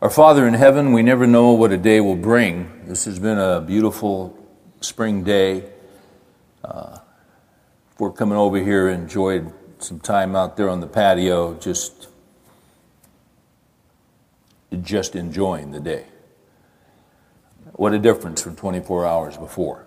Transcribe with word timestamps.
Our 0.00 0.10
Father 0.10 0.46
in 0.46 0.54
heaven, 0.54 0.92
we 0.92 1.02
never 1.02 1.26
know 1.26 1.50
what 1.50 1.72
a 1.72 1.76
day 1.76 2.00
will 2.00 2.14
bring. 2.14 2.86
This 2.86 3.04
has 3.06 3.18
been 3.18 3.36
a 3.36 3.60
beautiful 3.60 4.38
spring 4.80 5.24
day. 5.24 5.64
Uh, 6.62 6.98
we're 7.98 8.12
coming 8.12 8.38
over 8.38 8.62
here, 8.62 8.88
enjoyed 8.88 9.52
some 9.80 9.98
time 9.98 10.36
out 10.36 10.56
there 10.56 10.68
on 10.68 10.78
the 10.78 10.86
patio, 10.86 11.54
just 11.54 12.06
just 14.82 15.16
enjoying 15.16 15.72
the 15.72 15.80
day. 15.80 16.06
What 17.72 17.92
a 17.92 17.98
difference 17.98 18.40
from 18.40 18.54
24 18.54 19.04
hours 19.04 19.36
before. 19.36 19.84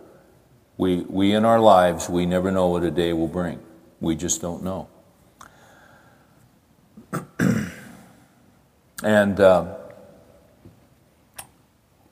We, 0.75 1.03
we 1.03 1.31
in 1.33 1.45
our 1.45 1.61
lives, 1.61 2.09
we 2.09 2.25
never 2.25 2.51
know 2.51 2.67
what 2.67 2.83
a 2.83 2.91
day 2.91 3.13
will 3.13 3.29
bring. 3.29 3.61
We 4.01 4.17
just 4.17 4.41
don't 4.41 4.61
know. 4.61 4.89
and 9.03 9.39
uh, 9.39 9.77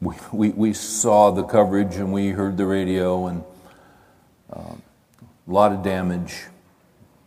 we, 0.01 0.15
we, 0.31 0.49
we 0.49 0.73
saw 0.73 1.31
the 1.31 1.43
coverage 1.43 1.95
and 1.95 2.13
we 2.13 2.29
heard 2.29 2.55
the 2.57 2.65
radio 2.65 3.27
and 3.27 3.43
uh, 4.51 4.75
a 4.75 5.51
lot 5.51 5.73
of 5.73 5.83
damage, 5.83 6.45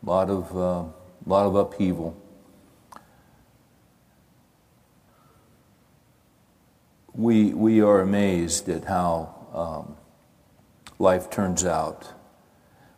a 0.03 0.07
lot 0.07 0.31
of, 0.31 0.57
uh, 0.57 0.85
lot 1.27 1.47
of 1.47 1.55
upheaval. 1.55 2.17
We, 7.15 7.53
we 7.53 7.83
are 7.83 8.01
amazed 8.01 8.71
at 8.71 8.84
how 8.84 9.34
um, 9.53 9.97
life 10.98 11.29
turns 11.29 11.67
out. 11.67 12.11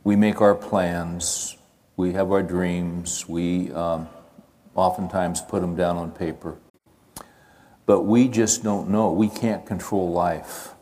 We 0.05 0.15
make 0.15 0.41
our 0.41 0.55
plans, 0.55 1.57
we 1.97 2.13
have 2.13 2.31
our 2.31 2.43
dreams, 2.43 3.29
we 3.29 3.73
um, 3.73 4.09
oftentimes 4.77 5.41
put 5.41 5.63
them 5.63 5.75
down 5.75 5.97
on 5.97 6.13
paper 6.13 6.59
but 7.87 8.03
we 8.03 8.29
just 8.29 8.63
don't 8.63 8.89
know. 8.89 9.13
We 9.13 9.29
can't 9.29 9.67
control 9.67 10.11
life. 10.11 10.75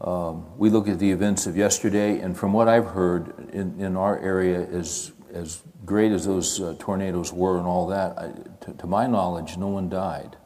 Um, 0.00 0.46
we 0.58 0.70
look 0.70 0.88
at 0.88 0.98
the 0.98 1.10
events 1.10 1.46
of 1.46 1.56
yesterday, 1.56 2.20
and 2.20 2.36
from 2.36 2.52
what 2.52 2.68
I've 2.68 2.86
heard 2.86 3.50
in, 3.52 3.78
in 3.78 3.96
our 3.96 4.18
area, 4.18 4.60
as, 4.60 5.12
as 5.32 5.62
great 5.84 6.10
as 6.10 6.24
those 6.24 6.60
uh, 6.60 6.74
tornadoes 6.78 7.32
were 7.32 7.58
and 7.58 7.66
all 7.66 7.86
that, 7.88 8.18
I, 8.18 8.32
to, 8.64 8.72
to, 8.72 8.86
my 8.86 9.06
knowledge, 9.06 9.58
no 9.58 9.68
one 9.68 9.90
died. 9.90 10.36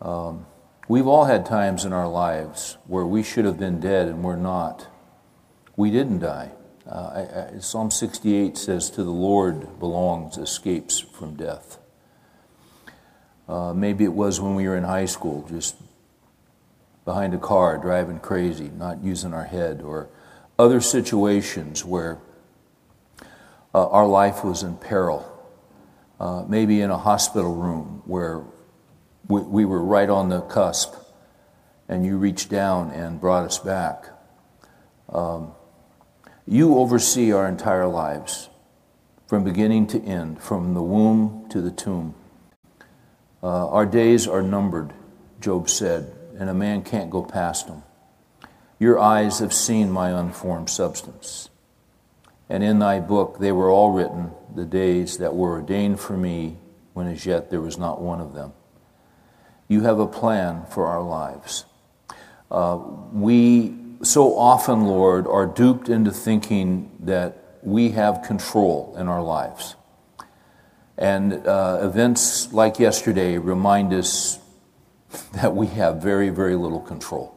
Um, 0.00 0.46
we've 0.88 1.06
all 1.06 1.26
had 1.26 1.44
times 1.44 1.84
in 1.84 1.92
our 1.92 2.08
lives 2.08 2.78
where 2.86 3.04
we 3.04 3.22
should 3.22 3.44
have 3.44 3.58
been 3.58 3.78
dead 3.78 4.08
and 4.08 4.24
we're 4.24 4.36
not. 4.36 4.88
We 5.76 5.90
didn't 5.90 6.20
die. 6.20 6.52
Uh, 6.86 7.50
I, 7.52 7.56
I, 7.56 7.58
Psalm 7.58 7.90
68 7.90 8.56
says, 8.56 8.90
To 8.90 9.04
the 9.04 9.10
Lord 9.10 9.78
belongs 9.78 10.38
escapes 10.38 10.98
from 10.98 11.36
death. 11.36 11.78
Uh, 13.48 13.72
maybe 13.72 14.04
it 14.04 14.12
was 14.12 14.40
when 14.40 14.54
we 14.54 14.66
were 14.66 14.76
in 14.76 14.84
high 14.84 15.04
school, 15.04 15.46
just 15.48 15.76
behind 17.04 17.34
a 17.34 17.38
car, 17.38 17.78
driving 17.78 18.20
crazy, 18.20 18.70
not 18.76 19.02
using 19.02 19.34
our 19.34 19.44
head, 19.44 19.82
or 19.82 20.08
other 20.58 20.80
situations 20.80 21.84
where 21.84 22.18
uh, 23.74 23.88
our 23.88 24.06
life 24.06 24.44
was 24.44 24.62
in 24.62 24.76
peril. 24.76 25.28
Uh, 26.20 26.44
maybe 26.46 26.80
in 26.80 26.90
a 26.90 26.98
hospital 26.98 27.52
room 27.52 28.00
where 28.06 28.44
we, 29.26 29.40
we, 29.40 29.64
were 29.64 29.82
right 29.82 30.08
on 30.08 30.28
the 30.28 30.40
cusp 30.42 30.94
and 31.88 32.06
you 32.06 32.16
reached 32.16 32.48
down 32.48 32.92
and 32.92 33.20
brought 33.20 33.44
us 33.44 33.58
back. 33.58 34.06
Um, 35.08 35.50
you 36.46 36.78
oversee 36.78 37.32
our 37.32 37.48
entire 37.48 37.88
lives 37.88 38.48
from 39.26 39.42
beginning 39.42 39.88
to 39.88 40.00
end, 40.00 40.40
from 40.40 40.74
the 40.74 40.82
womb 40.82 41.46
to 41.50 41.60
the 41.60 41.72
tomb. 41.72 42.14
Uh, 43.42 43.68
our 43.70 43.86
days 43.86 44.28
are 44.28 44.42
numbered, 44.42 44.92
Job 45.40 45.68
said, 45.68 46.14
and 46.38 46.48
a 46.48 46.54
man 46.54 46.82
can't 46.82 47.10
go 47.10 47.22
past 47.22 47.66
them. 47.66 47.82
Your 48.78 48.98
eyes 48.98 49.40
have 49.40 49.52
seen 49.52 49.90
my 49.90 50.10
unformed 50.10 50.70
substance. 50.70 51.50
And 52.48 52.62
in 52.62 52.78
thy 52.78 53.00
book 53.00 53.38
they 53.40 53.50
were 53.50 53.70
all 53.70 53.90
written, 53.92 54.30
the 54.54 54.64
days 54.64 55.18
that 55.18 55.34
were 55.34 55.52
ordained 55.52 55.98
for 55.98 56.16
me, 56.16 56.58
when 56.92 57.06
as 57.06 57.26
yet 57.26 57.50
there 57.50 57.60
was 57.60 57.78
not 57.78 58.00
one 58.00 58.20
of 58.20 58.34
them. 58.34 58.52
You 59.68 59.82
have 59.82 59.98
a 59.98 60.06
plan 60.06 60.66
for 60.66 60.86
our 60.86 61.02
lives. 61.02 61.64
Uh, 62.50 62.78
we 63.12 63.74
so 64.02 64.36
often, 64.36 64.84
Lord, 64.84 65.26
are 65.26 65.46
duped 65.46 65.88
into 65.88 66.10
thinking 66.10 66.90
that 67.00 67.38
we 67.62 67.90
have 67.90 68.22
control 68.22 68.94
in 68.98 69.08
our 69.08 69.22
lives. 69.22 69.76
And 70.98 71.46
uh, 71.46 71.80
events 71.82 72.52
like 72.52 72.78
yesterday 72.78 73.38
remind 73.38 73.92
us 73.92 74.38
that 75.32 75.54
we 75.54 75.66
have 75.68 76.02
very, 76.02 76.28
very 76.28 76.56
little 76.56 76.80
control. 76.80 77.34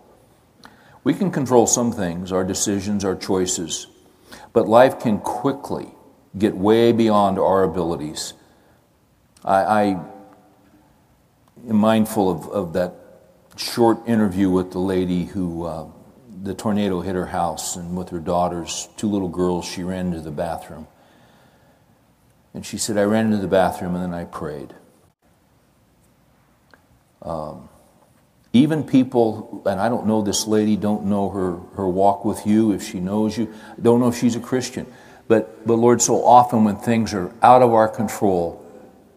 We 1.03 1.13
can 1.13 1.31
control 1.31 1.67
some 1.67 1.91
things, 1.91 2.31
our 2.31 2.43
decisions, 2.43 3.05
our 3.05 3.15
choices, 3.15 3.87
but 4.53 4.67
life 4.67 4.99
can 4.99 5.19
quickly 5.19 5.87
get 6.37 6.55
way 6.55 6.91
beyond 6.91 7.37
our 7.37 7.63
abilities. 7.63 8.33
I, 9.43 9.63
I 9.63 9.81
am 11.69 11.75
mindful 11.75 12.29
of, 12.29 12.47
of 12.47 12.73
that 12.73 12.95
short 13.55 13.99
interview 14.07 14.49
with 14.49 14.71
the 14.71 14.79
lady 14.79 15.25
who 15.25 15.63
uh, 15.63 15.87
the 16.43 16.53
tornado 16.53 17.01
hit 17.01 17.15
her 17.15 17.27
house, 17.27 17.75
and 17.75 17.95
with 17.95 18.09
her 18.09 18.19
daughters, 18.19 18.89
two 18.97 19.07
little 19.07 19.29
girls, 19.29 19.65
she 19.65 19.83
ran 19.83 20.07
into 20.07 20.21
the 20.21 20.31
bathroom. 20.31 20.87
And 22.55 22.65
she 22.65 22.77
said, 22.77 22.97
I 22.97 23.03
ran 23.03 23.25
into 23.25 23.37
the 23.37 23.49
bathroom 23.49 23.95
and 23.95 24.03
then 24.03 24.13
I 24.13 24.23
prayed. 24.23 24.73
Um, 27.21 27.67
even 28.53 28.85
people, 28.85 29.61
and 29.65 29.77
I 29.77 29.89
don't 29.89 30.07
know 30.07 30.21
this 30.21 30.47
lady, 30.47 30.77
don't 30.77 31.07
know 31.07 31.29
her, 31.31 31.57
her 31.75 31.85
walk 31.85 32.23
with 32.23 32.47
you, 32.47 32.71
if 32.71 32.81
she 32.81 33.01
knows 33.01 33.37
you, 33.37 33.53
don't 33.81 33.99
know 33.99 34.07
if 34.07 34.17
she's 34.17 34.37
a 34.37 34.39
Christian. 34.39 34.87
But, 35.27 35.67
but 35.67 35.73
Lord, 35.73 36.01
so 36.01 36.23
often 36.23 36.63
when 36.63 36.77
things 36.77 37.13
are 37.13 37.29
out 37.41 37.61
of 37.61 37.73
our 37.73 37.89
control, 37.89 38.65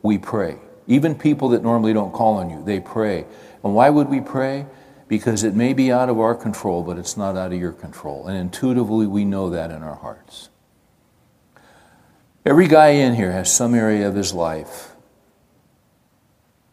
we 0.03 0.19
pray. 0.19 0.57
Even 0.89 1.15
people 1.15 1.51
that 1.51 1.63
normally 1.63 1.93
don't 1.93 2.13
call 2.13 2.39
on 2.39 2.51
you, 2.51 2.65
they 2.65 2.81
pray. 2.81 3.25
And 3.63 3.73
why 3.73 3.89
would 3.89 4.09
we 4.09 4.21
pray? 4.21 4.67
Because 5.07 5.45
it 5.45 5.55
may 5.55 5.75
be 5.75 5.93
out 5.93 6.09
of 6.09 6.19
our 6.19 6.35
control, 6.35 6.83
but 6.83 6.99
it's 6.99 7.17
not 7.17 7.37
out 7.37 7.53
of 7.53 7.61
your 7.61 7.73
control. 7.73 8.27
And 8.27 8.37
intuitively, 8.37 9.07
we 9.07 9.25
know 9.25 9.51
that 9.51 9.71
in 9.71 9.85
our 9.85 9.95
hearts. 9.95 10.49
Every 12.49 12.67
guy 12.67 12.93
in 12.93 13.15
here 13.15 13.31
has 13.33 13.55
some 13.55 13.75
area 13.75 14.09
of 14.09 14.15
his 14.15 14.33
life 14.33 14.93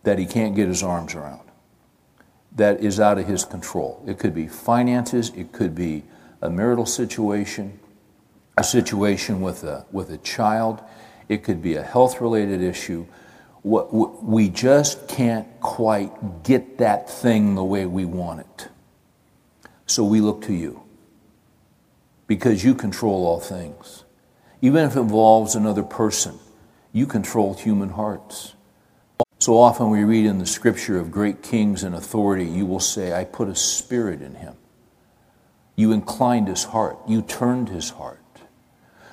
that 0.04 0.18
he 0.18 0.26
can't 0.26 0.56
get 0.56 0.70
his 0.70 0.82
arms 0.82 1.14
around, 1.14 1.50
that 2.54 2.80
is 2.80 2.98
out 2.98 3.18
of 3.18 3.28
his 3.28 3.44
control. 3.44 4.02
It 4.08 4.18
could 4.18 4.34
be 4.34 4.48
finances, 4.48 5.34
it 5.36 5.52
could 5.52 5.76
be 5.76 6.06
a 6.42 6.50
marital 6.50 6.86
situation, 6.86 7.78
a 8.58 8.64
situation 8.64 9.42
with 9.42 9.66
a, 9.66 9.86
with 9.92 10.12
a 10.12 10.18
child, 10.20 10.82
it 11.28 11.44
could 11.44 11.62
be 11.62 11.76
a 11.76 11.84
health 11.84 12.22
related 12.22 12.62
issue. 12.62 13.06
We 13.62 14.48
just 14.48 15.10
can't 15.10 15.60
quite 15.60 16.44
get 16.44 16.78
that 16.78 17.10
thing 17.10 17.56
the 17.56 17.66
way 17.66 17.86
we 17.86 18.06
want 18.06 18.40
it. 18.40 18.70
So 19.88 20.06
we 20.06 20.22
look 20.22 20.42
to 20.44 20.54
you 20.54 20.84
because 22.28 22.64
you 22.64 22.76
control 22.76 23.26
all 23.26 23.42
things. 23.42 24.05
Even 24.66 24.84
if 24.84 24.96
it 24.96 25.00
involves 25.00 25.54
another 25.54 25.84
person, 25.84 26.40
you 26.92 27.06
control 27.06 27.54
human 27.54 27.90
hearts. 27.90 28.56
So 29.38 29.60
often 29.60 29.92
we 29.92 30.04
read 30.04 30.26
in 30.26 30.40
the 30.40 30.48
scripture 30.48 30.98
of 30.98 31.12
great 31.12 31.44
kings 31.44 31.84
and 31.84 31.94
authority, 31.94 32.46
you 32.46 32.66
will 32.66 32.80
say, 32.80 33.14
I 33.14 33.26
put 33.26 33.48
a 33.48 33.54
spirit 33.54 34.24
in 34.24 34.34
him. 34.34 34.56
You 35.76 35.92
inclined 35.92 36.48
his 36.48 36.64
heart, 36.64 36.98
you 37.08 37.22
turned 37.22 37.70
his 37.70 37.92
heart. 37.92 38.20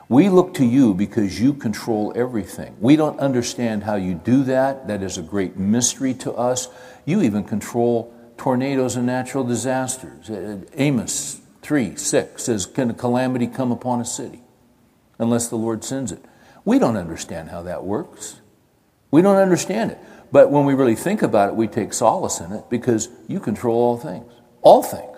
We 0.09 0.31
look 0.31 0.55
to 0.55 0.65
you 0.65 0.95
because 0.95 1.39
you 1.39 1.53
control 1.53 2.15
everything. 2.17 2.75
We 2.81 2.97
don't 2.97 3.21
understand 3.21 3.83
how 3.83 3.97
you 3.97 4.15
do 4.15 4.45
that. 4.45 4.89
That 4.89 5.03
is 5.03 5.19
a 5.19 5.23
great 5.23 5.59
mystery 5.59 6.15
to 6.15 6.33
us. 6.33 6.69
You 7.05 7.21
even 7.21 7.45
control 7.45 8.11
tornadoes 8.39 8.97
and 8.97 9.05
natural 9.05 9.45
disasters. 9.45 10.31
Uh, 10.31 10.61
Amos 10.77 11.43
3 11.61 11.97
6 11.97 12.43
says, 12.43 12.65
Can 12.65 12.89
a 12.89 12.95
calamity 12.95 13.49
come 13.49 13.71
upon 13.71 14.01
a 14.01 14.07
city? 14.07 14.41
Unless 15.23 15.49
the 15.49 15.57
Lord 15.57 15.85
sends 15.85 16.11
it. 16.13 16.23
We 16.65 16.79
don't 16.79 16.97
understand 16.97 17.51
how 17.51 17.63
that 17.63 17.85
works. 17.85 18.41
We 19.11 19.23
don't 19.23 19.37
understand 19.37 19.93
it. 19.93 19.99
But 20.33 20.51
when 20.51 20.65
we 20.65 20.75
really 20.75 20.97
think 20.97 21.23
about 21.23 21.51
it, 21.51 21.55
we 21.55 21.69
take 21.69 21.93
solace 21.93 22.41
in 22.41 22.53
it 22.53 22.65
because 22.69 23.09
you 23.29 23.39
control 23.39 23.77
all 23.77 23.99
things. 23.99 24.31
All 24.63 24.83
things. 24.83 25.17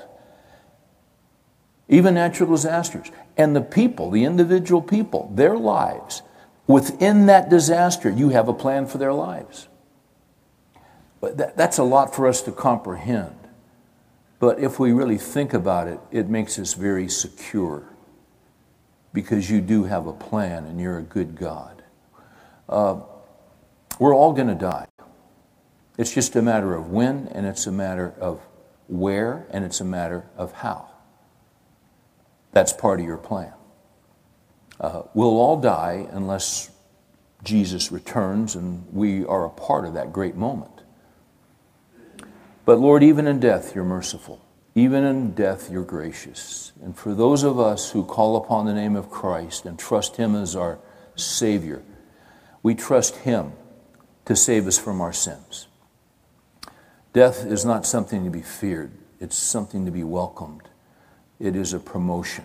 Even 1.89 2.15
natural 2.15 2.51
disasters. 2.51 3.11
And 3.37 3.57
the 3.57 3.61
people, 3.61 4.11
the 4.11 4.25
individual 4.25 4.83
people, 4.83 5.31
their 5.35 5.57
lives, 5.57 6.23
within 6.67 7.27
that 7.27 7.49
disaster, 7.49 8.11
you 8.11 8.29
have 8.31 8.49
a 8.49 8.55
plan 8.55 8.87
for 8.87 8.99
their 8.99 9.13
lives. 9.13 9.69
But 11.21 11.39
that, 11.39 11.57
that's 11.57 11.79
a 11.79 11.85
lot 11.85 12.15
for 12.15 12.27
us 12.27 12.43
to 12.43 12.53
comprehend. 12.53 13.37
But 14.39 14.59
if 14.59 14.79
we 14.79 14.93
really 14.93 15.19
think 15.19 15.55
about 15.55 15.89
it, 15.89 16.01
it 16.11 16.29
makes 16.29 16.59
us 16.59 16.75
very 16.75 17.09
secure 17.09 17.94
because 19.15 19.49
you 19.49 19.63
do 19.63 19.85
have 19.85 20.07
a 20.07 20.13
plan 20.13 20.65
and 20.67 20.79
you're 20.79 20.99
a 20.99 21.03
good 21.03 21.37
God. 21.37 21.83
Uh, 22.69 23.01
we're 23.99 24.15
all 24.15 24.35
going 24.35 24.49
to 24.49 24.55
die. 24.55 24.89
It's 25.97 26.13
just 26.13 26.35
a 26.35 26.43
matter 26.43 26.75
of 26.75 26.91
when, 26.91 27.29
and 27.29 27.47
it's 27.47 27.67
a 27.67 27.73
matter 27.73 28.13
of 28.21 28.41
where, 28.89 29.47
and 29.51 29.65
it's 29.65 29.81
a 29.81 29.85
matter 29.85 30.27
of 30.37 30.53
how. 30.53 30.91
That's 32.53 32.73
part 32.73 32.99
of 32.99 33.07
your 33.07 33.17
plan. 33.17 33.53
Uh, 34.81 35.03
we'll 35.15 35.39
all 35.39 35.61
die 35.61 36.09
unless 36.11 36.71
Jesus 37.45 37.93
returns 37.93 38.57
and 38.57 38.85
we 38.93 39.25
are 39.25 39.45
a 39.45 39.51
part 39.51 39.85
of 39.85 39.95
that 39.95 40.13
great 40.13 40.35
moment. 40.35 40.83
But 42.65 42.81
Lord, 42.81 43.03
even 43.03 43.27
in 43.27 43.39
death, 43.39 43.75
you're 43.75 43.85
merciful. 43.85 44.41
Even 44.75 45.05
in 45.05 45.33
death, 45.35 45.71
you're 45.71 45.85
gracious. 45.85 46.73
And 46.83 46.97
for 46.97 47.15
those 47.15 47.45
of 47.45 47.61
us 47.61 47.93
who 47.93 48.05
call 48.05 48.37
upon 48.37 48.67
the 48.67 48.75
name 48.75 48.97
of 48.97 49.11
Christ 49.11 49.67
and 49.67 49.79
trust 49.79 50.17
Him 50.17 50.35
as 50.35 50.57
our 50.57 50.79
Savior, 51.15 51.83
we 52.63 52.75
trust 52.75 53.17
Him 53.17 53.53
to 54.25 54.35
save 54.35 54.67
us 54.67 54.79
from 54.79 55.01
our 55.01 55.13
sins. 55.13 55.69
Death 57.13 57.47
is 57.47 57.65
not 57.65 57.87
something 57.87 58.25
to 58.25 58.31
be 58.31 58.43
feared, 58.43 58.91
it's 59.21 59.39
something 59.39 59.85
to 59.85 59.93
be 59.93 60.03
welcomed. 60.03 60.69
It 61.39 61.55
is 61.55 61.73
a 61.73 61.79
promotion. 61.79 62.45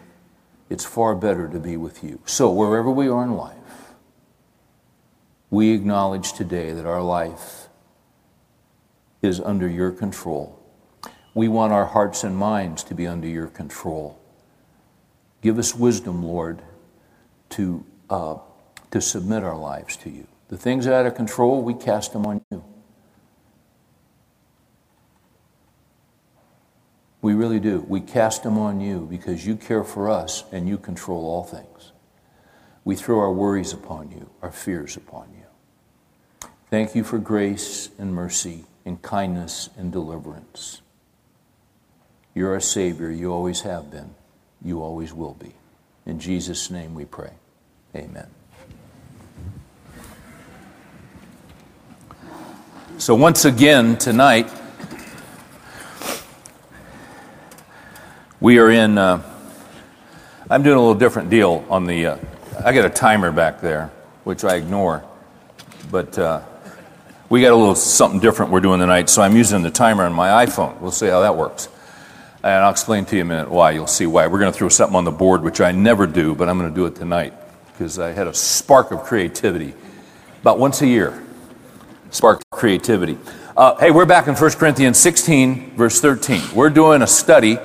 It's 0.69 0.85
far 0.85 1.15
better 1.15 1.47
to 1.47 1.59
be 1.59 1.77
with 1.77 2.03
you. 2.03 2.19
So, 2.25 2.51
wherever 2.51 2.91
we 2.91 3.07
are 3.07 3.23
in 3.23 3.35
life, 3.35 3.55
we 5.49 5.71
acknowledge 5.71 6.33
today 6.33 6.71
that 6.73 6.85
our 6.85 7.01
life 7.01 7.69
is 9.23 9.39
under 9.39 9.67
your 9.67 9.91
control. 9.91 10.58
We 11.33 11.47
want 11.47 11.73
our 11.73 11.85
hearts 11.85 12.23
and 12.23 12.35
minds 12.35 12.83
to 12.85 12.95
be 12.95 13.05
under 13.07 13.27
your 13.27 13.47
control. 13.47 14.19
Give 15.41 15.57
us 15.57 15.75
wisdom, 15.75 16.23
Lord, 16.23 16.61
to, 17.51 17.85
uh, 18.09 18.37
to 18.91 19.01
submit 19.01 19.43
our 19.43 19.57
lives 19.57 19.95
to 19.97 20.09
you. 20.09 20.27
The 20.49 20.57
things 20.57 20.87
out 20.87 21.05
of 21.05 21.15
control, 21.15 21.61
we 21.61 21.73
cast 21.73 22.13
them 22.13 22.25
on 22.25 22.41
you. 22.51 22.63
We 27.21 27.33
really 27.33 27.59
do. 27.59 27.85
We 27.87 28.01
cast 28.01 28.43
them 28.43 28.57
on 28.57 28.79
you 28.79 29.05
because 29.09 29.45
you 29.45 29.55
care 29.55 29.83
for 29.83 30.09
us 30.09 30.43
and 30.51 30.67
you 30.67 30.77
control 30.77 31.25
all 31.25 31.43
things. 31.43 31.91
We 32.85 32.95
throw 32.95 33.19
our 33.19 33.31
worries 33.31 33.73
upon 33.73 34.11
you, 34.11 34.29
our 34.41 34.51
fears 34.51 34.95
upon 34.97 35.29
you. 35.33 36.49
Thank 36.69 36.95
you 36.95 37.03
for 37.03 37.19
grace 37.19 37.89
and 37.99 38.13
mercy 38.13 38.65
and 38.85 39.01
kindness 39.01 39.69
and 39.77 39.91
deliverance. 39.91 40.81
You're 42.33 42.53
our 42.53 42.59
Savior. 42.59 43.09
You 43.09 43.31
always 43.33 43.61
have 43.61 43.91
been. 43.91 44.13
You 44.63 44.81
always 44.81 45.13
will 45.13 45.33
be. 45.33 45.53
In 46.05 46.19
Jesus' 46.19 46.69
name 46.69 46.93
we 46.93 47.05
pray. 47.05 47.31
Amen. 47.95 48.27
So, 52.97 53.15
once 53.15 53.45
again, 53.45 53.97
tonight, 53.97 54.51
we 58.39 58.59
are 58.59 58.69
in. 58.69 58.97
Uh, 58.97 59.23
I'm 60.49 60.63
doing 60.63 60.75
a 60.75 60.79
little 60.79 60.95
different 60.95 61.29
deal 61.29 61.65
on 61.69 61.85
the. 61.85 62.05
Uh, 62.05 62.17
I 62.63 62.73
got 62.73 62.85
a 62.85 62.89
timer 62.89 63.31
back 63.31 63.61
there, 63.61 63.91
which 64.23 64.43
I 64.43 64.55
ignore, 64.55 65.03
but 65.89 66.17
uh, 66.19 66.41
we 67.29 67.41
got 67.41 67.53
a 67.53 67.55
little 67.55 67.75
something 67.75 68.19
different 68.19 68.51
we're 68.51 68.59
doing 68.59 68.79
tonight, 68.79 69.09
so 69.09 69.21
I'm 69.21 69.35
using 69.35 69.61
the 69.61 69.71
timer 69.71 70.03
on 70.03 70.13
my 70.13 70.45
iPhone. 70.45 70.79
We'll 70.79 70.91
see 70.91 71.07
how 71.07 71.21
that 71.21 71.37
works. 71.37 71.69
And 72.41 72.53
I'll 72.53 72.71
explain 72.71 73.03
to 73.05 73.15
you 73.15 73.21
in 73.21 73.27
a 73.27 73.29
minute 73.29 73.49
why. 73.49 73.71
You'll 73.71 73.87
see 73.87 74.05
why. 74.05 74.27
We're 74.27 74.39
going 74.39 74.51
to 74.51 74.57
throw 74.57 74.69
something 74.69 74.95
on 74.95 75.03
the 75.03 75.11
board, 75.11 75.41
which 75.41 75.59
I 75.59 75.73
never 75.73 76.07
do, 76.07 76.35
but 76.35 76.47
I'm 76.47 76.57
going 76.57 76.69
to 76.69 76.75
do 76.75 76.85
it 76.85 76.95
tonight 76.95 77.33
because 77.67 77.99
I 77.99 78.11
had 78.11 78.27
a 78.27 78.33
spark 78.33 78.91
of 78.91 79.03
creativity 79.03 79.73
about 80.41 80.57
once 80.57 80.81
a 80.81 80.87
year 80.87 81.21
spark 82.11 82.39
of 82.39 82.57
creativity. 82.57 83.17
Uh, 83.55 83.75
hey, 83.75 83.91
we're 83.91 84.05
back 84.05 84.27
in 84.27 84.35
1 84.35 84.51
Corinthians 84.51 84.97
16, 84.97 85.75
verse 85.75 86.01
13. 86.01 86.41
We're 86.55 86.69
doing 86.69 87.01
a 87.01 87.07
study, 87.07 87.57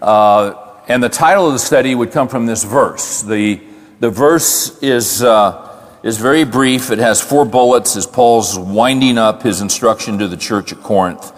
uh, 0.00 0.72
and 0.88 1.02
the 1.02 1.08
title 1.08 1.46
of 1.46 1.52
the 1.52 1.58
study 1.58 1.94
would 1.94 2.12
come 2.12 2.28
from 2.28 2.46
this 2.46 2.64
verse. 2.64 3.22
The, 3.22 3.60
the 3.98 4.10
verse 4.10 4.80
is, 4.82 5.22
uh, 5.22 5.84
is 6.02 6.18
very 6.18 6.44
brief. 6.44 6.90
It 6.90 6.98
has 6.98 7.20
four 7.20 7.44
bullets 7.44 7.96
as 7.96 8.06
Paul's 8.06 8.58
winding 8.58 9.18
up 9.18 9.42
his 9.42 9.60
instruction 9.60 10.18
to 10.18 10.28
the 10.28 10.36
church 10.36 10.72
at 10.72 10.80
Corinth. 10.80 11.32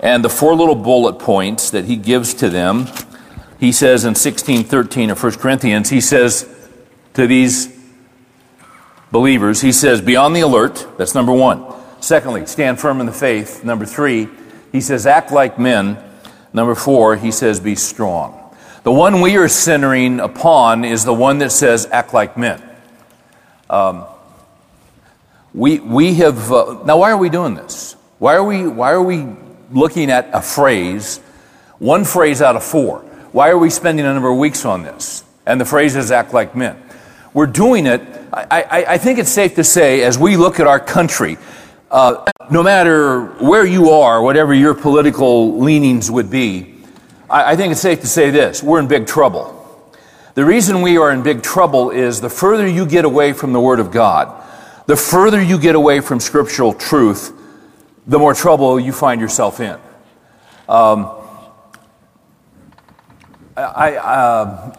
And 0.00 0.24
the 0.24 0.28
four 0.28 0.54
little 0.54 0.74
bullet 0.74 1.18
points 1.18 1.70
that 1.70 1.86
he 1.86 1.96
gives 1.96 2.34
to 2.34 2.50
them, 2.50 2.86
he 3.58 3.72
says 3.72 4.04
in 4.04 4.10
1613 4.10 5.10
of 5.10 5.22
1 5.22 5.32
Corinthians, 5.34 5.88
he 5.88 6.00
says 6.00 6.48
to 7.14 7.26
these 7.26 7.74
believers, 9.10 9.62
he 9.62 9.72
says, 9.72 10.00
be 10.00 10.16
on 10.16 10.32
the 10.32 10.40
alert. 10.40 10.86
That's 10.98 11.14
number 11.14 11.32
one. 11.32 11.64
Secondly, 12.00 12.46
stand 12.46 12.78
firm 12.78 13.00
in 13.00 13.06
the 13.06 13.12
faith. 13.12 13.64
Number 13.64 13.86
three, 13.86 14.28
he 14.72 14.80
says, 14.80 15.06
act 15.06 15.32
like 15.32 15.58
men. 15.58 15.96
Number 16.52 16.74
four, 16.74 17.16
he 17.16 17.30
says, 17.30 17.58
be 17.58 17.74
strong. 17.74 18.54
The 18.82 18.92
one 18.92 19.20
we 19.20 19.36
are 19.38 19.48
centering 19.48 20.20
upon 20.20 20.84
is 20.84 21.04
the 21.04 21.14
one 21.14 21.38
that 21.38 21.50
says, 21.50 21.86
act 21.86 22.12
like 22.12 22.36
men. 22.36 22.62
Um, 23.68 24.04
we, 25.54 25.80
we 25.80 26.14
have, 26.14 26.52
uh, 26.52 26.82
now 26.84 26.98
why 26.98 27.10
are 27.10 27.16
we 27.16 27.30
doing 27.30 27.54
this? 27.54 27.96
Why 28.18 28.36
are 28.36 28.44
we, 28.44 28.66
why 28.66 28.92
are 28.92 29.02
we 29.02 29.26
looking 29.70 30.10
at 30.10 30.28
a 30.32 30.40
phrase, 30.40 31.18
one 31.78 32.04
phrase 32.04 32.42
out 32.42 32.56
of 32.56 32.64
four? 32.64 33.00
Why 33.32 33.50
are 33.50 33.58
we 33.58 33.70
spending 33.70 34.06
a 34.06 34.12
number 34.12 34.30
of 34.30 34.38
weeks 34.38 34.64
on 34.64 34.82
this? 34.82 35.24
And 35.46 35.60
the 35.60 35.64
phrase 35.64 35.96
is 35.96 36.10
act 36.10 36.32
like 36.32 36.56
men. 36.56 36.82
We're 37.34 37.46
doing 37.46 37.86
it, 37.86 38.00
I, 38.32 38.62
I, 38.62 38.84
I 38.94 38.98
think 38.98 39.18
it's 39.18 39.30
safe 39.30 39.56
to 39.56 39.64
say, 39.64 40.02
as 40.02 40.18
we 40.18 40.36
look 40.36 40.58
at 40.58 40.66
our 40.66 40.80
country, 40.80 41.36
uh, 41.90 42.24
no 42.50 42.62
matter 42.62 43.26
where 43.44 43.66
you 43.66 43.90
are, 43.90 44.22
whatever 44.22 44.54
your 44.54 44.74
political 44.74 45.58
leanings 45.58 46.10
would 46.10 46.30
be, 46.30 46.74
I, 47.28 47.52
I 47.52 47.56
think 47.56 47.72
it's 47.72 47.80
safe 47.80 48.00
to 48.00 48.06
say 48.06 48.30
this 48.30 48.62
we're 48.62 48.80
in 48.80 48.88
big 48.88 49.06
trouble. 49.06 49.52
The 50.34 50.44
reason 50.44 50.82
we 50.82 50.98
are 50.98 51.10
in 51.12 51.22
big 51.22 51.42
trouble 51.42 51.90
is 51.90 52.20
the 52.20 52.30
further 52.30 52.66
you 52.66 52.86
get 52.86 53.04
away 53.04 53.32
from 53.32 53.52
the 53.52 53.60
Word 53.60 53.80
of 53.80 53.90
God, 53.90 54.44
the 54.86 54.96
further 54.96 55.42
you 55.42 55.58
get 55.58 55.74
away 55.74 56.00
from 56.00 56.20
scriptural 56.20 56.72
truth, 56.72 57.32
the 58.06 58.18
more 58.18 58.34
trouble 58.34 58.78
you 58.78 58.92
find 58.92 59.20
yourself 59.20 59.60
in. 59.60 59.78
Um, 60.68 61.10
I, 63.56 63.96
uh, 63.96 64.76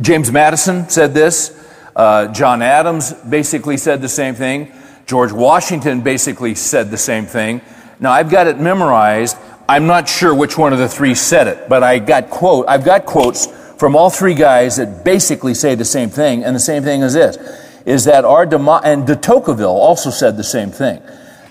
James 0.00 0.30
Madison 0.30 0.88
said 0.88 1.14
this. 1.14 1.52
Uh, 1.94 2.28
John 2.32 2.60
Adams 2.60 3.12
basically 3.12 3.76
said 3.76 4.02
the 4.02 4.08
same 4.08 4.34
thing. 4.34 4.72
George 5.06 5.32
Washington 5.32 6.02
basically 6.02 6.54
said 6.54 6.90
the 6.90 6.98
same 6.98 7.26
thing. 7.26 7.62
Now 8.00 8.12
I've 8.12 8.30
got 8.30 8.46
it 8.46 8.58
memorized. 8.58 9.36
I'm 9.68 9.86
not 9.86 10.08
sure 10.08 10.34
which 10.34 10.58
one 10.58 10.72
of 10.72 10.78
the 10.78 10.88
three 10.88 11.14
said 11.14 11.48
it, 11.48 11.68
but 11.68 11.82
I 11.82 11.98
got 11.98 12.30
quote, 12.30 12.66
I've 12.68 12.84
got 12.84 13.06
quotes 13.06 13.46
from 13.78 13.96
all 13.96 14.10
three 14.10 14.34
guys 14.34 14.76
that 14.76 15.04
basically 15.04 15.54
say 15.54 15.74
the 15.74 15.84
same 15.84 16.10
thing, 16.10 16.44
and 16.44 16.54
the 16.54 16.60
same 16.60 16.82
thing 16.82 17.02
is 17.02 17.14
this, 17.14 17.36
is 17.84 18.04
that 18.04 18.24
our, 18.24 18.46
demo- 18.46 18.80
and 18.80 19.06
de 19.06 19.16
Tocqueville 19.16 19.68
also 19.68 20.10
said 20.10 20.36
the 20.36 20.44
same 20.44 20.70
thing, 20.70 21.02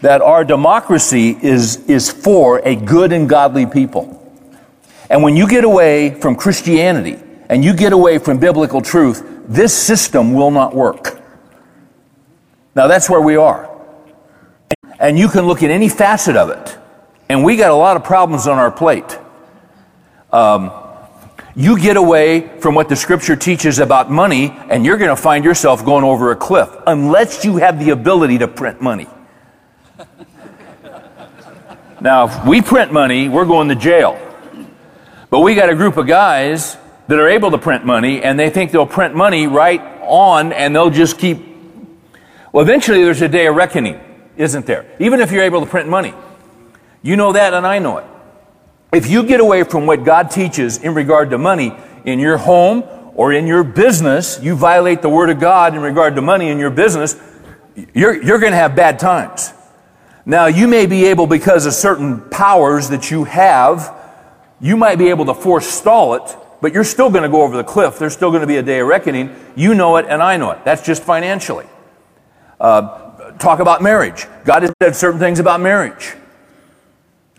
that 0.05 0.21
our 0.21 0.43
democracy 0.43 1.35
is, 1.41 1.77
is 1.89 2.11
for 2.11 2.59
a 2.59 2.75
good 2.75 3.11
and 3.11 3.27
godly 3.27 3.65
people. 3.65 4.21
And 5.09 5.23
when 5.23 5.35
you 5.35 5.47
get 5.47 5.63
away 5.63 6.11
from 6.21 6.35
Christianity, 6.35 7.17
and 7.49 7.65
you 7.65 7.75
get 7.75 7.91
away 7.91 8.19
from 8.19 8.37
biblical 8.37 8.81
truth, 8.81 9.25
this 9.47 9.73
system 9.73 10.35
will 10.35 10.51
not 10.51 10.75
work. 10.75 11.19
Now 12.75 12.85
that's 12.85 13.09
where 13.09 13.19
we 13.19 13.35
are. 13.35 13.67
And 14.99 15.17
you 15.17 15.27
can 15.27 15.47
look 15.47 15.63
at 15.63 15.71
any 15.71 15.89
facet 15.89 16.35
of 16.35 16.51
it. 16.51 16.77
And 17.27 17.43
we 17.43 17.57
got 17.57 17.71
a 17.71 17.75
lot 17.75 17.97
of 17.97 18.03
problems 18.03 18.45
on 18.45 18.59
our 18.59 18.69
plate. 18.69 19.17
Um, 20.31 20.71
you 21.55 21.79
get 21.79 21.97
away 21.97 22.59
from 22.59 22.75
what 22.75 22.89
the 22.89 22.95
scripture 22.95 23.35
teaches 23.35 23.79
about 23.79 24.11
money, 24.11 24.51
and 24.69 24.85
you're 24.85 24.97
going 24.99 25.15
to 25.15 25.19
find 25.19 25.43
yourself 25.43 25.83
going 25.83 26.03
over 26.03 26.29
a 26.29 26.35
cliff 26.35 26.69
unless 26.85 27.43
you 27.43 27.57
have 27.57 27.79
the 27.83 27.89
ability 27.89 28.37
to 28.37 28.47
print 28.47 28.81
money. 28.81 29.07
Now, 32.01 32.25
if 32.25 32.45
we 32.45 32.61
print 32.61 32.91
money, 32.91 33.29
we're 33.29 33.45
going 33.45 33.69
to 33.69 33.75
jail. 33.75 34.19
But 35.29 35.41
we 35.41 35.55
got 35.55 35.69
a 35.69 35.75
group 35.75 35.97
of 35.97 36.07
guys 36.07 36.77
that 37.07 37.19
are 37.19 37.29
able 37.29 37.51
to 37.51 37.57
print 37.57 37.85
money, 37.85 38.21
and 38.23 38.39
they 38.39 38.49
think 38.49 38.71
they'll 38.71 38.85
print 38.85 39.15
money 39.15 39.47
right 39.47 39.81
on, 40.01 40.53
and 40.53 40.75
they'll 40.75 40.89
just 40.89 41.17
keep 41.17 41.55
well, 42.55 42.63
eventually 42.63 43.03
there's 43.03 43.21
a 43.21 43.27
day 43.27 43.47
of 43.47 43.55
reckoning, 43.57 43.99
isn't 44.37 44.65
there? 44.65 44.85
Even 44.97 45.19
if 45.19 45.29
you're 45.29 45.43
able 45.43 45.59
to 45.59 45.65
print 45.65 45.89
money. 45.89 46.13
You 47.01 47.17
know 47.17 47.33
that, 47.33 47.53
and 47.53 47.67
I 47.67 47.79
know 47.79 47.97
it. 47.97 48.05
If 48.93 49.09
you 49.09 49.23
get 49.23 49.41
away 49.41 49.65
from 49.65 49.85
what 49.85 50.05
God 50.05 50.31
teaches 50.31 50.77
in 50.77 50.93
regard 50.93 51.31
to 51.31 51.37
money 51.37 51.73
in 52.05 52.17
your 52.17 52.37
home 52.37 52.85
or 53.13 53.33
in 53.33 53.45
your 53.45 53.65
business, 53.65 54.39
you 54.41 54.55
violate 54.55 55.01
the 55.01 55.09
Word 55.09 55.29
of 55.29 55.37
God 55.41 55.75
in 55.75 55.81
regard 55.81 56.15
to 56.15 56.21
money 56.21 56.47
in 56.47 56.57
your 56.57 56.69
business, 56.69 57.17
you're, 57.93 58.23
you're 58.23 58.39
going 58.39 58.53
to 58.53 58.57
have 58.57 58.73
bad 58.73 58.99
times. 58.99 59.51
Now, 60.25 60.47
you 60.47 60.67
may 60.67 60.87
be 60.87 61.05
able, 61.05 61.27
because 61.27 61.65
of 61.65 61.73
certain 61.73 62.21
powers 62.29 62.89
that 62.89 63.11
you 63.11 63.25
have, 63.25 63.95
you 64.59 64.75
might 64.75 64.97
be 64.97 65.09
able 65.09 65.25
to 65.25 65.35
forestall 65.35 66.15
it, 66.15 66.35
but 66.61 66.73
you're 66.73 66.83
still 66.83 67.11
going 67.11 67.23
to 67.23 67.29
go 67.29 67.43
over 67.43 67.55
the 67.55 67.63
cliff. 67.63 67.99
There's 67.99 68.13
still 68.13 68.31
going 68.31 68.41
to 68.41 68.47
be 68.47 68.57
a 68.57 68.63
day 68.63 68.79
of 68.79 68.87
reckoning. 68.87 69.35
You 69.55 69.75
know 69.75 69.97
it, 69.97 70.07
and 70.09 70.23
I 70.23 70.37
know 70.37 70.49
it. 70.51 70.65
That's 70.65 70.83
just 70.83 71.03
financially. 71.03 71.67
Uh, 72.59 73.31
talk 73.33 73.59
about 73.59 73.83
marriage. 73.83 74.25
God 74.45 74.63
has 74.63 74.73
said 74.81 74.95
certain 74.95 75.19
things 75.19 75.39
about 75.39 75.61
marriage. 75.61 76.15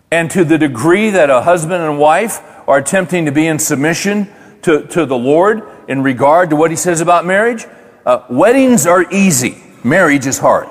And 0.09 0.31
to 0.31 0.45
the 0.45 0.57
degree 0.57 1.09
that 1.09 1.29
a 1.29 1.41
husband 1.41 1.83
and 1.83 1.99
wife 1.99 2.39
are 2.67 2.77
attempting 2.77 3.25
to 3.25 3.31
be 3.33 3.47
in 3.47 3.59
submission 3.59 4.29
to, 4.61 4.87
to 4.87 5.05
the 5.05 5.17
Lord 5.17 5.63
in 5.89 6.01
regard 6.03 6.51
to 6.51 6.55
what 6.55 6.71
He 6.71 6.77
says 6.77 7.01
about 7.01 7.25
marriage, 7.25 7.65
uh, 8.05 8.23
weddings 8.29 8.85
are 8.85 9.11
easy, 9.11 9.61
marriage 9.83 10.25
is 10.25 10.39
hard. 10.39 10.69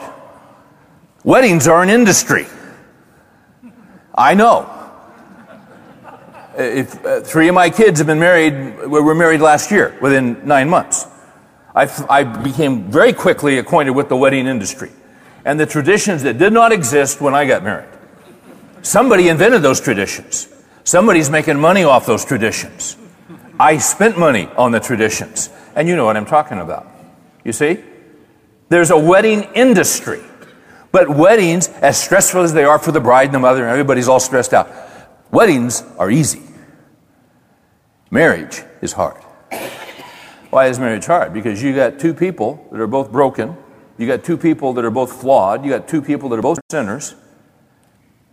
Weddings 1.26 1.66
are 1.66 1.82
an 1.82 1.90
industry. 1.90 2.46
I 4.14 4.34
know. 4.34 4.72
If 6.56 7.04
uh, 7.04 7.20
three 7.22 7.48
of 7.48 7.54
my 7.56 7.68
kids 7.68 7.98
have 7.98 8.06
been 8.06 8.20
married, 8.20 8.54
we 8.86 9.00
were 9.00 9.12
married 9.12 9.40
last 9.40 9.72
year, 9.72 9.98
within 10.00 10.46
nine 10.46 10.68
months. 10.68 11.04
I, 11.74 11.90
I 12.08 12.22
became 12.22 12.92
very 12.92 13.12
quickly 13.12 13.58
acquainted 13.58 13.90
with 13.90 14.08
the 14.08 14.16
wedding 14.16 14.46
industry 14.46 14.92
and 15.44 15.58
the 15.58 15.66
traditions 15.66 16.22
that 16.22 16.38
did 16.38 16.52
not 16.52 16.70
exist 16.70 17.20
when 17.20 17.34
I 17.34 17.44
got 17.44 17.64
married. 17.64 17.90
Somebody 18.82 19.28
invented 19.28 19.62
those 19.62 19.80
traditions. 19.80 20.48
Somebody's 20.84 21.28
making 21.28 21.58
money 21.58 21.82
off 21.82 22.06
those 22.06 22.24
traditions. 22.24 22.96
I 23.58 23.78
spent 23.78 24.16
money 24.16 24.48
on 24.56 24.70
the 24.70 24.78
traditions. 24.78 25.50
And 25.74 25.88
you 25.88 25.96
know 25.96 26.04
what 26.04 26.16
I'm 26.16 26.24
talking 26.24 26.60
about. 26.60 26.86
You 27.42 27.50
see? 27.50 27.82
There's 28.68 28.92
a 28.92 28.96
wedding 28.96 29.42
industry. 29.54 30.22
But 30.96 31.10
weddings, 31.10 31.68
as 31.68 32.02
stressful 32.02 32.40
as 32.40 32.54
they 32.54 32.64
are 32.64 32.78
for 32.78 32.90
the 32.90 33.00
bride 33.00 33.26
and 33.26 33.34
the 33.34 33.38
mother, 33.38 33.64
and 33.64 33.70
everybody's 33.70 34.08
all 34.08 34.18
stressed 34.18 34.54
out, 34.54 34.70
weddings 35.30 35.82
are 35.98 36.10
easy. 36.10 36.40
Marriage 38.10 38.62
is 38.80 38.94
hard. 38.94 39.22
Why 40.48 40.68
is 40.68 40.78
marriage 40.78 41.04
hard? 41.04 41.34
Because 41.34 41.62
you 41.62 41.74
got 41.74 41.98
two 41.98 42.14
people 42.14 42.66
that 42.72 42.80
are 42.80 42.86
both 42.86 43.12
broken, 43.12 43.58
you 43.98 44.06
got 44.06 44.24
two 44.24 44.38
people 44.38 44.72
that 44.72 44.86
are 44.86 44.90
both 44.90 45.20
flawed, 45.20 45.66
you 45.66 45.70
got 45.70 45.86
two 45.86 46.00
people 46.00 46.30
that 46.30 46.38
are 46.38 46.42
both 46.42 46.58
sinners, 46.70 47.14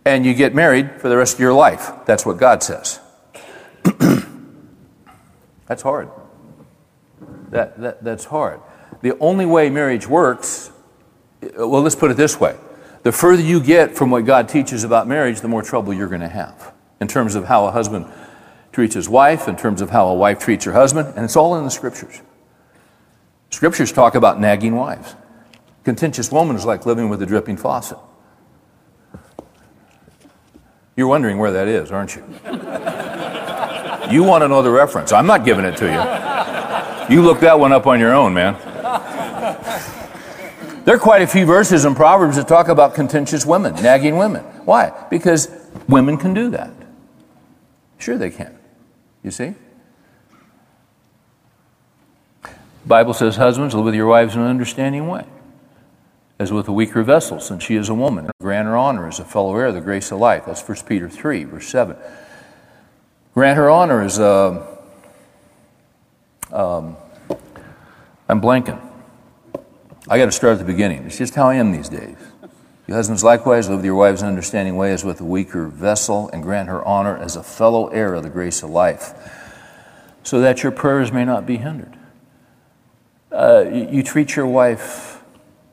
and 0.06 0.24
you 0.24 0.32
get 0.32 0.54
married 0.54 1.02
for 1.02 1.10
the 1.10 1.18
rest 1.18 1.34
of 1.34 1.40
your 1.40 1.52
life. 1.52 1.92
That's 2.06 2.24
what 2.24 2.38
God 2.38 2.62
says. 2.62 2.98
that's 5.66 5.82
hard. 5.82 6.08
That, 7.50 7.78
that, 7.78 8.02
that's 8.02 8.24
hard. 8.24 8.62
The 9.02 9.18
only 9.18 9.44
way 9.44 9.68
marriage 9.68 10.08
works, 10.08 10.70
Uh, 11.44 11.68
well, 11.68 11.82
let's 11.82 11.94
put 11.94 12.10
it 12.10 12.16
this 12.16 12.40
way 12.40 12.56
the 13.02 13.12
further 13.12 13.42
you 13.42 13.60
get 13.60 13.96
from 13.96 14.10
what 14.10 14.24
God 14.24 14.48
teaches 14.48 14.82
about 14.82 15.06
marriage, 15.06 15.40
the 15.40 15.48
more 15.48 15.62
trouble 15.62 15.92
you're 15.92 16.08
going 16.08 16.22
to 16.22 16.28
have 16.28 16.72
in 17.00 17.08
terms 17.08 17.34
of 17.34 17.44
how 17.44 17.66
a 17.66 17.70
husband 17.70 18.06
treats 18.72 18.94
his 18.94 19.08
wife, 19.08 19.46
in 19.46 19.56
terms 19.56 19.80
of 19.80 19.90
how 19.90 20.08
a 20.08 20.14
wife 20.14 20.38
treats 20.38 20.64
her 20.64 20.72
husband, 20.72 21.12
and 21.14 21.24
it's 21.24 21.36
all 21.36 21.56
in 21.56 21.64
the 21.64 21.70
scriptures. 21.70 22.22
Scriptures 23.50 23.92
talk 23.92 24.14
about 24.14 24.40
nagging 24.40 24.74
wives. 24.74 25.14
Contentious 25.84 26.32
woman 26.32 26.56
is 26.56 26.64
like 26.64 26.86
living 26.86 27.08
with 27.08 27.22
a 27.22 27.26
dripping 27.26 27.56
faucet. 27.56 27.98
You're 30.96 31.08
wondering 31.08 31.38
where 31.38 31.52
that 31.52 31.68
is, 31.68 31.92
aren't 31.92 32.16
you? 32.16 32.22
You 34.10 34.22
want 34.22 34.42
to 34.42 34.48
know 34.48 34.62
the 34.62 34.70
reference. 34.70 35.12
I'm 35.12 35.26
not 35.26 35.44
giving 35.44 35.64
it 35.64 35.76
to 35.78 35.86
you. 35.86 37.14
You 37.14 37.22
look 37.22 37.40
that 37.40 37.58
one 37.58 37.72
up 37.72 37.86
on 37.86 38.00
your 38.00 38.14
own, 38.14 38.32
man. 38.32 38.56
There 40.84 40.94
are 40.94 40.98
quite 40.98 41.22
a 41.22 41.26
few 41.26 41.46
verses 41.46 41.86
in 41.86 41.94
Proverbs 41.94 42.36
that 42.36 42.46
talk 42.46 42.68
about 42.68 42.94
contentious 42.94 43.46
women, 43.46 43.74
nagging 43.76 44.18
women. 44.18 44.42
Why? 44.66 44.92
Because 45.08 45.48
women 45.88 46.18
can 46.18 46.34
do 46.34 46.50
that. 46.50 46.70
Sure, 47.96 48.18
they 48.18 48.30
can. 48.30 48.58
You 49.22 49.30
see? 49.30 49.54
Bible 52.84 53.14
says, 53.14 53.36
Husbands, 53.36 53.74
live 53.74 53.86
with 53.86 53.94
your 53.94 54.06
wives 54.06 54.34
in 54.34 54.42
an 54.42 54.46
understanding 54.46 55.08
way, 55.08 55.24
as 56.38 56.52
with 56.52 56.68
a 56.68 56.72
weaker 56.72 57.02
vessel, 57.02 57.40
since 57.40 57.62
she 57.62 57.76
is 57.76 57.88
a 57.88 57.94
woman. 57.94 58.30
Grant 58.42 58.68
her 58.68 58.76
honor 58.76 59.08
as 59.08 59.18
a 59.18 59.24
fellow 59.24 59.56
heir 59.56 59.66
of 59.66 59.74
the 59.74 59.80
grace 59.80 60.12
of 60.12 60.18
life. 60.18 60.44
That's 60.44 60.66
1 60.68 60.78
Peter 60.86 61.08
3, 61.08 61.44
verse 61.44 61.66
7. 61.66 61.96
Grant 63.32 63.56
her 63.56 63.70
honor 63.70 64.02
as 64.02 64.18
a. 64.18 64.66
Um, 66.52 66.98
I'm 68.28 68.42
blanking. 68.42 68.93
I 70.06 70.18
got 70.18 70.26
to 70.26 70.32
start 70.32 70.54
at 70.54 70.58
the 70.58 70.64
beginning. 70.64 71.04
It's 71.04 71.16
just 71.16 71.34
how 71.34 71.48
I 71.48 71.54
am 71.54 71.72
these 71.72 71.88
days. 71.88 72.16
You 72.86 72.92
husbands 72.92 73.24
likewise 73.24 73.70
live 73.70 73.78
with 73.78 73.86
your 73.86 73.94
wives 73.94 74.20
in 74.20 74.28
understanding 74.28 74.76
way 74.76 74.92
as 74.92 75.02
with 75.02 75.18
a 75.22 75.24
weaker 75.24 75.66
vessel, 75.66 76.28
and 76.30 76.42
grant 76.42 76.68
her 76.68 76.84
honor 76.84 77.16
as 77.16 77.36
a 77.36 77.42
fellow 77.42 77.86
heir 77.88 78.12
of 78.12 78.22
the 78.22 78.28
grace 78.28 78.62
of 78.62 78.68
life, 78.68 79.14
so 80.22 80.40
that 80.40 80.62
your 80.62 80.72
prayers 80.72 81.10
may 81.10 81.24
not 81.24 81.46
be 81.46 81.56
hindered. 81.56 81.96
Uh, 83.32 83.64
you, 83.72 83.88
you, 83.90 84.02
treat 84.02 84.36
your 84.36 84.46
wife 84.46 85.22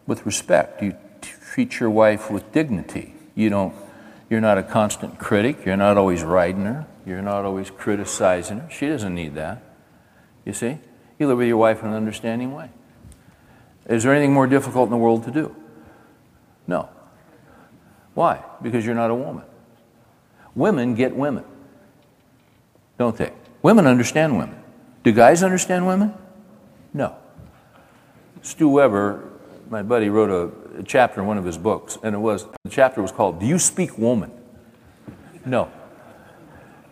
with 0.08 0.26
respect. 0.26 0.82
You 0.82 0.96
treat 1.22 1.82
your 1.82 1.90
wife 1.90 2.32
with 2.32 2.50
dignity. 2.54 3.14
You 3.36 3.50
don't. 3.50 3.76
You're 4.30 4.42
not 4.42 4.58
a 4.58 4.64
constant 4.64 5.20
critic. 5.20 5.66
You're 5.66 5.76
not 5.76 5.98
always 5.98 6.24
riding 6.24 6.64
her. 6.64 6.88
You're 7.06 7.22
not 7.22 7.44
always 7.44 7.70
criticizing 7.70 8.62
her. 8.62 8.70
She 8.70 8.88
doesn't 8.88 9.14
need 9.14 9.36
that. 9.36 9.62
You 10.46 10.54
see, 10.54 10.80
you 11.20 11.28
live 11.28 11.38
with 11.38 11.50
your 11.50 11.58
wife 11.58 11.82
in 11.84 11.90
an 11.90 11.94
understanding 11.94 12.54
way. 12.54 12.70
Is 13.92 14.04
there 14.04 14.14
anything 14.14 14.34
more 14.34 14.48
difficult 14.48 14.86
in 14.86 14.92
the 14.92 14.98
world 14.98 15.26
to 15.26 15.32
do? 15.32 15.54
No. 16.66 16.90
Why? 18.14 18.44
Because 18.62 18.86
you're 18.86 18.96
not 18.96 19.12
a 19.12 19.16
woman. 19.16 19.44
Women 20.56 20.96
get 20.96 21.16
women, 21.16 21.44
don't 22.98 23.18
they? 23.18 23.34
Women 23.62 23.88
understand 23.88 24.38
women. 24.38 24.62
Do 25.04 25.12
guys 25.12 25.44
understand 25.44 25.88
women? 25.88 26.14
No. 26.94 27.16
Stu 28.42 28.70
Weber, 28.70 29.30
my 29.70 29.82
buddy, 29.82 30.10
wrote 30.10 30.30
a, 30.30 30.80
a 30.80 30.84
chapter 30.84 31.22
in 31.22 31.28
one 31.28 31.38
of 31.38 31.46
his 31.46 31.58
books, 31.58 31.98
and 32.02 32.16
it 32.16 32.20
was 32.20 32.46
the 32.64 32.70
chapter 32.70 33.02
was 33.02 33.12
called 33.12 33.40
"Do 33.40 33.46
You 33.46 33.60
Speak 33.60 33.98
Woman?" 33.98 34.32
No. 35.46 35.70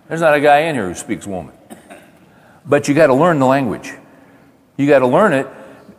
There's 0.08 0.22
not 0.22 0.34
a 0.34 0.42
guy 0.42 0.60
in 0.62 0.76
here 0.76 0.88
who 0.88 0.96
speaks 0.96 1.28
woman. 1.28 1.54
But 2.66 2.88
you 2.88 2.96
got 2.96 3.08
to 3.08 3.14
learn 3.14 3.40
the 3.40 3.46
language. 3.46 3.94
You 4.76 4.88
got 4.88 5.00
to 5.00 5.08
learn 5.08 5.34
it 5.34 5.48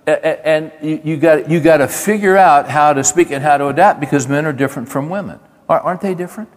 and 0.06 0.72
you, 0.82 1.16
got 1.16 1.50
you 1.50 1.60
got 1.60 1.78
to 1.78 1.88
figure 1.88 2.36
out 2.36 2.68
how 2.68 2.92
to 2.92 3.04
speak 3.04 3.30
and 3.30 3.42
how 3.42 3.58
to 3.58 3.68
adapt 3.68 4.00
because 4.00 4.28
men 4.28 4.46
are 4.46 4.52
different 4.52 4.88
from 4.88 5.08
women. 5.08 5.38
Aren't 5.68 6.00
they 6.00 6.14
different? 6.14 6.48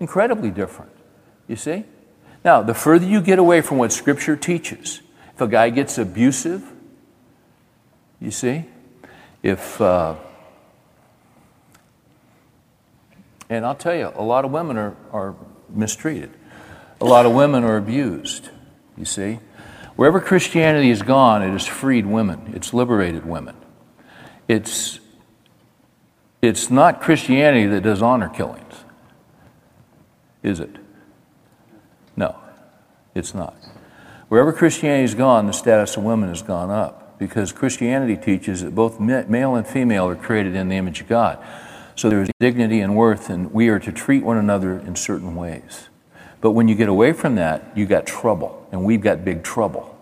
Incredibly 0.00 0.50
different. 0.50 0.92
You 1.48 1.56
see? 1.56 1.84
Now, 2.44 2.62
the 2.62 2.74
further 2.74 3.06
you 3.06 3.20
get 3.20 3.38
away 3.38 3.60
from 3.60 3.78
what 3.78 3.92
Scripture 3.92 4.36
teaches, 4.36 5.00
if 5.34 5.40
a 5.40 5.48
guy 5.48 5.70
gets 5.70 5.98
abusive, 5.98 6.72
you 8.20 8.30
see, 8.30 8.64
if, 9.42 9.80
uh, 9.80 10.14
and 13.48 13.66
I'll 13.66 13.74
tell 13.74 13.94
you, 13.94 14.12
a 14.14 14.22
lot 14.22 14.44
of 14.44 14.50
women 14.50 14.76
are, 14.76 14.96
are 15.12 15.34
mistreated, 15.68 16.30
a 17.00 17.04
lot 17.04 17.26
of 17.26 17.32
women 17.32 17.64
are 17.64 17.76
abused, 17.76 18.48
you 18.96 19.04
see. 19.04 19.38
Wherever 19.96 20.20
Christianity 20.20 20.90
has 20.90 21.02
gone, 21.02 21.42
it 21.42 21.50
has 21.50 21.66
freed 21.66 22.06
women, 22.06 22.52
it's 22.54 22.72
liberated 22.72 23.26
women. 23.26 23.56
It's, 24.46 25.00
it's 26.42 26.70
not 26.70 27.00
Christianity 27.00 27.66
that 27.66 27.82
does 27.82 28.02
honor 28.02 28.28
killings, 28.28 28.84
is 30.42 30.60
it? 30.60 30.76
No, 32.14 32.36
it's 33.14 33.34
not. 33.34 33.56
Wherever 34.28 34.52
Christianity 34.52 35.02
has 35.02 35.14
gone, 35.14 35.46
the 35.46 35.52
status 35.52 35.96
of 35.96 36.02
women 36.02 36.28
has 36.28 36.42
gone 36.42 36.70
up 36.70 37.18
because 37.18 37.52
Christianity 37.52 38.16
teaches 38.16 38.62
that 38.62 38.74
both 38.74 39.00
male 39.00 39.54
and 39.54 39.66
female 39.66 40.06
are 40.08 40.16
created 40.16 40.54
in 40.54 40.68
the 40.68 40.76
image 40.76 41.00
of 41.00 41.08
God. 41.08 41.42
So 41.94 42.10
there's 42.10 42.28
dignity 42.38 42.80
and 42.80 42.94
worth, 42.94 43.30
and 43.30 43.50
we 43.52 43.68
are 43.68 43.78
to 43.78 43.90
treat 43.90 44.22
one 44.22 44.36
another 44.36 44.78
in 44.78 44.96
certain 44.96 45.34
ways. 45.34 45.88
But 46.40 46.52
when 46.52 46.68
you 46.68 46.74
get 46.74 46.88
away 46.88 47.12
from 47.12 47.36
that, 47.36 47.76
you 47.76 47.86
got 47.86 48.06
trouble, 48.06 48.66
and 48.72 48.84
we've 48.84 49.00
got 49.00 49.24
big 49.24 49.42
trouble. 49.42 49.96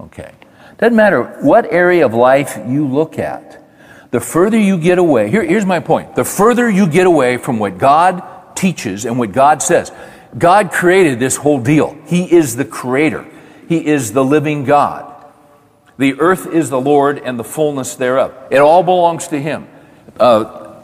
Okay. 0.00 0.32
Doesn't 0.78 0.96
matter 0.96 1.22
what 1.40 1.72
area 1.72 2.06
of 2.06 2.14
life 2.14 2.58
you 2.66 2.86
look 2.86 3.18
at, 3.18 3.62
the 4.10 4.20
further 4.20 4.58
you 4.58 4.78
get 4.78 4.98
away, 4.98 5.28
here, 5.30 5.44
here's 5.44 5.66
my 5.66 5.80
point. 5.80 6.16
The 6.16 6.24
further 6.24 6.68
you 6.70 6.88
get 6.88 7.06
away 7.06 7.36
from 7.36 7.58
what 7.58 7.78
God 7.78 8.56
teaches 8.56 9.04
and 9.04 9.18
what 9.18 9.32
God 9.32 9.62
says, 9.62 9.92
God 10.36 10.70
created 10.70 11.18
this 11.18 11.36
whole 11.36 11.60
deal. 11.60 11.96
He 12.06 12.32
is 12.32 12.56
the 12.56 12.64
creator, 12.64 13.26
He 13.68 13.86
is 13.86 14.12
the 14.12 14.24
living 14.24 14.64
God. 14.64 15.14
The 15.98 16.20
earth 16.20 16.46
is 16.46 16.70
the 16.70 16.80
Lord 16.80 17.18
and 17.18 17.38
the 17.38 17.44
fullness 17.44 17.96
thereof. 17.96 18.32
It 18.50 18.58
all 18.58 18.84
belongs 18.84 19.28
to 19.28 19.40
Him. 19.40 19.66
Uh, 20.18 20.76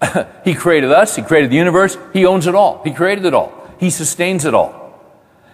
he 0.44 0.54
created 0.54 0.92
us, 0.92 1.16
He 1.16 1.22
created 1.22 1.50
the 1.50 1.56
universe, 1.56 1.98
He 2.12 2.24
owns 2.24 2.46
it 2.46 2.54
all. 2.54 2.82
He 2.84 2.92
created 2.92 3.24
it 3.24 3.34
all, 3.34 3.52
He 3.78 3.90
sustains 3.90 4.44
it 4.44 4.54
all. 4.54 4.88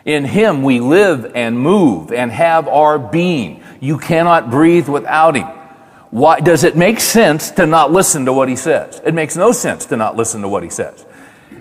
In 0.05 0.25
Him 0.25 0.63
we 0.63 0.81
live 0.81 1.33
and 1.35 1.59
move 1.59 2.13
and 2.13 2.31
have 2.31 2.69
our 2.69 2.99
being. 2.99 3.63
You 3.81 3.99
cannot 3.99 4.51
breathe 4.51 4.89
without 4.89 5.37
Him. 5.37 5.47
Why, 6.11 6.41
does 6.41 6.63
it 6.63 6.77
make 6.77 7.01
sense 7.01 7.51
to 7.53 7.67
not 7.67 7.91
listen 7.91 8.27
to 8.27 8.33
what 8.33 8.49
He 8.49 8.57
says? 8.57 9.01
It 9.05 9.15
makes 9.15 9.37
no 9.37 9.53
sense 9.53 9.87
to 9.87 9.97
not 9.97 10.17
listen 10.17 10.43
to 10.43 10.49
what 10.49 10.63
He 10.63 10.71
says. 10.71 11.05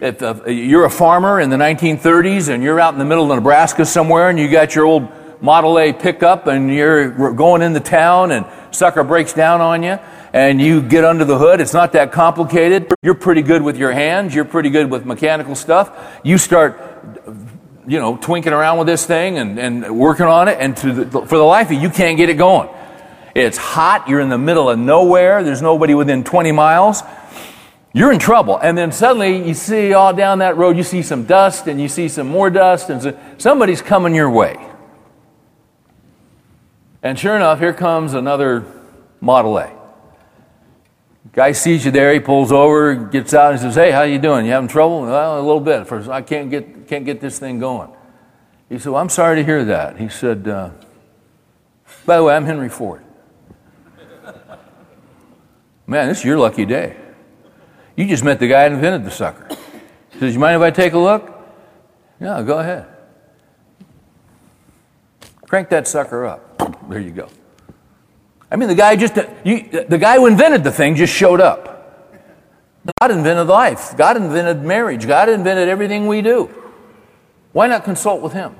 If 0.01 0.22
uh, 0.22 0.46
you're 0.46 0.86
a 0.86 0.89
farmer 0.89 1.39
in 1.39 1.50
the 1.50 1.58
1930s 1.58 2.50
and 2.50 2.62
you're 2.62 2.79
out 2.79 2.93
in 2.93 3.00
the 3.00 3.05
middle 3.05 3.32
of 3.32 3.38
Nebraska 3.38 3.86
somewhere 3.86 4.29
and 4.29 4.38
you 4.38 4.50
got 4.51 4.75
your 4.75 4.86
old 4.86 5.08
Model 5.41 5.77
A 5.77 5.91
pickup 5.91 6.48
and 6.48 6.74
you're 6.74 7.34
going 7.34 7.62
into 7.62 7.79
town 7.79 8.32
and 8.32 8.46
sucker 8.74 9.03
breaks 9.03 9.34
down 9.34 9.62
on 9.62 9.84
you 9.84 10.00
and 10.34 10.60
you 10.60 10.82
get 10.82 11.06
under 11.06 11.25
the 11.25 11.38
hood. 11.38 11.62
It's 11.62 11.74
not 11.74 11.94
that 11.94 12.12
complicated. 12.12 12.94
You're 13.01 13.13
pretty 13.13 13.42
good 13.42 13.62
with 13.62 13.77
your 13.77 13.92
hands. 13.92 14.34
You're 14.34 14.46
pretty 14.46 14.70
good 14.70 14.89
with 14.89 15.06
mechanical 15.06 15.56
stuff. 15.56 16.20
You 16.24 16.38
start, 16.38 16.80
you 17.88 18.00
know, 18.00 18.18
twinking 18.18 18.51
around 18.51 18.80
with 18.80 18.88
this 18.88 19.06
thing 19.06 19.38
and, 19.38 19.60
and 19.60 19.98
working 19.98 20.25
on 20.25 20.48
it. 20.48 20.58
And 20.60 20.75
the, 20.75 21.06
for 21.25 21.38
the 21.38 21.44
life 21.44 21.68
of 21.68 21.74
you, 21.74 21.82
you 21.82 21.89
can't 21.89 22.18
get 22.18 22.30
it 22.30 22.36
going. 22.36 22.70
It's 23.36 23.58
hot. 23.58 24.08
You're 24.10 24.22
in 24.22 24.30
the 24.30 24.38
middle 24.38 24.70
of 24.70 24.77
nowhere. 24.80 25.44
There's 25.44 25.62
nobody 25.62 25.94
within 25.94 26.24
20 26.24 26.51
miles. 26.51 27.03
You're 27.94 28.12
in 28.12 28.20
trouble. 28.20 28.58
And 28.58 28.75
then 28.75 28.92
suddenly 28.92 29.48
you 29.48 29.53
see 29.53 29.94
all 29.94 30.13
down 30.13 30.39
that 30.39 30.58
road, 30.58 30.77
you 30.77 30.84
see 30.84 31.03
some 31.03 31.25
dust 31.25 31.68
and 31.68 31.80
you 31.80 31.88
see 31.88 32.10
some 32.10 32.27
more 32.27 32.50
dust 32.50 32.89
and 32.89 33.01
so, 33.01 33.20
somebody's 33.38 33.84
coming 33.84 34.15
your 34.15 34.32
way. 34.32 34.58
And 37.03 37.19
sure 37.19 37.36
enough, 37.36 37.60
here 37.60 37.74
comes 37.74 38.13
another 38.13 38.65
Model 39.19 39.60
A. 39.60 39.72
Guy 41.33 41.51
sees 41.51 41.83
you 41.83 41.91
there, 41.91 42.13
he 42.13 42.19
pulls 42.19 42.51
over, 42.51 42.95
gets 42.95 43.33
out, 43.33 43.51
and 43.51 43.60
says, 43.60 43.75
"Hey, 43.75 43.91
how 43.91 44.03
you 44.03 44.19
doing? 44.19 44.45
You 44.45 44.51
having 44.51 44.69
trouble?" 44.69 45.01
Well, 45.01 45.38
a 45.38 45.41
little 45.41 45.60
bit. 45.60 45.86
First, 45.86 46.07
I 46.07 46.22
can't 46.22 46.50
get 46.50 46.88
can't 46.88 47.05
get 47.05 47.19
this 47.19 47.39
thing 47.39 47.60
going. 47.60 47.89
He 48.69 48.79
said, 48.79 48.91
well, 48.91 49.01
"I'm 49.01 49.10
sorry 49.10 49.36
to 49.38 49.43
hear 49.43 49.65
that." 49.65 49.98
He 49.98 50.10
said, 50.10 50.48
uh, 50.48 50.69
"By 52.05 52.17
the 52.17 52.24
way, 52.24 52.36
I'm 52.36 52.45
Henry 52.45 52.69
Ford." 52.69 53.03
Man, 55.88 56.07
this 56.07 56.19
is 56.19 56.25
your 56.25 56.38
lucky 56.38 56.65
day. 56.65 56.95
You 57.98 58.05
just 58.07 58.24
met 58.24 58.39
the 58.39 58.48
guy 58.48 58.69
that 58.69 58.75
invented 58.75 59.03
the 59.03 59.12
sucker. 59.12 59.48
He 60.12 60.19
says, 60.19 60.33
"You 60.33 60.39
mind 60.39 60.55
if 60.55 60.62
I 60.62 60.72
take 60.72 60.93
a 60.93 61.00
look?" 61.00 61.29
Yeah, 62.19 62.41
go 62.43 62.60
ahead. 62.60 62.92
Crank 65.53 65.69
that 65.69 65.88
sucker 65.88 66.25
up. 66.25 66.89
There 66.89 67.00
you 67.00 67.12
go. 67.12 67.29
I 68.50 68.55
mean, 68.55 68.69
the 68.69 68.74
guy 68.74 68.95
just, 68.95 69.13
the 69.13 69.98
guy 70.01 70.15
who 70.15 70.25
invented 70.25 70.63
the 70.63 70.72
thing 70.72 70.95
just 70.95 71.13
showed 71.13 71.39
up. 71.39 72.17
God 73.00 73.12
invented 73.12 73.45
life. 73.45 73.95
God 73.95 74.17
invented 74.17 74.63
marriage. 74.63 75.05
God 75.05 75.29
invented 75.29 75.69
everything 75.69 76.07
we 76.07 76.24
do. 76.24 76.45
Why 77.51 77.67
not 77.67 77.83
consult 77.83 78.24
with 78.24 78.33
Him? 78.33 78.55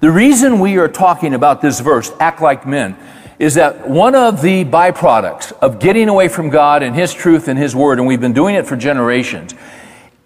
The 0.00 0.10
reason 0.10 0.60
we 0.60 0.76
are 0.76 0.86
talking 0.86 1.32
about 1.32 1.62
this 1.62 1.80
verse, 1.80 2.12
act 2.20 2.42
like 2.42 2.66
men, 2.66 2.98
is 3.38 3.54
that 3.54 3.88
one 3.88 4.14
of 4.14 4.42
the 4.42 4.66
byproducts 4.66 5.52
of 5.62 5.78
getting 5.78 6.10
away 6.10 6.28
from 6.28 6.50
God 6.50 6.82
and 6.82 6.94
His 6.94 7.14
truth 7.14 7.48
and 7.48 7.58
His 7.58 7.74
word, 7.74 7.98
and 7.98 8.06
we've 8.06 8.20
been 8.20 8.34
doing 8.34 8.54
it 8.54 8.66
for 8.66 8.76
generations, 8.76 9.54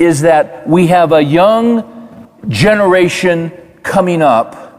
is 0.01 0.23
that 0.23 0.69
we 0.69 0.89
have 0.89 1.13
a 1.13 1.23
young 1.23 2.29
generation 2.49 3.53
coming 3.85 4.21
up. 4.21 4.71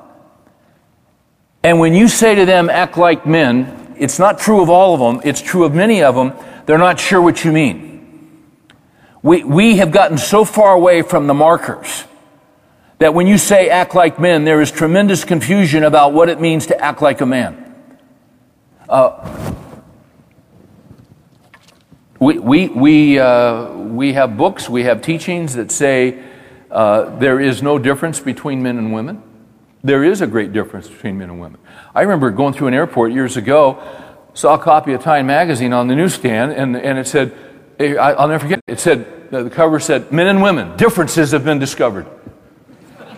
And 1.63 1.79
when 1.79 1.93
you 1.93 2.09
say 2.09 2.35
to 2.35 2.45
them, 2.45 2.69
act 2.69 2.97
like 2.97 3.25
men, 3.25 3.95
it's 3.97 4.19
not 4.19 4.37
true 4.37 4.61
of 4.61 4.69
all 4.69 4.93
of 4.93 4.99
them, 4.99 5.21
it's 5.23 5.41
true 5.41 5.63
of 5.63 5.73
many 5.73 6.03
of 6.03 6.13
them. 6.13 6.33
They're 6.65 6.77
not 6.77 6.99
sure 6.99 7.21
what 7.21 7.43
you 7.45 7.51
mean. 7.51 7.93
We, 9.21 9.43
we 9.45 9.77
have 9.77 9.91
gotten 9.91 10.17
so 10.17 10.43
far 10.43 10.73
away 10.73 11.01
from 11.01 11.27
the 11.27 11.33
markers 11.33 12.03
that 12.99 13.13
when 13.13 13.27
you 13.27 13.37
say 13.37 13.69
act 13.69 13.95
like 13.95 14.19
men, 14.19 14.43
there 14.43 14.61
is 14.61 14.71
tremendous 14.71 15.23
confusion 15.23 15.83
about 15.83 16.13
what 16.13 16.27
it 16.27 16.41
means 16.41 16.67
to 16.67 16.79
act 16.79 17.01
like 17.01 17.21
a 17.21 17.25
man. 17.25 17.59
Uh, 18.89 19.55
we, 22.19 22.39
we, 22.39 22.67
we, 22.67 23.19
uh, 23.19 23.71
we 23.71 24.13
have 24.13 24.37
books, 24.37 24.69
we 24.69 24.83
have 24.83 25.01
teachings 25.01 25.55
that 25.55 25.71
say 25.71 26.21
uh, 26.69 27.17
there 27.17 27.39
is 27.39 27.63
no 27.63 27.79
difference 27.79 28.19
between 28.19 28.61
men 28.61 28.77
and 28.77 28.93
women. 28.93 29.23
There 29.83 30.03
is 30.05 30.21
a 30.21 30.27
great 30.27 30.53
difference 30.53 30.87
between 30.87 31.17
men 31.17 31.29
and 31.29 31.41
women. 31.41 31.59
I 31.93 32.03
remember 32.03 32.31
going 32.31 32.53
through 32.53 32.67
an 32.67 32.73
airport 32.73 33.11
years 33.11 33.35
ago, 33.35 33.83
saw 34.33 34.53
a 34.53 34.57
copy 34.57 34.93
of 34.93 35.01
Time 35.01 35.27
magazine 35.27 35.73
on 35.73 35.87
the 35.87 35.95
newsstand, 35.95 36.53
and, 36.53 36.77
and 36.77 36.97
it 36.97 37.05
said, 37.05 37.35
eh, 37.79 37.95
I'll 37.95 38.29
never 38.29 38.43
forget, 38.43 38.61
it 38.65 38.79
said, 38.79 39.29
the 39.29 39.49
cover 39.49 39.81
said, 39.81 40.09
Men 40.11 40.27
and 40.27 40.41
women, 40.41 40.77
differences 40.77 41.31
have 41.31 41.43
been 41.43 41.59
discovered. 41.59 42.07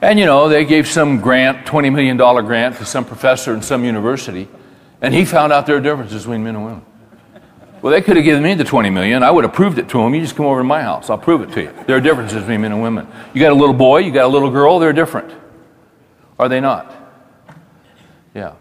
and 0.00 0.18
you 0.18 0.24
know, 0.24 0.48
they 0.48 0.64
gave 0.64 0.88
some 0.88 1.20
grant, 1.20 1.66
$20 1.66 1.92
million 1.92 2.16
grant 2.16 2.76
to 2.76 2.86
some 2.86 3.04
professor 3.04 3.52
in 3.52 3.60
some 3.60 3.84
university, 3.84 4.48
and 5.02 5.12
he 5.12 5.26
found 5.26 5.52
out 5.52 5.66
there 5.66 5.76
are 5.76 5.80
differences 5.80 6.22
between 6.22 6.44
men 6.44 6.56
and 6.56 6.64
women. 6.64 6.82
Well, 7.80 7.92
they 7.92 8.02
could 8.02 8.16
have 8.16 8.24
given 8.24 8.42
me 8.42 8.54
the 8.54 8.64
20 8.64 8.90
million. 8.90 9.22
I 9.22 9.30
would 9.30 9.44
have 9.44 9.52
proved 9.52 9.78
it 9.78 9.88
to 9.90 9.98
them. 9.98 10.14
You 10.14 10.20
just 10.20 10.34
come 10.34 10.46
over 10.46 10.60
to 10.60 10.64
my 10.64 10.82
house. 10.82 11.10
I'll 11.10 11.18
prove 11.18 11.42
it 11.42 11.52
to 11.52 11.62
you. 11.62 11.74
There 11.86 11.96
are 11.96 12.00
differences 12.00 12.40
between 12.40 12.62
men 12.62 12.72
and 12.72 12.82
women. 12.82 13.06
You 13.34 13.40
got 13.40 13.52
a 13.52 13.54
little 13.54 13.74
boy, 13.74 13.98
you 13.98 14.10
got 14.10 14.24
a 14.24 14.28
little 14.28 14.50
girl, 14.50 14.78
they're 14.78 14.92
different. 14.92 15.32
Are 16.38 16.48
they 16.48 16.60
not? 16.60 16.94
Yeah. 18.34 18.54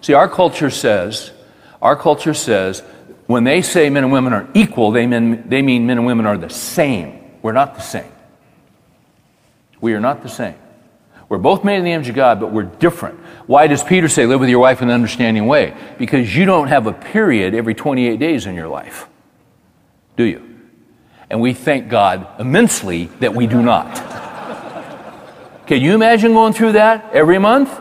See, 0.00 0.14
our 0.14 0.28
culture 0.28 0.70
says, 0.70 1.32
our 1.80 1.96
culture 1.96 2.34
says, 2.34 2.82
when 3.26 3.44
they 3.44 3.62
say 3.62 3.90
men 3.90 4.04
and 4.04 4.12
women 4.12 4.32
are 4.32 4.48
equal, 4.54 4.92
they 4.92 5.06
mean, 5.06 5.48
they 5.48 5.62
mean 5.62 5.86
men 5.86 5.98
and 5.98 6.06
women 6.06 6.26
are 6.26 6.38
the 6.38 6.50
same. 6.50 7.20
We're 7.42 7.52
not 7.52 7.74
the 7.74 7.80
same. 7.80 8.12
We 9.80 9.94
are 9.94 10.00
not 10.00 10.22
the 10.22 10.28
same. 10.28 10.54
We're 11.28 11.38
both 11.38 11.64
made 11.64 11.78
in 11.78 11.84
the 11.84 11.92
image 11.92 12.08
of 12.08 12.14
God, 12.14 12.38
but 12.40 12.52
we're 12.52 12.64
different. 12.64 13.18
Why 13.46 13.66
does 13.66 13.82
Peter 13.82 14.08
say, 14.08 14.26
live 14.26 14.40
with 14.40 14.48
your 14.48 14.60
wife 14.60 14.80
in 14.80 14.88
an 14.88 14.94
understanding 14.94 15.46
way? 15.46 15.76
Because 15.98 16.36
you 16.36 16.44
don't 16.44 16.68
have 16.68 16.86
a 16.86 16.92
period 16.92 17.54
every 17.54 17.74
28 17.74 18.18
days 18.18 18.46
in 18.46 18.54
your 18.54 18.68
life. 18.68 19.08
Do 20.16 20.24
you? 20.24 20.42
And 21.28 21.40
we 21.40 21.52
thank 21.52 21.88
God 21.88 22.40
immensely 22.40 23.06
that 23.20 23.34
we 23.34 23.46
do 23.46 23.60
not. 23.60 23.94
Can 25.66 25.82
you 25.82 25.94
imagine 25.94 26.32
going 26.32 26.52
through 26.52 26.72
that 26.72 27.12
every 27.12 27.38
month? 27.38 27.80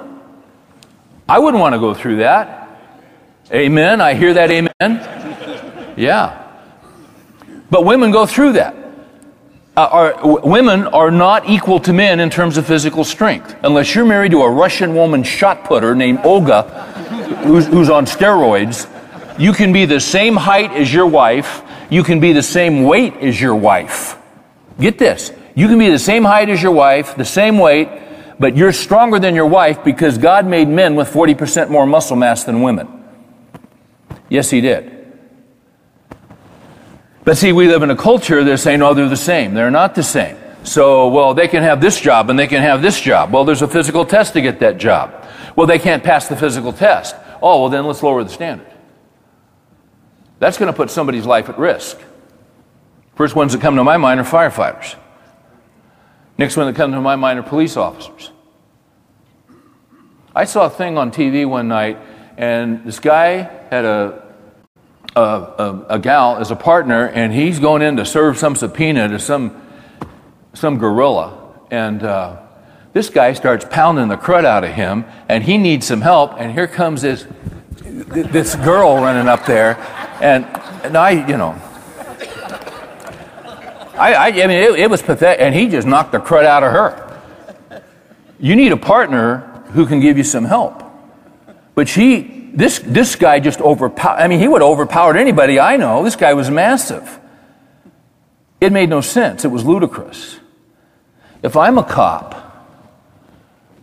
I 1.30 1.38
wouldn't 1.38 1.62
want 1.62 1.74
to 1.74 1.80
go 1.80 1.94
through 1.94 2.18
that. 2.18 2.64
Amen. 3.52 4.02
I 4.02 4.16
hear 4.16 4.34
that 4.34 4.50
amen. 4.50 5.94
Yeah. 5.98 6.42
But 7.70 7.86
women 7.86 8.12
go 8.12 8.26
through 8.26 8.54
that. 8.54 8.76
Uh, 9.78 9.90
are, 9.92 10.40
women 10.48 10.88
are 10.88 11.12
not 11.12 11.50
equal 11.50 11.82
to 11.82 11.92
men 11.92 12.22
in 12.22 12.30
terms 12.30 12.56
of 12.56 12.66
physical 12.66 13.04
strength. 13.04 13.56
Unless 13.62 13.94
you're 13.94 14.06
married 14.06 14.32
to 14.32 14.42
a 14.42 14.50
Russian 14.50 14.96
woman 14.96 15.22
shot 15.22 15.66
putter 15.66 15.94
named 15.94 16.20
Olga, 16.24 16.64
who's, 17.44 17.68
who's 17.68 17.90
on 17.90 18.06
steroids, 18.06 18.90
you 19.38 19.52
can 19.52 19.74
be 19.74 19.84
the 19.86 20.00
same 20.00 20.38
height 20.38 20.72
as 20.72 20.94
your 20.94 21.06
wife. 21.06 21.62
You 21.90 22.04
can 22.04 22.22
be 22.22 22.32
the 22.32 22.42
same 22.42 22.84
weight 22.84 23.16
as 23.18 23.40
your 23.40 23.56
wife. 23.56 24.18
Get 24.80 24.98
this. 24.98 25.34
You 25.56 25.68
can 25.68 25.78
be 25.78 25.90
the 25.90 26.00
same 26.00 26.24
height 26.24 26.50
as 26.50 26.64
your 26.64 26.72
wife, 26.72 27.16
the 27.16 27.26
same 27.26 27.58
weight, 27.58 27.90
but 28.40 28.56
you're 28.56 28.72
stronger 28.72 29.20
than 29.20 29.36
your 29.36 29.46
wife 29.46 29.84
because 29.84 30.18
God 30.18 30.48
made 30.48 30.70
men 30.70 30.96
with 30.96 31.10
40% 31.10 31.70
more 31.70 31.86
muscle 31.86 32.16
mass 32.16 32.46
than 32.46 32.62
women. 32.62 33.04
Yes, 34.30 34.50
He 34.50 34.62
did. 34.62 34.95
But 37.26 37.38
see, 37.38 37.52
we 37.52 37.68
live 37.68 37.82
in 37.82 37.90
a 37.90 37.96
culture 37.96 38.44
that's 38.44 38.62
saying, 38.62 38.84
oh, 38.84 38.94
they're 38.94 39.10
the 39.10 39.18
same. 39.18 39.56
They're 39.56 39.72
not 39.72 39.96
the 39.96 40.04
same. 40.04 40.38
So, 40.64 41.08
well, 41.08 41.34
they 41.34 41.48
can 41.48 41.64
have 41.64 41.82
this 41.82 42.00
job 42.00 42.30
and 42.30 42.38
they 42.38 42.48
can 42.48 42.62
have 42.62 42.82
this 42.84 43.02
job. 43.02 43.34
Well, 43.34 43.46
there's 43.46 43.64
a 43.64 43.68
physical 43.68 44.06
test 44.06 44.34
to 44.34 44.42
get 44.42 44.60
that 44.60 44.78
job. 44.78 45.26
Well, 45.56 45.66
they 45.66 45.80
can't 45.80 46.04
pass 46.04 46.28
the 46.28 46.36
physical 46.36 46.72
test. 46.72 47.16
Oh, 47.42 47.62
well, 47.62 47.70
then 47.70 47.86
let's 47.86 48.04
lower 48.04 48.24
the 48.24 48.30
standard. 48.30 48.72
That's 50.40 50.58
going 50.58 50.72
to 50.72 50.76
put 50.76 50.92
somebody's 50.92 51.26
life 51.26 51.50
at 51.50 51.58
risk. 51.58 51.98
First 53.16 53.36
ones 53.36 53.54
that 53.54 53.62
come 53.62 53.76
to 53.76 53.84
my 53.84 53.98
mind 53.98 54.20
are 54.20 54.24
firefighters. 54.24 54.96
Next 56.38 56.58
one 56.58 56.68
that 56.68 56.76
comes 56.76 56.94
to 56.94 57.02
my 57.02 57.16
mind 57.16 57.40
are 57.40 57.44
police 57.44 57.78
officers. 57.78 58.32
I 60.36 60.44
saw 60.46 60.66
a 60.66 60.70
thing 60.70 60.98
on 60.98 61.12
TV 61.12 61.48
one 61.48 61.70
night, 61.70 61.98
and 62.38 62.84
this 62.84 63.00
guy 63.00 63.50
had 63.72 63.86
a, 63.86 64.25
a, 65.16 65.20
a, 65.20 65.86
a 65.90 66.00
gal 66.00 66.38
as 66.38 66.52
a 66.52 66.56
partner, 66.56 67.08
and 67.08 67.34
he's 67.34 67.60
going 67.60 67.82
in 67.82 67.98
to 67.98 68.06
serve 68.06 68.38
some 68.38 68.56
subpoena 68.56 69.08
to 69.08 69.20
some, 69.20 69.62
some 70.54 70.78
gorilla. 70.78 71.42
And 71.72 72.04
uh, 72.04 72.42
this 72.94 73.10
guy 73.10 73.34
starts 73.34 73.66
pounding 73.70 74.08
the 74.08 74.18
crud 74.18 74.46
out 74.46 74.64
of 74.64 74.72
him, 74.72 75.06
and 75.30 75.44
he 75.44 75.58
needs 75.58 75.88
some 75.88 76.02
help. 76.02 76.34
And 76.38 76.52
here 76.52 76.68
comes 76.68 77.02
this, 77.02 77.26
this 77.82 78.56
girl 78.56 78.96
running 78.96 79.28
up 79.28 79.46
there, 79.46 79.78
and, 80.22 80.46
and 80.84 80.98
I, 80.98 81.12
you 81.28 81.38
know, 81.38 81.60
I, 83.98 84.14
I, 84.14 84.28
I 84.28 84.48
mean, 84.48 84.52
it, 84.52 84.80
it 84.80 84.90
was 84.90 85.02
pathetic, 85.02 85.40
and 85.40 85.56
he 85.56 85.70
just 85.70 85.88
knocked 85.88 86.12
the 86.12 86.20
crud 86.20 86.44
out 86.44 86.64
of 86.64 86.74
her. 86.74 87.82
You 88.40 88.58
need 88.58 88.74
a 88.74 88.78
partner 88.78 89.38
who 89.72 89.86
can 89.86 90.02
give 90.02 90.18
you 90.18 90.26
some 90.26 90.44
help. 90.44 90.84
But 91.74 91.88
she, 91.88 92.35
this, 92.56 92.80
this 92.80 93.16
guy 93.16 93.40
just 93.40 93.62
overpowered, 93.62 94.18
I 94.18 94.28
mean, 94.28 94.40
he 94.40 94.48
would 94.48 94.62
have 94.62 94.70
overpowered 94.70 95.18
anybody 95.18 95.60
I 95.60 95.78
know. 95.78 96.04
This 96.04 96.16
guy 96.16 96.34
was 96.34 96.50
massive. 96.50 97.20
It 98.62 98.72
made 98.72 98.90
no 98.90 99.02
sense. 99.02 99.46
It 99.46 99.50
was 99.50 99.66
ludicrous. 99.66 100.40
If 101.44 101.58
I'm 101.58 101.78
a 101.78 101.84
cop, 101.84 102.42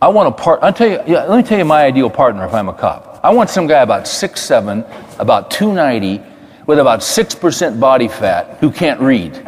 I 0.01 0.09
want 0.09 0.27
a 0.27 0.31
part. 0.31 0.59
I'll 0.61 0.73
tell 0.73 0.89
you. 0.89 1.01
Yeah, 1.07 1.23
let 1.23 1.37
me 1.37 1.43
tell 1.43 1.57
you 1.57 1.63
my 1.63 1.85
ideal 1.85 2.09
partner. 2.09 2.45
If 2.45 2.53
I'm 2.53 2.67
a 2.67 2.73
cop, 2.73 3.21
I 3.23 3.31
want 3.31 3.49
some 3.49 3.67
guy 3.67 3.81
about 3.83 4.05
six 4.05 4.41
seven, 4.41 4.83
about 5.17 5.49
two 5.49 5.71
ninety, 5.71 6.21
with 6.65 6.79
about 6.79 7.01
6% 7.01 7.79
body 7.79 8.07
fat 8.07 8.57
who 8.59 8.71
can't 8.71 8.99
read. 8.99 9.33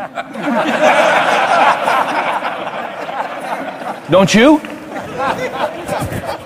Don't 4.11 4.33
you? 4.33 4.61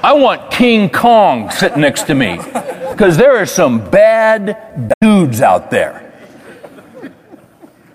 I 0.01 0.13
want 0.13 0.49
King 0.49 0.89
Kong 0.89 1.49
sitting 1.49 1.81
next 1.81 2.03
to 2.03 2.15
me 2.15 2.37
because 2.37 3.17
there 3.17 3.35
are 3.35 3.45
some 3.45 3.89
bad 3.89 4.93
dudes 5.01 5.41
out 5.41 5.69
there. 5.69 6.05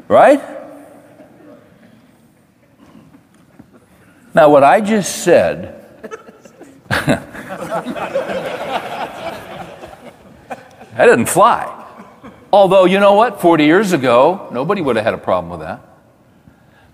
Right? 0.06 0.42
Now, 4.34 4.50
what 4.50 4.64
I 4.64 4.82
just 4.82 5.24
said. 5.24 5.80
that 6.88 7.22
didn't 10.98 11.26
fly. 11.26 11.86
Although, 12.52 12.84
you 12.84 13.00
know 13.00 13.14
what? 13.14 13.40
40 13.40 13.64
years 13.64 13.92
ago, 13.92 14.48
nobody 14.52 14.82
would 14.82 14.96
have 14.96 15.04
had 15.06 15.14
a 15.14 15.18
problem 15.18 15.50
with 15.50 15.60
that. 15.60 15.80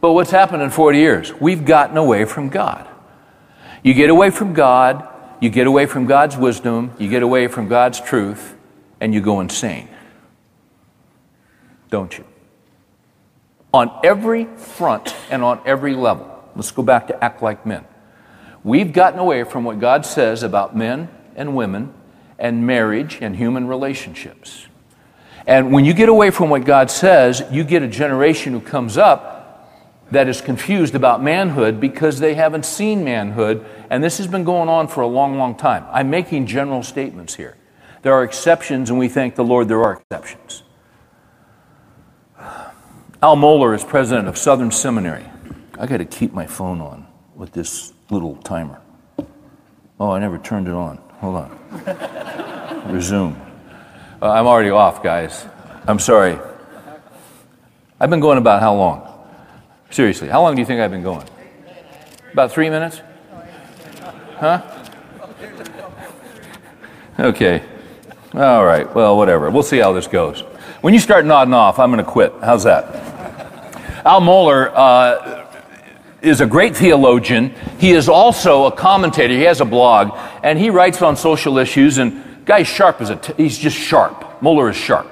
But 0.01 0.13
what's 0.13 0.31
happened 0.31 0.63
in 0.63 0.71
40 0.71 0.99
years? 0.99 1.35
We've 1.35 1.65
gotten 1.65 1.97
away 1.97 2.27
from 2.27 2.49
God. 2.49 2.87
You 3.83 3.95
get 3.95 4.11
away 4.11 4.31
from 4.31 4.53
God, 4.53 5.09
you 5.41 5.49
get 5.49 5.67
away 5.67 5.87
from 5.87 6.07
God's 6.07 6.37
wisdom, 6.37 6.93
you 6.99 7.09
get 7.09 7.23
away 7.23 7.47
from 7.49 7.69
God's 7.69 8.01
truth, 8.01 8.55
and 9.01 9.15
you 9.15 9.21
go 9.21 9.41
insane. 9.41 9.89
Don't 11.89 12.17
you? 12.17 12.25
On 13.73 13.91
every 14.05 14.45
front 14.57 15.15
and 15.31 15.43
on 15.43 15.61
every 15.65 15.95
level. 15.95 16.27
Let's 16.55 16.71
go 16.71 16.83
back 16.83 17.07
to 17.07 17.25
act 17.25 17.43
like 17.43 17.65
men. 17.65 17.85
We've 18.63 18.93
gotten 18.93 19.19
away 19.19 19.45
from 19.45 19.65
what 19.65 19.81
God 19.81 20.05
says 20.05 20.43
about 20.43 20.77
men 20.77 21.09
and 21.35 21.57
women 21.57 21.95
and 22.39 22.67
marriage 22.67 23.19
and 23.21 23.37
human 23.37 23.67
relationships. 23.67 24.67
And 25.47 25.73
when 25.73 25.85
you 25.85 25.95
get 25.95 26.09
away 26.09 26.31
from 26.31 26.51
what 26.51 26.65
God 26.65 26.91
says, 26.91 27.43
you 27.51 27.65
get 27.65 27.83
a 27.83 27.89
generation 27.89 28.53
who 28.53 28.61
comes 28.61 28.99
up 28.99 29.40
that 30.11 30.29
is 30.29 30.41
confused 30.41 30.95
about 30.95 31.23
manhood 31.23 31.81
because 31.81 32.19
they 32.19 32.35
haven't 32.35 32.67
seen 32.67 33.05
manhood, 33.05 33.65
and 33.91 34.03
this 34.03 34.19
has 34.19 34.27
been 34.27 34.45
going 34.45 34.69
on 34.69 34.89
for 34.89 35.03
a 35.03 35.07
long, 35.07 35.39
long 35.39 35.55
time. 35.55 35.85
I'm 35.91 36.11
making 36.11 36.47
general 36.47 36.83
statements 36.83 37.35
here. 37.35 37.57
There 38.03 38.13
are 38.13 38.25
exceptions, 38.25 38.91
and 38.91 38.99
we 38.99 39.09
thank 39.09 39.35
the 39.35 39.45
Lord 39.45 39.69
there 39.69 39.83
are 39.83 39.95
exceptions. 40.01 40.63
Al 43.23 43.37
Mohler 43.37 43.75
is 43.75 43.85
president 43.85 44.27
of 44.29 44.39
Southern 44.39 44.71
Seminary. 44.71 45.27
I 45.79 45.87
got 45.87 45.99
to 45.99 46.07
keep 46.07 46.33
my 46.33 46.47
phone 46.47 46.81
on 46.81 47.07
with 47.35 47.53
this 47.53 47.93
little 48.09 48.37
timer. 48.37 48.81
Oh, 49.99 50.11
I 50.11 50.19
never 50.19 50.39
turned 50.39 50.67
it 50.67 50.75
on. 50.75 50.97
Hold 51.21 51.37
on. 51.37 52.91
Resume. 52.93 53.37
Uh, 54.23 54.31
I'm 54.31 54.47
already 54.47 54.71
off, 54.71 55.03
guys. 55.03 55.47
I'm 55.87 55.99
sorry. 55.99 56.39
I've 58.01 58.09
been 58.09 58.21
going 58.21 58.39
about 58.39 58.61
how 58.61 58.75
long? 58.75 59.10
Seriously, 59.91 60.29
how 60.29 60.41
long 60.43 60.55
do 60.55 60.61
you 60.61 60.67
think 60.67 60.81
I've 60.81 60.93
been 60.93 61.03
going? 61.03 61.27
About 62.33 62.53
three 62.53 62.71
minutes? 62.71 63.01
Huh? 64.37 64.63
Okay. 67.19 67.63
All 68.33 68.65
right. 68.65 68.95
Well, 68.95 69.17
whatever. 69.17 69.51
We'll 69.51 69.65
see 69.65 69.79
how 69.79 69.93
this 69.93 70.07
goes. 70.07 70.43
When 70.81 70.95
you 70.95 71.01
start 71.01 71.27
nodding 71.27 71.55
off, 71.55 71.81
I'm 71.81 71.91
going 71.91 72.03
to 72.05 72.09
quit. 72.09 72.33
How's 72.41 72.63
that? 72.63 72.85
Al 74.07 74.21
Mohler 74.21 74.71
uh, 74.73 75.47
is 76.23 76.41
a 76.41 76.47
great 76.47 76.77
theologian. 76.77 77.53
He 77.81 77.91
is 77.91 78.09
also 78.09 78.67
a 78.67 78.73
commentator. 78.73 79.35
He 79.35 79.43
has 79.43 79.61
a 79.61 79.65
blog, 79.65 80.17
and 80.45 80.57
he 80.57 80.71
writes 80.71 81.03
on 81.03 81.17
social 81.17 81.59
issues. 81.59 81.99
And 81.99 82.47
guy's 82.47 82.69
sharp 82.69 83.01
as 83.01 83.11
a 83.11 83.17
t- 83.17 83.35
he's 83.37 83.59
just 83.59 83.77
sharp. 83.77 84.41
Mohler 84.41 84.71
is 84.71 84.77
sharp. 84.77 85.09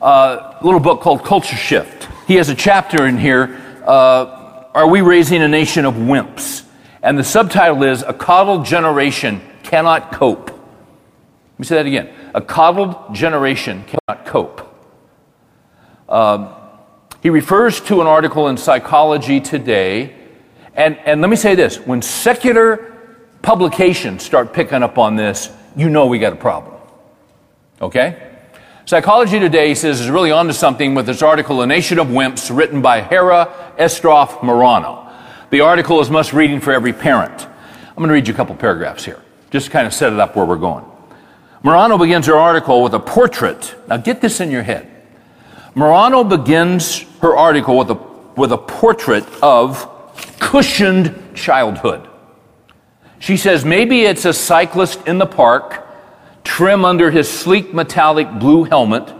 Uh, 0.00 0.56
a 0.58 0.64
little 0.64 0.80
book 0.80 1.02
called 1.02 1.22
Culture 1.22 1.56
Shift. 1.56 2.08
He 2.26 2.36
has 2.36 2.48
a 2.48 2.54
chapter 2.54 3.06
in 3.06 3.18
here 3.18 3.61
uh, 3.86 4.64
Are 4.74 4.88
We 4.88 5.00
Raising 5.00 5.42
a 5.42 5.48
Nation 5.48 5.84
of 5.84 5.94
Wimps? 5.94 6.64
And 7.02 7.18
the 7.18 7.24
subtitle 7.24 7.82
is 7.82 8.02
A 8.02 8.12
Coddled 8.12 8.64
Generation 8.64 9.40
Cannot 9.62 10.12
Cope. 10.12 10.50
Let 10.50 11.58
me 11.58 11.64
say 11.64 11.76
that 11.76 11.86
again. 11.86 12.12
A 12.34 12.40
coddled 12.40 13.14
generation 13.14 13.84
cannot 13.84 14.24
cope. 14.26 14.68
Um, 16.08 16.48
he 17.22 17.30
refers 17.30 17.80
to 17.82 18.00
an 18.00 18.06
article 18.06 18.48
in 18.48 18.56
Psychology 18.56 19.40
Today. 19.40 20.16
And, 20.74 20.96
and 20.98 21.20
let 21.20 21.30
me 21.30 21.36
say 21.36 21.54
this 21.54 21.76
when 21.78 22.02
secular 22.02 22.92
publications 23.42 24.22
start 24.22 24.52
picking 24.52 24.82
up 24.82 24.98
on 24.98 25.16
this, 25.16 25.50
you 25.76 25.88
know 25.90 26.06
we 26.06 26.18
got 26.18 26.32
a 26.32 26.36
problem. 26.36 26.74
Okay? 27.80 28.31
Psychology 28.84 29.38
Today 29.38 29.74
says 29.74 30.00
is 30.00 30.10
really 30.10 30.32
onto 30.32 30.52
something 30.52 30.96
with 30.96 31.06
this 31.06 31.22
article, 31.22 31.62
A 31.62 31.66
Nation 31.68 32.00
of 32.00 32.08
Wimps, 32.08 32.54
written 32.54 32.82
by 32.82 33.00
Hara 33.00 33.74
Estroff 33.78 34.40
Marano. 34.40 35.08
The 35.50 35.60
article 35.60 36.00
is 36.00 36.10
must 36.10 36.32
reading 36.32 36.58
for 36.58 36.72
every 36.72 36.92
parent. 36.92 37.46
I'm 37.46 37.94
going 37.96 38.08
to 38.08 38.14
read 38.14 38.26
you 38.26 38.34
a 38.34 38.36
couple 38.36 38.56
paragraphs 38.56 39.04
here, 39.04 39.22
just 39.52 39.66
to 39.66 39.72
kind 39.72 39.86
of 39.86 39.94
set 39.94 40.12
it 40.12 40.18
up 40.18 40.34
where 40.34 40.44
we're 40.44 40.56
going. 40.56 40.84
Marano 41.62 41.96
begins 41.96 42.26
her 42.26 42.34
article 42.34 42.82
with 42.82 42.92
a 42.94 42.98
portrait. 42.98 43.72
Now 43.86 43.98
get 43.98 44.20
this 44.20 44.40
in 44.40 44.50
your 44.50 44.64
head. 44.64 44.90
Morano 45.76 46.24
begins 46.24 47.02
her 47.20 47.36
article 47.36 47.78
with 47.78 47.90
a, 47.92 48.00
with 48.36 48.50
a 48.50 48.58
portrait 48.58 49.24
of 49.44 49.88
cushioned 50.40 51.36
childhood. 51.36 52.08
She 53.20 53.36
says 53.36 53.64
maybe 53.64 54.02
it's 54.02 54.24
a 54.24 54.32
cyclist 54.32 55.06
in 55.06 55.18
the 55.18 55.26
park 55.26 55.86
trim 56.44 56.84
under 56.84 57.10
his 57.10 57.28
sleek 57.30 57.72
metallic 57.72 58.30
blue 58.38 58.64
helmet, 58.64 59.12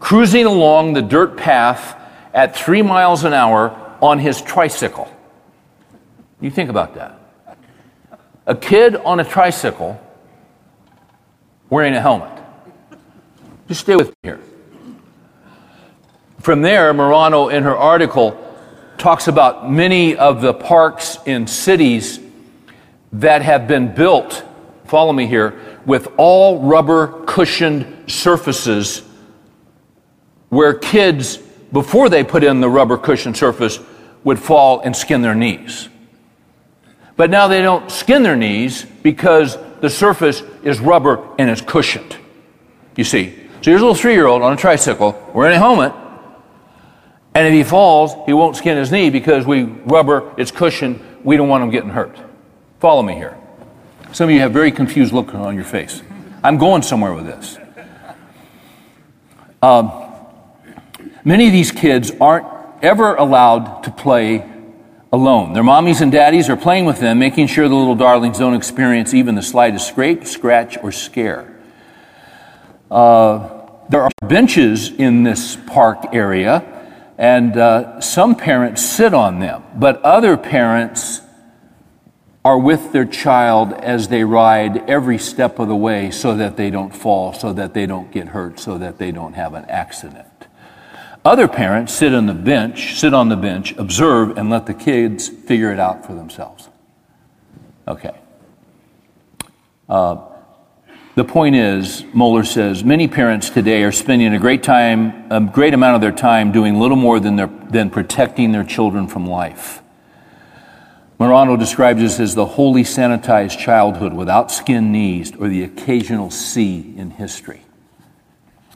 cruising 0.00 0.46
along 0.46 0.92
the 0.92 1.02
dirt 1.02 1.36
path 1.36 1.98
at 2.34 2.56
three 2.56 2.82
miles 2.82 3.24
an 3.24 3.32
hour 3.32 3.78
on 4.00 4.18
his 4.18 4.40
tricycle. 4.42 5.08
You 6.40 6.50
think 6.50 6.70
about 6.70 6.94
that. 6.94 7.18
A 8.46 8.56
kid 8.56 8.96
on 8.96 9.20
a 9.20 9.24
tricycle 9.24 10.00
wearing 11.70 11.94
a 11.94 12.00
helmet. 12.00 12.42
Just 13.68 13.82
stay 13.82 13.96
with 13.96 14.08
me 14.08 14.14
here. 14.22 14.40
From 16.40 16.62
there, 16.62 16.92
Marano, 16.92 17.52
in 17.52 17.62
her 17.62 17.76
article, 17.76 18.36
talks 18.98 19.28
about 19.28 19.70
many 19.70 20.16
of 20.16 20.42
the 20.42 20.52
parks 20.52 21.18
in 21.24 21.46
cities 21.46 22.18
that 23.12 23.42
have 23.42 23.68
been 23.68 23.94
built, 23.94 24.44
follow 24.84 25.12
me 25.12 25.26
here, 25.26 25.71
with 25.86 26.08
all 26.16 26.60
rubber 26.60 27.24
cushioned 27.24 28.10
surfaces 28.10 29.02
where 30.48 30.74
kids, 30.74 31.38
before 31.72 32.08
they 32.08 32.22
put 32.22 32.44
in 32.44 32.60
the 32.60 32.68
rubber 32.68 32.98
cushion 32.98 33.34
surface, 33.34 33.78
would 34.24 34.38
fall 34.38 34.80
and 34.80 34.94
skin 34.94 35.22
their 35.22 35.34
knees. 35.34 35.88
But 37.16 37.30
now 37.30 37.48
they 37.48 37.62
don't 37.62 37.90
skin 37.90 38.22
their 38.22 38.36
knees 38.36 38.84
because 39.02 39.56
the 39.80 39.90
surface 39.90 40.42
is 40.62 40.80
rubber 40.80 41.26
and 41.38 41.50
it's 41.50 41.60
cushioned. 41.60 42.16
You 42.96 43.04
see. 43.04 43.34
So 43.62 43.70
here's 43.70 43.80
a 43.80 43.84
little 43.84 43.94
three 43.94 44.14
year 44.14 44.26
old 44.26 44.42
on 44.42 44.52
a 44.52 44.56
tricycle 44.56 45.18
wearing 45.34 45.54
a 45.54 45.58
helmet. 45.58 45.92
And 47.34 47.46
if 47.46 47.52
he 47.52 47.64
falls, 47.64 48.14
he 48.26 48.32
won't 48.32 48.56
skin 48.56 48.76
his 48.76 48.92
knee 48.92 49.08
because 49.08 49.46
we 49.46 49.62
rubber, 49.62 50.32
it's 50.36 50.50
cushioned. 50.50 51.00
We 51.24 51.36
don't 51.36 51.48
want 51.48 51.64
him 51.64 51.70
getting 51.70 51.90
hurt. 51.90 52.16
Follow 52.80 53.02
me 53.02 53.14
here. 53.14 53.38
Some 54.12 54.28
of 54.28 54.34
you 54.34 54.40
have 54.40 54.52
very 54.52 54.70
confused 54.70 55.14
look 55.14 55.34
on 55.34 55.54
your 55.54 55.64
face. 55.64 56.02
I'm 56.44 56.58
going 56.58 56.82
somewhere 56.82 57.14
with 57.14 57.24
this. 57.24 57.56
Um, 59.62 59.90
many 61.24 61.46
of 61.46 61.52
these 61.52 61.72
kids 61.72 62.12
aren't 62.20 62.46
ever 62.82 63.14
allowed 63.14 63.84
to 63.84 63.90
play 63.90 64.46
alone. 65.14 65.54
Their 65.54 65.62
mommies 65.62 66.02
and 66.02 66.12
daddies 66.12 66.50
are 66.50 66.58
playing 66.58 66.84
with 66.84 67.00
them, 67.00 67.18
making 67.18 67.46
sure 67.46 67.66
the 67.70 67.74
little 67.74 67.94
darlings 67.94 68.38
don't 68.38 68.52
experience 68.52 69.14
even 69.14 69.34
the 69.34 69.42
slightest 69.42 69.88
scrape, 69.88 70.26
scratch, 70.26 70.76
or 70.82 70.92
scare. 70.92 71.58
Uh, 72.90 73.62
there 73.88 74.02
are 74.02 74.10
benches 74.26 74.90
in 74.90 75.22
this 75.22 75.56
park 75.56 76.14
area, 76.14 76.62
and 77.16 77.56
uh, 77.56 77.98
some 78.02 78.34
parents 78.34 78.82
sit 78.82 79.14
on 79.14 79.38
them, 79.38 79.62
but 79.74 80.02
other 80.02 80.36
parents 80.36 81.22
are 82.44 82.58
with 82.58 82.92
their 82.92 83.04
child 83.04 83.72
as 83.72 84.08
they 84.08 84.24
ride 84.24 84.88
every 84.90 85.18
step 85.18 85.58
of 85.58 85.68
the 85.68 85.76
way 85.76 86.10
so 86.10 86.34
that 86.36 86.56
they 86.56 86.70
don't 86.70 86.94
fall, 86.94 87.32
so 87.32 87.52
that 87.52 87.72
they 87.72 87.86
don't 87.86 88.10
get 88.10 88.28
hurt, 88.28 88.58
so 88.58 88.78
that 88.78 88.98
they 88.98 89.12
don't 89.12 89.34
have 89.34 89.54
an 89.54 89.64
accident. 89.66 90.26
Other 91.24 91.46
parents 91.46 91.92
sit 91.92 92.12
on 92.12 92.26
the 92.26 92.34
bench, 92.34 92.98
sit 92.98 93.14
on 93.14 93.28
the 93.28 93.36
bench, 93.36 93.76
observe, 93.76 94.36
and 94.36 94.50
let 94.50 94.66
the 94.66 94.74
kids 94.74 95.28
figure 95.28 95.72
it 95.72 95.78
out 95.78 96.04
for 96.04 96.14
themselves. 96.14 96.68
Okay. 97.86 98.16
Uh, 99.88 100.16
the 101.14 101.24
point 101.24 101.54
is, 101.54 102.02
Mohler 102.14 102.44
says, 102.44 102.82
many 102.82 103.06
parents 103.06 103.50
today 103.50 103.82
are 103.82 103.92
spending 103.92 104.34
a 104.34 104.38
great 104.38 104.62
time, 104.62 105.30
a 105.30 105.40
great 105.40 105.74
amount 105.74 105.94
of 105.94 106.00
their 106.00 106.10
time 106.10 106.50
doing 106.50 106.80
little 106.80 106.96
more 106.96 107.20
than, 107.20 107.36
their, 107.36 107.50
than 107.68 107.90
protecting 107.90 108.50
their 108.50 108.64
children 108.64 109.06
from 109.06 109.26
life. 109.26 109.81
Marano 111.22 111.56
describes 111.56 112.00
this 112.00 112.18
as 112.18 112.34
the 112.34 112.44
wholly 112.44 112.82
sanitized 112.82 113.56
childhood 113.56 114.12
without 114.12 114.50
skin 114.50 114.90
knees 114.90 115.32
or 115.36 115.46
the 115.46 115.62
occasional 115.62 116.32
C 116.32 116.92
in 116.96 117.10
history. 117.10 117.62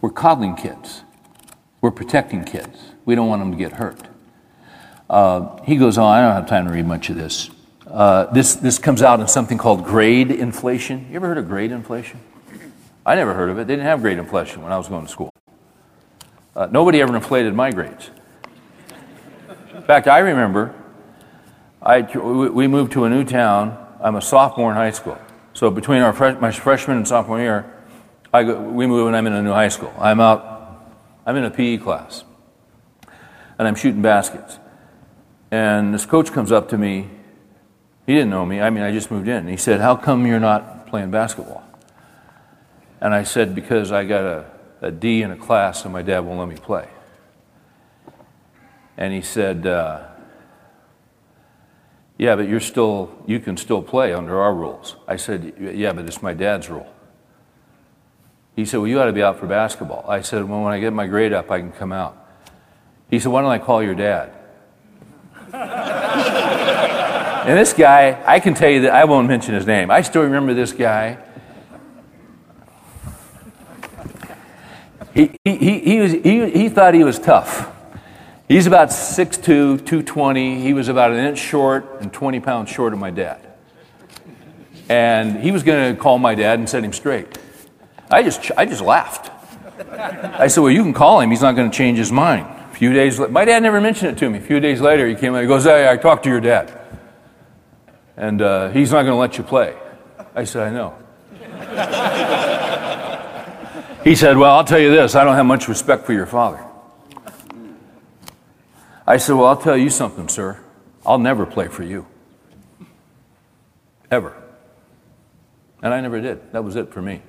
We're 0.01 0.11
coddling 0.11 0.55
kids. 0.55 1.03
We're 1.81 1.91
protecting 1.91 2.45
kids. 2.45 2.93
We 3.05 3.17
don't 3.17 3.27
want 3.27 3.43
them 3.43 3.51
to 3.51 3.59
get 3.59 3.73
hurt. 3.73 4.01
Uh, 5.11 5.61
he 5.65 5.75
goes 5.75 5.99
on, 5.99 6.17
I 6.17 6.21
don't 6.21 6.37
have 6.37 6.49
time 6.49 6.69
to 6.69 6.73
read 6.73 6.87
much 6.87 7.11
of 7.11 7.17
this. 7.17 7.51
Uh, 7.85 8.27
this, 8.27 8.55
this 8.55 8.79
comes 8.79 9.03
out 9.03 9.19
in 9.19 9.27
something 9.27 9.59
called 9.59 9.85
grade 9.85 10.31
inflation. 10.31 11.09
You 11.11 11.17
ever 11.17 11.27
heard 11.27 11.39
of 11.39 11.49
grade 11.49 11.73
inflation? 11.73 12.21
I 13.05 13.17
never 13.17 13.35
heard 13.35 13.51
of 13.51 13.59
it. 13.59 13.67
They 13.67 13.73
didn't 13.73 13.87
have 13.87 14.03
grade 14.03 14.19
inflation 14.19 14.63
when 14.63 14.71
I 14.71 14.79
was 14.79 14.87
going 14.87 15.05
to 15.05 15.11
school. 15.11 15.31
Uh, 16.55 16.69
nobody 16.71 17.01
ever 17.01 17.17
inflated 17.17 17.55
my 17.55 17.73
grades. 17.73 18.13
In 19.75 19.83
fact, 19.83 20.07
I 20.07 20.21
remember 20.21 20.73
I, 21.87 22.01
we 22.01 22.66
moved 22.66 22.92
to 22.94 23.05
a 23.05 23.09
new 23.09 23.22
town. 23.22 23.79
I'm 24.03 24.16
a 24.16 24.20
sophomore 24.20 24.70
in 24.70 24.77
high 24.77 24.90
school. 24.90 25.16
So 25.53 25.70
between 25.70 26.03
our 26.03 26.12
my 26.40 26.51
freshman 26.51 26.96
and 26.96 27.07
sophomore 27.07 27.38
year, 27.38 27.72
I 28.35 28.42
go, 28.42 28.61
we 28.61 28.88
move 28.88 29.07
and 29.07 29.16
I'm 29.16 29.27
in 29.29 29.33
a 29.33 29.40
new 29.40 29.53
high 29.53 29.68
school. 29.68 29.94
I'm 29.96 30.18
out, 30.18 30.92
I'm 31.25 31.37
in 31.37 31.44
a 31.44 31.51
PE 31.51 31.79
class, 31.79 32.25
and 33.57 33.68
I'm 33.68 33.77
shooting 33.77 34.03
baskets. 34.03 34.59
And 35.53 35.94
this 35.94 36.05
coach 36.05 36.33
comes 36.33 36.51
up 36.51 36.68
to 36.70 36.79
me. 36.79 37.09
He 38.05 38.14
didn't 38.14 38.31
know 38.31 38.44
me. 38.44 38.61
I 38.61 38.68
mean, 38.68 38.83
I 38.83 38.90
just 38.90 39.12
moved 39.12 39.29
in. 39.29 39.46
He 39.46 39.57
said, 39.57 39.81
"How 39.81 39.94
come 39.94 40.27
you're 40.27 40.40
not 40.40 40.88
playing 40.88 41.12
basketball?" 41.12 41.62
And 43.01 43.14
I 43.14 43.22
said, 43.22 43.55
"Because 43.55 43.92
I 43.92 44.05
got 44.05 44.25
a, 44.25 44.51
a 44.81 44.90
D 44.90 45.22
in 45.22 45.31
a 45.31 45.37
class, 45.37 45.85
and 45.85 45.92
my 45.92 46.03
dad 46.03 46.18
won't 46.18 46.40
let 46.40 46.49
me 46.49 46.57
play." 46.57 46.88
And 48.96 49.14
he 49.14 49.22
said. 49.22 49.68
Uh, 49.68 50.09
yeah, 52.19 52.35
but 52.35 52.49
you're 52.49 52.61
still, 52.61 53.11
you 53.27 53.39
can 53.41 53.59
still 53.59 53.83
play 53.83 54.15
under 54.15 54.41
our 54.41 54.55
rules. 54.55 54.97
I 55.07 55.17
said, 55.17 55.53
Yeah, 55.61 55.93
but 55.93 56.07
it's 56.07 56.23
my 56.23 56.33
dad's 56.33 56.71
rule. 56.71 56.91
He 58.55 58.65
said, 58.65 58.79
Well, 58.79 58.87
you 58.87 58.99
ought 59.01 59.07
to 59.07 59.13
be 59.13 59.23
out 59.23 59.39
for 59.39 59.47
basketball. 59.47 60.07
I 60.09 60.23
said, 60.23 60.49
Well, 60.49 60.63
when 60.63 60.73
I 60.73 60.81
get 60.81 60.95
my 60.95 61.07
grade 61.07 61.35
up, 61.35 61.51
I 61.51 61.61
can 61.61 61.73
come 61.73 61.93
out. 61.93 62.17
He 63.11 63.19
said, 63.19 63.33
Why 63.33 63.43
don't 63.43 63.51
I 63.51 63.59
call 63.59 63.83
your 63.83 63.95
dad? 63.95 64.33
and 65.53 65.69
this 67.59 67.75
guy, 67.75 68.23
I 68.27 68.41
can 68.41 68.55
tell 68.55 68.71
you 68.71 68.81
that 68.83 68.95
I 68.95 69.05
won't 69.05 69.29
mention 69.29 69.55
his 69.55 69.67
name. 69.67 69.91
I 69.91 70.01
still 70.01 70.23
remember 70.23 70.55
this 70.55 70.73
guy. 70.73 71.19
He, 75.13 75.33
he, 75.45 75.57
he, 75.57 75.81
he, 75.81 76.01
was, 76.01 76.13
he, 76.13 76.51
he 76.51 76.69
thought 76.71 76.95
he 76.95 77.05
was 77.05 77.19
tough. 77.19 77.76
He's 78.49 78.67
about 78.69 78.91
6'2, 78.91 79.43
220. 79.43 80.63
He 80.63 80.73
was 80.73 80.89
about 80.89 81.11
an 81.11 81.19
inch 81.19 81.39
short 81.39 82.01
and 82.01 82.13
20 82.13 82.39
pounds 82.41 82.71
short 82.71 82.93
of 82.93 82.99
my 83.01 83.11
dad. 83.11 83.41
And 84.89 85.41
he 85.41 85.51
was 85.51 85.65
going 85.65 85.95
to 85.95 86.01
call 86.01 86.19
my 86.19 86.37
dad 86.37 86.61
and 86.61 86.69
set 86.69 86.85
him 86.85 86.93
straight. 86.93 87.39
I 88.09 88.23
just, 88.23 88.53
I 88.57 88.65
just 88.65 88.83
laughed. 88.83 89.33
I 89.99 90.47
said, 90.47 90.61
Well, 90.61 90.71
you 90.71 90.83
can 90.83 90.93
call 90.93 91.21
him. 91.21 91.31
He's 91.31 91.43
not 91.43 91.57
going 91.57 91.69
to 91.69 91.77
change 91.77 91.99
his 91.99 92.13
mind. 92.13 92.47
A 92.71 92.75
few 92.77 92.93
days 92.93 93.19
later, 93.19 93.33
my 93.33 93.45
dad 93.45 93.65
never 93.65 93.81
mentioned 93.81 94.13
it 94.13 94.19
to 94.19 94.31
me. 94.31 94.39
A 94.39 94.41
few 94.43 94.61
days 94.61 94.81
later, 94.81 95.09
he 95.09 95.17
came 95.17 95.35
and 95.35 95.43
he 95.43 95.49
goes, 95.49 95.65
Hey, 95.65 95.91
I 95.91 95.97
talked 95.97 96.23
to 96.25 96.31
your 96.31 96.41
dad. 96.41 96.73
And 98.17 98.41
uh, 98.41 98.71
he's 98.71 98.93
not 98.93 99.03
going 99.03 99.13
to 99.13 99.17
let 99.17 99.39
you 99.39 99.45
play. 99.45 99.77
I 100.37 100.45
said, 100.45 100.69
I 100.69 100.71
know. 100.71 100.95
he 104.05 104.15
said, 104.15 104.37
Well, 104.37 104.55
I'll 104.55 104.65
tell 104.65 104.79
you 104.79 104.91
this 104.91 105.17
I 105.17 105.25
don't 105.25 105.35
have 105.35 105.47
much 105.47 105.67
respect 105.67 106.07
for 106.07 106.13
your 106.13 106.27
father. 106.27 106.66
I 109.07 109.19
said, 109.19 109.35
Well, 109.35 109.47
I'll 109.47 109.57
tell 109.57 109.77
you 109.77 109.90
something, 109.90 110.29
sir. 110.29 110.61
I'll 111.05 111.19
never 111.19 111.47
play 111.47 111.69
for 111.69 111.83
you. 111.85 112.07
Ever. 114.11 114.42
And 115.83 115.95
I 115.95 116.01
never 116.01 116.21
did. 116.21 116.53
That 116.53 116.64
was 116.64 116.75
it 116.77 116.92
for 116.92 117.01
me. 117.01 117.23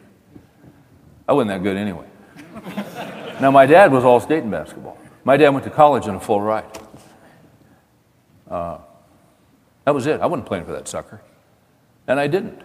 I 1.27 1.33
wasn't 1.33 1.49
that 1.49 1.63
good 1.63 1.77
anyway. 1.77 2.05
now, 3.41 3.51
my 3.51 3.65
dad 3.65 3.91
was 3.91 4.03
all 4.03 4.19
state 4.19 4.43
in 4.43 4.49
basketball. 4.49 4.97
My 5.23 5.37
dad 5.37 5.49
went 5.49 5.65
to 5.65 5.69
college 5.69 6.07
in 6.07 6.15
a 6.15 6.19
full 6.19 6.41
ride. 6.41 6.65
Uh, 8.49 8.79
that 9.85 9.93
was 9.93 10.07
it. 10.07 10.21
I 10.21 10.25
wasn't 10.25 10.47
playing 10.47 10.65
for 10.65 10.71
that 10.71 10.87
sucker. 10.87 11.21
And 12.07 12.19
I 12.19 12.27
didn't. 12.27 12.61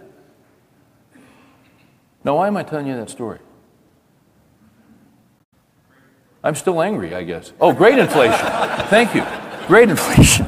Now, 2.25 2.37
why 2.37 2.47
am 2.47 2.57
I 2.57 2.63
telling 2.63 2.87
you 2.87 2.97
that 2.97 3.11
story? 3.11 3.41
I'm 6.45 6.57
still 6.57 6.83
angry, 6.83 7.15
I 7.15 7.23
guess. 7.23 7.53
Oh, 7.61 7.73
grade 7.73 7.99
inflation. 7.99 8.47
Thank 8.89 9.15
you. 9.15 9.25
Grade 9.69 9.91
inflation. 9.91 10.47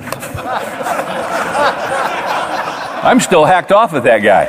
I'm 3.04 3.20
still 3.20 3.44
hacked 3.44 3.70
off 3.70 3.92
at 3.94 4.02
that 4.02 4.18
guy. 4.18 4.44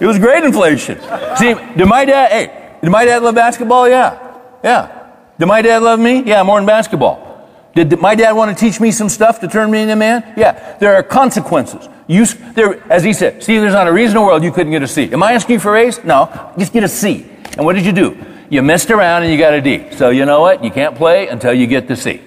it 0.00 0.06
was 0.06 0.18
grade 0.18 0.44
inflation. 0.44 0.98
See, 1.36 1.54
did 1.54 1.86
my 1.86 2.04
dad, 2.04 2.30
hey, 2.32 2.76
did 2.82 2.90
my 2.90 3.06
dad 3.06 3.22
love 3.22 3.34
basketball? 3.34 3.88
Yeah. 3.88 4.36
Yeah. 4.62 5.12
Did 5.38 5.46
my 5.46 5.62
dad 5.62 5.82
love 5.82 6.00
me? 6.00 6.22
Yeah, 6.22 6.42
more 6.42 6.58
than 6.58 6.66
basketball. 6.66 7.48
Did 7.74 7.98
my 7.98 8.14
dad 8.14 8.32
want 8.32 8.54
to 8.54 8.62
teach 8.62 8.78
me 8.78 8.90
some 8.90 9.08
stuff 9.08 9.40
to 9.40 9.48
turn 9.48 9.70
me 9.70 9.80
into 9.80 9.94
a 9.94 9.96
man? 9.96 10.34
Yeah. 10.36 10.76
There 10.78 10.94
are 10.96 11.02
consequences. 11.02 11.88
You, 12.10 12.24
there, 12.26 12.82
as 12.92 13.04
he 13.04 13.12
said, 13.12 13.40
see, 13.40 13.60
there's 13.60 13.72
not 13.72 13.86
a 13.86 13.92
reason 13.92 14.16
in 14.16 14.22
the 14.22 14.26
world 14.26 14.42
you 14.42 14.50
couldn't 14.50 14.72
get 14.72 14.82
a 14.82 14.88
C. 14.88 15.12
Am 15.12 15.22
I 15.22 15.30
asking 15.30 15.54
you 15.54 15.60
for 15.60 15.76
A's? 15.76 16.02
No. 16.02 16.52
Just 16.58 16.72
get 16.72 16.82
a 16.82 16.88
C. 16.88 17.24
And 17.56 17.64
what 17.64 17.76
did 17.76 17.86
you 17.86 17.92
do? 17.92 18.18
You 18.48 18.62
messed 18.62 18.90
around 18.90 19.22
and 19.22 19.30
you 19.30 19.38
got 19.38 19.54
a 19.54 19.60
D. 19.60 19.92
So 19.92 20.10
you 20.10 20.26
know 20.26 20.40
what? 20.40 20.64
You 20.64 20.72
can't 20.72 20.96
play 20.96 21.28
until 21.28 21.54
you 21.54 21.68
get 21.68 21.86
the 21.86 21.94
C. 21.94 22.20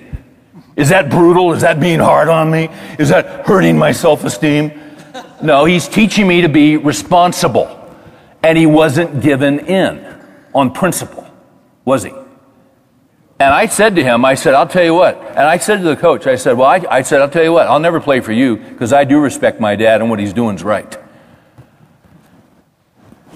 Is 0.78 0.88
that 0.88 1.10
brutal? 1.10 1.52
Is 1.52 1.64
that 1.64 1.82
being 1.82 2.00
hard 2.00 2.30
on 2.30 2.50
me? 2.50 2.70
Is 2.98 3.10
that 3.10 3.46
hurting 3.46 3.78
my 3.78 3.92
self-esteem? 3.92 4.72
No, 5.42 5.66
he's 5.66 5.90
teaching 5.90 6.30
me 6.30 6.40
to 6.40 6.48
be 6.48 6.78
responsible. 6.78 7.94
And 8.42 8.58
he 8.58 8.66
wasn't 8.66 9.22
given 9.22 9.60
in 9.68 10.00
on 10.56 10.72
principle, 10.72 11.30
was 11.84 12.04
he? 12.04 12.14
And 13.40 13.54
I 13.54 13.66
said 13.66 13.96
to 13.96 14.04
him, 14.04 14.26
I 14.26 14.36
said, 14.36 14.54
I'll 14.54 14.68
tell 14.68 14.84
you 14.84 14.94
what. 14.94 15.18
And 15.18 15.40
I 15.40 15.58
said 15.58 15.78
to 15.78 15.84
the 15.84 15.96
coach, 15.96 16.28
I 16.28 16.36
said, 16.36 16.58
well, 16.58 16.70
I, 16.70 16.84
I 16.90 17.02
said, 17.02 17.22
I'll 17.22 17.30
tell 17.30 17.44
you 17.44 17.52
what, 17.52 17.68
I'll 17.68 17.80
never 17.80 18.00
play 18.00 18.20
for 18.20 18.32
you 18.32 18.58
because 18.58 18.94
I 18.94 19.04
do 19.04 19.20
respect 19.20 19.60
my 19.60 19.76
dad 19.76 20.02
and 20.02 20.10
what 20.10 20.20
he's 20.20 20.34
doing 20.34 20.56
is 20.56 20.64
right. 20.64 20.98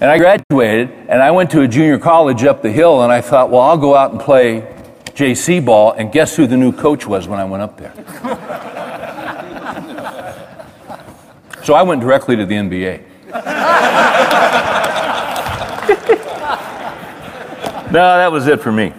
And 0.00 0.08
I 0.08 0.18
graduated 0.18 0.90
and 1.08 1.20
I 1.20 1.32
went 1.32 1.50
to 1.50 1.62
a 1.62 1.68
junior 1.68 1.98
college 1.98 2.44
up 2.44 2.62
the 2.62 2.70
hill 2.70 3.02
and 3.02 3.12
I 3.12 3.20
thought, 3.20 3.50
well, 3.50 3.62
I'll 3.62 3.76
go 3.76 3.96
out 3.96 4.12
and 4.12 4.20
play 4.20 4.60
JC 5.06 5.64
ball. 5.64 5.92
And 5.92 6.12
guess 6.12 6.36
who 6.36 6.46
the 6.46 6.56
new 6.56 6.72
coach 6.72 7.04
was 7.04 7.26
when 7.26 7.40
I 7.40 7.44
went 7.44 7.64
up 7.64 7.76
there? 7.76 7.92
so 11.64 11.74
I 11.74 11.82
went 11.82 12.00
directly 12.00 12.36
to 12.36 12.46
the 12.46 12.54
NBA. 12.54 13.02
no, 17.90 17.92
that 17.92 18.30
was 18.30 18.46
it 18.46 18.60
for 18.60 18.70
me. 18.70 18.92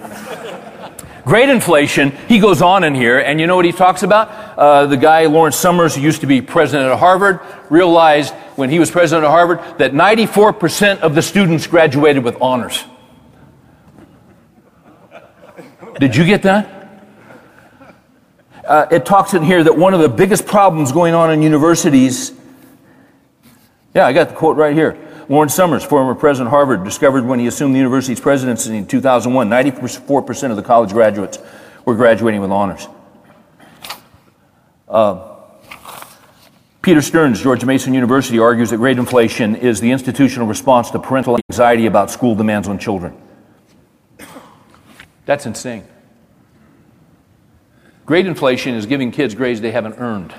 Grade 1.30 1.50
inflation. 1.50 2.10
He 2.28 2.40
goes 2.40 2.60
on 2.60 2.84
in 2.84 2.96
here, 2.96 3.20
and 3.20 3.40
you 3.40 3.46
know 3.46 3.56
what 3.56 3.66
he 3.66 3.72
talks 3.72 4.02
about? 4.02 4.30
Uh, 4.58 4.88
the 4.88 4.98
guy, 4.98 5.28
Lawrence 5.28 5.58
Summers, 5.58 5.94
who 5.94 6.02
used 6.02 6.22
to 6.22 6.28
be 6.28 6.42
president 6.42 6.92
of 6.92 6.98
Harvard, 6.98 7.40
realized 7.70 8.34
when 8.56 8.72
he 8.72 8.80
was 8.80 8.90
president 8.90 9.26
of 9.26 9.32
Harvard 9.32 9.60
that 9.78 9.92
94% 9.92 11.02
of 11.02 11.14
the 11.14 11.22
students 11.22 11.68
graduated 11.68 12.24
with 12.24 12.36
honors. 12.42 12.84
Did 16.00 16.16
you 16.16 16.26
get 16.26 16.42
that? 16.42 17.06
Uh, 18.66 18.88
it 18.90 19.06
talks 19.06 19.36
in 19.36 19.44
here 19.44 19.64
that 19.64 19.78
one 19.78 19.94
of 19.94 20.00
the 20.00 20.10
biggest 20.10 20.48
problems 20.48 20.92
going 20.92 21.14
on 21.14 21.30
in 21.30 21.44
universities. 21.44 22.34
Yeah, 23.94 24.08
I 24.08 24.14
got 24.14 24.30
the 24.30 24.36
quote 24.36 24.58
right 24.58 24.74
here. 24.74 24.98
Lawrence 25.30 25.54
Summers, 25.54 25.84
former 25.84 26.16
president 26.16 26.48
of 26.48 26.52
Harvard, 26.52 26.84
discovered 26.84 27.24
when 27.24 27.38
he 27.40 27.46
assumed 27.46 27.76
the 27.76 27.78
university's 27.78 28.20
presidency 28.20 28.76
in 28.76 28.88
2001, 28.88 29.48
94% 29.48 30.50
of 30.50 30.58
the 30.58 30.64
college 30.64 30.92
graduates 30.92 31.38
were 31.86 31.94
graduating 31.94 32.42
with 32.42 32.50
honors. 32.50 32.88
Uh, 34.88 35.36
Peter 36.82 37.02
Stearns, 37.04 37.40
George 37.40 37.64
Mason 37.64 37.94
University, 37.94 38.40
argues 38.40 38.72
that 38.72 38.78
grade 38.78 38.98
inflation 38.98 39.56
is 39.56 39.80
the 39.80 39.92
institutional 39.92 40.48
response 40.48 40.90
to 40.90 40.98
parental 40.98 41.38
anxiety 41.52 41.86
about 41.86 42.10
school 42.10 42.34
demands 42.34 42.68
on 42.68 42.80
children. 42.80 43.16
That's 45.28 45.46
insane. 45.46 45.84
Grade 48.08 48.26
inflation 48.26 48.74
is 48.74 48.88
giving 48.88 49.12
kids 49.12 49.36
grades 49.36 49.62
they 49.62 49.70
haven't 49.70 49.94
earned. 50.00 50.34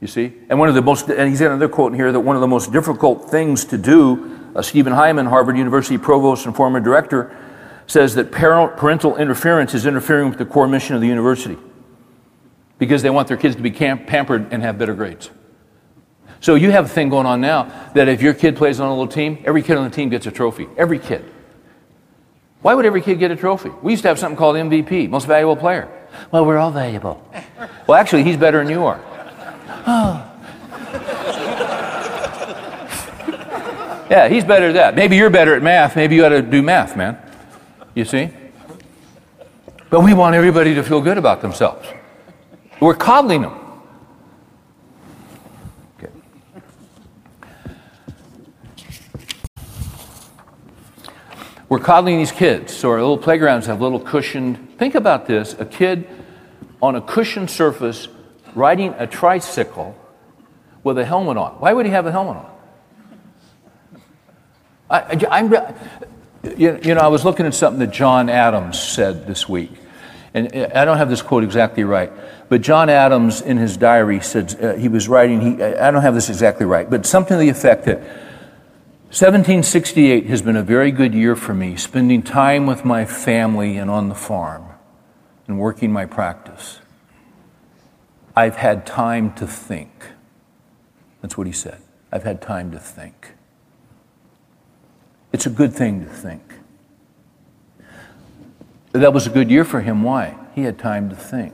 You 0.00 0.06
see? 0.06 0.32
And 0.48 0.58
one 0.58 0.68
of 0.68 0.74
the 0.74 0.82
most, 0.82 1.08
and 1.08 1.28
he's 1.28 1.40
got 1.40 1.46
another 1.46 1.68
quote 1.68 1.92
in 1.92 1.98
here 1.98 2.12
that 2.12 2.20
one 2.20 2.36
of 2.36 2.40
the 2.40 2.48
most 2.48 2.72
difficult 2.72 3.30
things 3.30 3.64
to 3.66 3.78
do, 3.78 4.38
uh, 4.54 4.62
Stephen 4.62 4.92
Hyman, 4.92 5.26
Harvard 5.26 5.56
University 5.56 5.98
provost 5.98 6.46
and 6.46 6.54
former 6.54 6.80
director, 6.80 7.36
says 7.86 8.14
that 8.14 8.30
parental 8.30 9.16
interference 9.16 9.74
is 9.74 9.86
interfering 9.86 10.28
with 10.28 10.38
the 10.38 10.44
core 10.44 10.68
mission 10.68 10.94
of 10.94 11.00
the 11.00 11.08
university 11.08 11.56
because 12.78 13.02
they 13.02 13.10
want 13.10 13.26
their 13.26 13.36
kids 13.36 13.56
to 13.56 13.62
be 13.62 13.70
camp- 13.70 14.06
pampered 14.06 14.52
and 14.52 14.62
have 14.62 14.78
better 14.78 14.94
grades. 14.94 15.30
So 16.40 16.54
you 16.54 16.70
have 16.70 16.84
a 16.84 16.88
thing 16.88 17.08
going 17.08 17.26
on 17.26 17.40
now 17.40 17.64
that 17.94 18.08
if 18.08 18.22
your 18.22 18.34
kid 18.34 18.56
plays 18.56 18.78
on 18.78 18.86
a 18.86 18.90
little 18.90 19.08
team, 19.08 19.42
every 19.44 19.62
kid 19.62 19.76
on 19.76 19.84
the 19.84 19.94
team 19.94 20.08
gets 20.08 20.26
a 20.26 20.30
trophy. 20.30 20.68
Every 20.76 20.98
kid. 20.98 21.24
Why 22.62 22.74
would 22.74 22.86
every 22.86 23.02
kid 23.02 23.18
get 23.18 23.30
a 23.30 23.36
trophy? 23.36 23.70
We 23.82 23.92
used 23.92 24.02
to 24.02 24.08
have 24.08 24.18
something 24.18 24.36
called 24.36 24.54
MVP, 24.54 25.08
most 25.08 25.26
valuable 25.26 25.56
player. 25.56 25.88
Well, 26.30 26.44
we're 26.44 26.58
all 26.58 26.70
valuable. 26.70 27.24
Well, 27.86 27.98
actually, 27.98 28.22
he's 28.24 28.36
better 28.36 28.58
than 28.58 28.68
you 28.68 28.84
are. 28.84 29.00
Oh. 29.90 30.22
yeah, 34.10 34.28
he's 34.28 34.44
better 34.44 34.68
at 34.68 34.74
that. 34.74 34.94
Maybe 34.94 35.16
you're 35.16 35.30
better 35.30 35.54
at 35.54 35.62
math. 35.62 35.96
Maybe 35.96 36.14
you 36.14 36.26
ought 36.26 36.28
to 36.28 36.42
do 36.42 36.60
math, 36.60 36.94
man. 36.94 37.16
You 37.94 38.04
see? 38.04 38.28
But 39.88 40.00
we 40.00 40.12
want 40.12 40.34
everybody 40.34 40.74
to 40.74 40.82
feel 40.82 41.00
good 41.00 41.16
about 41.16 41.40
themselves. 41.40 41.88
We're 42.80 42.96
coddling 42.96 43.40
them. 43.40 43.58
Okay. 45.98 46.12
We're 51.70 51.78
coddling 51.78 52.18
these 52.18 52.30
kids. 52.30 52.76
So 52.76 52.90
our 52.90 53.00
little 53.00 53.16
playgrounds 53.16 53.66
have 53.68 53.80
little 53.80 54.00
cushioned. 54.00 54.78
Think 54.78 54.96
about 54.96 55.26
this 55.26 55.54
a 55.58 55.64
kid 55.64 56.06
on 56.82 56.94
a 56.94 57.00
cushioned 57.00 57.48
surface 57.48 58.08
riding 58.54 58.94
a 58.98 59.06
tricycle 59.06 59.96
with 60.84 60.98
a 60.98 61.04
helmet 61.04 61.36
on. 61.36 61.52
Why 61.54 61.72
would 61.72 61.86
he 61.86 61.92
have 61.92 62.06
a 62.06 62.12
helmet 62.12 62.36
on? 62.36 62.50
I, 64.90 65.26
I'm, 65.30 65.52
you, 66.56 66.78
you 66.82 66.94
know, 66.94 67.00
I 67.00 67.08
was 67.08 67.24
looking 67.24 67.46
at 67.46 67.54
something 67.54 67.80
that 67.80 67.92
John 67.92 68.28
Adams 68.28 68.80
said 68.80 69.26
this 69.26 69.48
week. 69.48 69.70
And 70.34 70.54
I 70.54 70.84
don't 70.84 70.98
have 70.98 71.08
this 71.08 71.22
quote 71.22 71.42
exactly 71.42 71.84
right, 71.84 72.12
but 72.48 72.60
John 72.60 72.90
Adams 72.90 73.40
in 73.40 73.56
his 73.56 73.76
diary 73.76 74.20
said 74.20 74.62
uh, 74.62 74.74
he 74.74 74.88
was 74.88 75.08
writing, 75.08 75.40
he, 75.40 75.62
I 75.62 75.90
don't 75.90 76.02
have 76.02 76.14
this 76.14 76.28
exactly 76.28 76.66
right, 76.66 76.88
but 76.88 77.06
something 77.06 77.36
to 77.36 77.40
the 77.40 77.48
effect 77.48 77.86
that 77.86 77.98
1768 79.10 80.26
has 80.26 80.42
been 80.42 80.56
a 80.56 80.62
very 80.62 80.90
good 80.90 81.14
year 81.14 81.34
for 81.34 81.54
me, 81.54 81.76
spending 81.76 82.22
time 82.22 82.66
with 82.66 82.84
my 82.84 83.06
family 83.06 83.78
and 83.78 83.90
on 83.90 84.10
the 84.10 84.14
farm 84.14 84.66
and 85.46 85.58
working 85.58 85.90
my 85.90 86.04
practice. 86.04 86.47
I've 88.38 88.54
had 88.54 88.86
time 88.86 89.32
to 89.34 89.48
think. 89.48 89.90
That's 91.22 91.36
what 91.36 91.48
he 91.48 91.52
said. 91.52 91.80
I've 92.12 92.22
had 92.22 92.40
time 92.40 92.70
to 92.70 92.78
think. 92.78 93.32
It's 95.32 95.44
a 95.44 95.50
good 95.50 95.72
thing 95.72 96.04
to 96.04 96.08
think. 96.08 96.54
That 98.92 99.12
was 99.12 99.26
a 99.26 99.30
good 99.30 99.50
year 99.50 99.64
for 99.64 99.80
him. 99.80 100.04
Why? 100.04 100.38
He 100.54 100.62
had 100.62 100.78
time 100.78 101.10
to 101.10 101.16
think. 101.16 101.52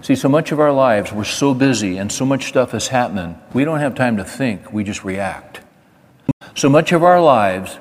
See, 0.00 0.16
so 0.16 0.28
much 0.28 0.50
of 0.50 0.58
our 0.58 0.72
lives, 0.72 1.12
we're 1.12 1.22
so 1.22 1.54
busy 1.54 1.98
and 1.98 2.10
so 2.10 2.26
much 2.26 2.46
stuff 2.46 2.74
is 2.74 2.88
happening, 2.88 3.40
we 3.54 3.64
don't 3.64 3.78
have 3.78 3.94
time 3.94 4.16
to 4.16 4.24
think, 4.24 4.72
we 4.72 4.82
just 4.82 5.04
react. 5.04 5.60
So 6.56 6.68
much 6.68 6.90
of 6.90 7.04
our 7.04 7.22
lives 7.22 7.78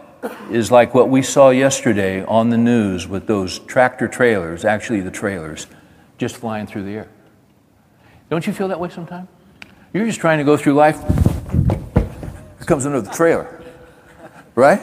is 0.52 0.70
like 0.70 0.94
what 0.94 1.10
we 1.10 1.24
saw 1.24 1.50
yesterday 1.50 2.24
on 2.24 2.52
the 2.52 2.58
news 2.60 3.08
with 3.08 3.26
those 3.26 3.58
tractor 3.58 4.08
trailers, 4.08 4.64
actually 4.64 5.02
the 5.02 5.10
trailers, 5.10 5.66
just 6.20 6.38
flying 6.38 6.68
through 6.68 6.84
the 6.84 6.92
air. 6.92 7.10
Don't 8.32 8.48
you 8.48 8.54
feel 8.54 8.70
that 8.70 8.80
way 8.80 8.88
sometimes? 8.88 9.28
You're 9.94 10.06
just 10.06 10.22
trying 10.22 10.38
to 10.38 10.46
go 10.46 10.56
through 10.56 10.74
life. 10.74 10.98
Here 11.52 12.66
comes 12.66 12.86
another 12.86 13.12
trailer, 13.12 13.62
right? 14.56 14.82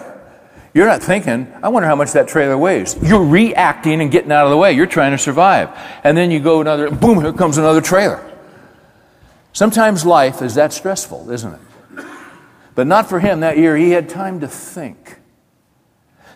You're 0.75 0.85
not 0.85 1.03
thinking, 1.03 1.51
I 1.63 1.69
wonder 1.71 1.89
how 1.89 1.97
much 1.97 2.13
that 2.13 2.29
trailer 2.29 2.59
weighs. 2.59 2.95
You're 3.03 3.25
reacting 3.25 4.03
and 4.03 4.11
getting 4.11 4.31
out 4.31 4.45
of 4.45 4.51
the 4.51 4.59
way. 4.59 4.75
You're 4.75 4.85
trying 4.85 5.13
to 5.13 5.19
survive. 5.19 5.71
And 6.05 6.15
then 6.15 6.31
you 6.31 6.41
go 6.41 6.61
another, 6.61 6.91
boom, 6.91 7.23
here 7.23 7.33
comes 7.33 7.57
another 7.57 7.81
trailer. 7.81 8.23
Sometimes 9.55 10.05
life 10.05 10.43
is 10.43 10.55
that 10.57 10.75
stressful, 10.75 11.31
isn't 11.31 11.55
it? 11.55 12.05
But 12.75 12.87
not 12.87 13.09
for 13.09 13.19
him 13.19 13.41
that 13.41 13.57
year. 13.57 13.79
He 13.79 13.93
had 13.93 14.11
time 14.11 14.41
to 14.41 14.47
think. 14.47 15.17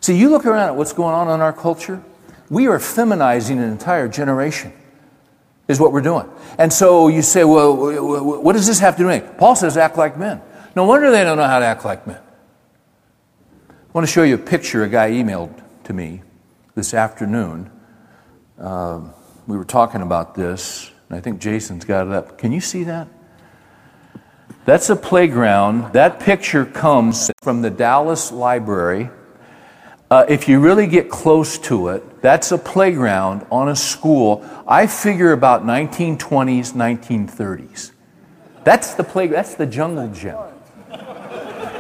See, 0.01 0.17
you 0.17 0.31
look 0.31 0.47
around 0.47 0.71
at 0.71 0.77
what's 0.77 0.95
going 0.95 1.15
on 1.15 1.29
in 1.29 1.43
our 1.43 1.53
culture, 1.53 2.03
we 2.49 2.69
are 2.69 2.79
feminizing 2.79 3.59
an 3.59 3.71
entire 3.71 4.09
generation, 4.09 4.73
is 5.73 5.81
what 5.81 5.93
we're 5.93 6.01
doing. 6.03 6.29
And 6.59 6.73
so 6.73 7.09
you 7.09 7.23
say, 7.23 7.43
well, 7.43 7.75
what 8.41 8.53
does 8.53 8.67
this 8.67 8.79
have 8.79 8.97
to 8.97 9.03
do 9.03 9.07
with? 9.09 9.39
Paul 9.39 9.57
says, 9.57 9.77
act 9.77 9.99
like 9.99 10.17
men. 10.17 10.41
No 10.77 10.85
wonder 10.85 11.11
they 11.11 11.25
don't 11.25 11.37
know 11.37 11.47
how 11.47 11.59
to 11.59 11.67
act 11.67 11.85
like 11.85 12.07
men. 12.07 12.21
I 13.69 13.93
want 13.93 14.07
to 14.07 14.13
show 14.13 14.23
you 14.23 14.37
a 14.37 14.39
picture 14.39 14.85
a 14.85 14.89
guy 14.89 15.11
emailed 15.11 15.61
to 15.85 15.93
me 15.93 16.23
this 16.75 16.95
afternoon. 16.95 17.71
Uh, 18.59 19.01
we 19.47 19.57
were 19.57 19.65
talking 19.65 20.03
about 20.03 20.35
this, 20.35 20.91
and 21.09 21.19
I 21.19 21.21
think 21.21 21.41
Jason's 21.41 21.85
got 21.85 22.07
it 22.07 22.13
up. 22.13 22.39
Can 22.39 22.53
you 22.53 22.61
see 22.61 22.85
that? 22.85 23.09
That's 24.65 24.89
a 24.91 24.97
playground. 24.97 25.93
That 25.93 26.21
picture 26.21 26.65
comes 26.65 27.31
from 27.43 27.63
the 27.63 27.71
Dallas 27.71 28.31
Library. 28.31 29.11
Uh, 30.13 30.27
if 30.29 30.47
you 30.47 30.61
really 30.61 30.87
get 30.87 31.09
close 31.09 31.57
to 31.57 31.89
it, 31.89 32.21
that's 32.21 32.53
a 32.53 32.59
playground 32.59 33.47
on 33.51 33.71
a 33.71 33.75
school. 33.75 34.47
I 34.69 34.87
figure 34.87 35.33
about 35.33 35.65
1920s, 35.65 36.75
1930s. 36.75 37.93
That's 38.63 38.93
the 38.93 39.05
play. 39.05 39.29
That's 39.29 39.55
the 39.55 39.65
jungle 39.65 40.09
gym. 40.09 40.37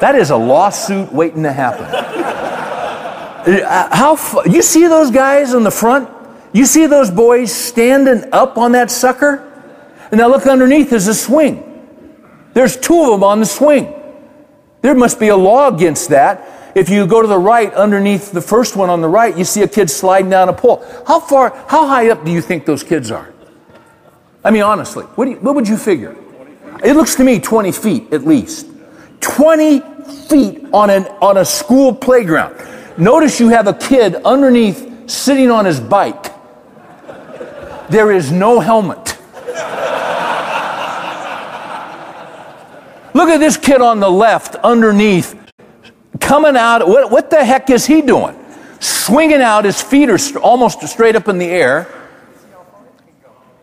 That 0.00 0.14
is 0.14 0.30
a 0.30 0.36
lawsuit 0.38 1.12
waiting 1.12 1.42
to 1.42 1.52
happen. 1.52 1.84
Uh, 1.84 3.94
how 3.94 4.42
you 4.44 4.62
see 4.62 4.86
those 4.86 5.10
guys 5.10 5.52
in 5.52 5.62
the 5.62 5.70
front? 5.70 6.08
You 6.54 6.64
see 6.64 6.86
those 6.86 7.10
boys 7.10 7.52
standing 7.52 8.32
up 8.32 8.56
on 8.56 8.72
that 8.72 8.90
sucker? 8.90 9.46
And 10.10 10.16
now 10.16 10.28
look 10.28 10.46
underneath. 10.46 10.88
There's 10.88 11.06
a 11.06 11.14
swing. 11.14 11.68
There's 12.54 12.78
two 12.78 12.98
of 12.98 13.10
them 13.10 13.24
on 13.24 13.40
the 13.40 13.46
swing. 13.46 13.92
There 14.80 14.94
must 14.94 15.20
be 15.20 15.28
a 15.28 15.36
law 15.36 15.68
against 15.68 16.08
that. 16.08 16.60
If 16.74 16.88
you 16.88 17.06
go 17.06 17.20
to 17.22 17.28
the 17.28 17.38
right, 17.38 17.72
underneath 17.74 18.32
the 18.32 18.40
first 18.40 18.76
one 18.76 18.88
on 18.88 19.00
the 19.00 19.08
right, 19.08 19.36
you 19.36 19.44
see 19.44 19.62
a 19.62 19.68
kid 19.68 19.90
sliding 19.90 20.30
down 20.30 20.48
a 20.48 20.52
pole. 20.52 20.84
How 21.06 21.20
far, 21.20 21.50
how 21.68 21.86
high 21.86 22.10
up 22.10 22.24
do 22.24 22.30
you 22.30 22.40
think 22.40 22.64
those 22.64 22.82
kids 22.82 23.10
are? 23.10 23.32
I 24.44 24.50
mean, 24.50 24.62
honestly, 24.62 25.04
what, 25.04 25.28
you, 25.28 25.36
what 25.36 25.54
would 25.54 25.68
you 25.68 25.76
figure? 25.76 26.16
It 26.82 26.94
looks 26.94 27.14
to 27.16 27.24
me 27.24 27.38
20 27.38 27.72
feet 27.72 28.12
at 28.12 28.26
least. 28.26 28.66
20 29.20 29.80
feet 30.28 30.66
on, 30.72 30.90
an, 30.90 31.04
on 31.20 31.38
a 31.38 31.44
school 31.44 31.94
playground. 31.94 32.56
Notice 32.98 33.38
you 33.38 33.48
have 33.50 33.68
a 33.68 33.74
kid 33.74 34.16
underneath 34.16 35.08
sitting 35.08 35.50
on 35.50 35.64
his 35.64 35.78
bike. 35.78 36.32
There 37.88 38.10
is 38.10 38.32
no 38.32 38.58
helmet. 38.60 39.18
Look 43.14 43.28
at 43.28 43.38
this 43.38 43.56
kid 43.56 43.80
on 43.80 44.00
the 44.00 44.10
left 44.10 44.56
underneath, 44.56 45.38
coming 46.32 46.56
out. 46.56 46.88
What, 46.88 47.10
what 47.10 47.28
the 47.28 47.44
heck 47.44 47.68
is 47.68 47.84
he 47.84 48.00
doing? 48.00 48.34
Swinging 48.80 49.42
out, 49.42 49.66
his 49.66 49.82
feet 49.82 50.08
are 50.08 50.16
st- 50.16 50.42
almost 50.42 50.80
straight 50.88 51.14
up 51.14 51.28
in 51.28 51.36
the 51.36 51.44
air. 51.44 51.86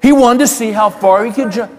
He 0.03 0.11
wanted 0.11 0.39
to 0.41 0.47
see 0.47 0.71
how 0.71 0.91
far 0.91 1.25
he 1.25 1.31
could 1.31 1.51
jump. 1.51 1.73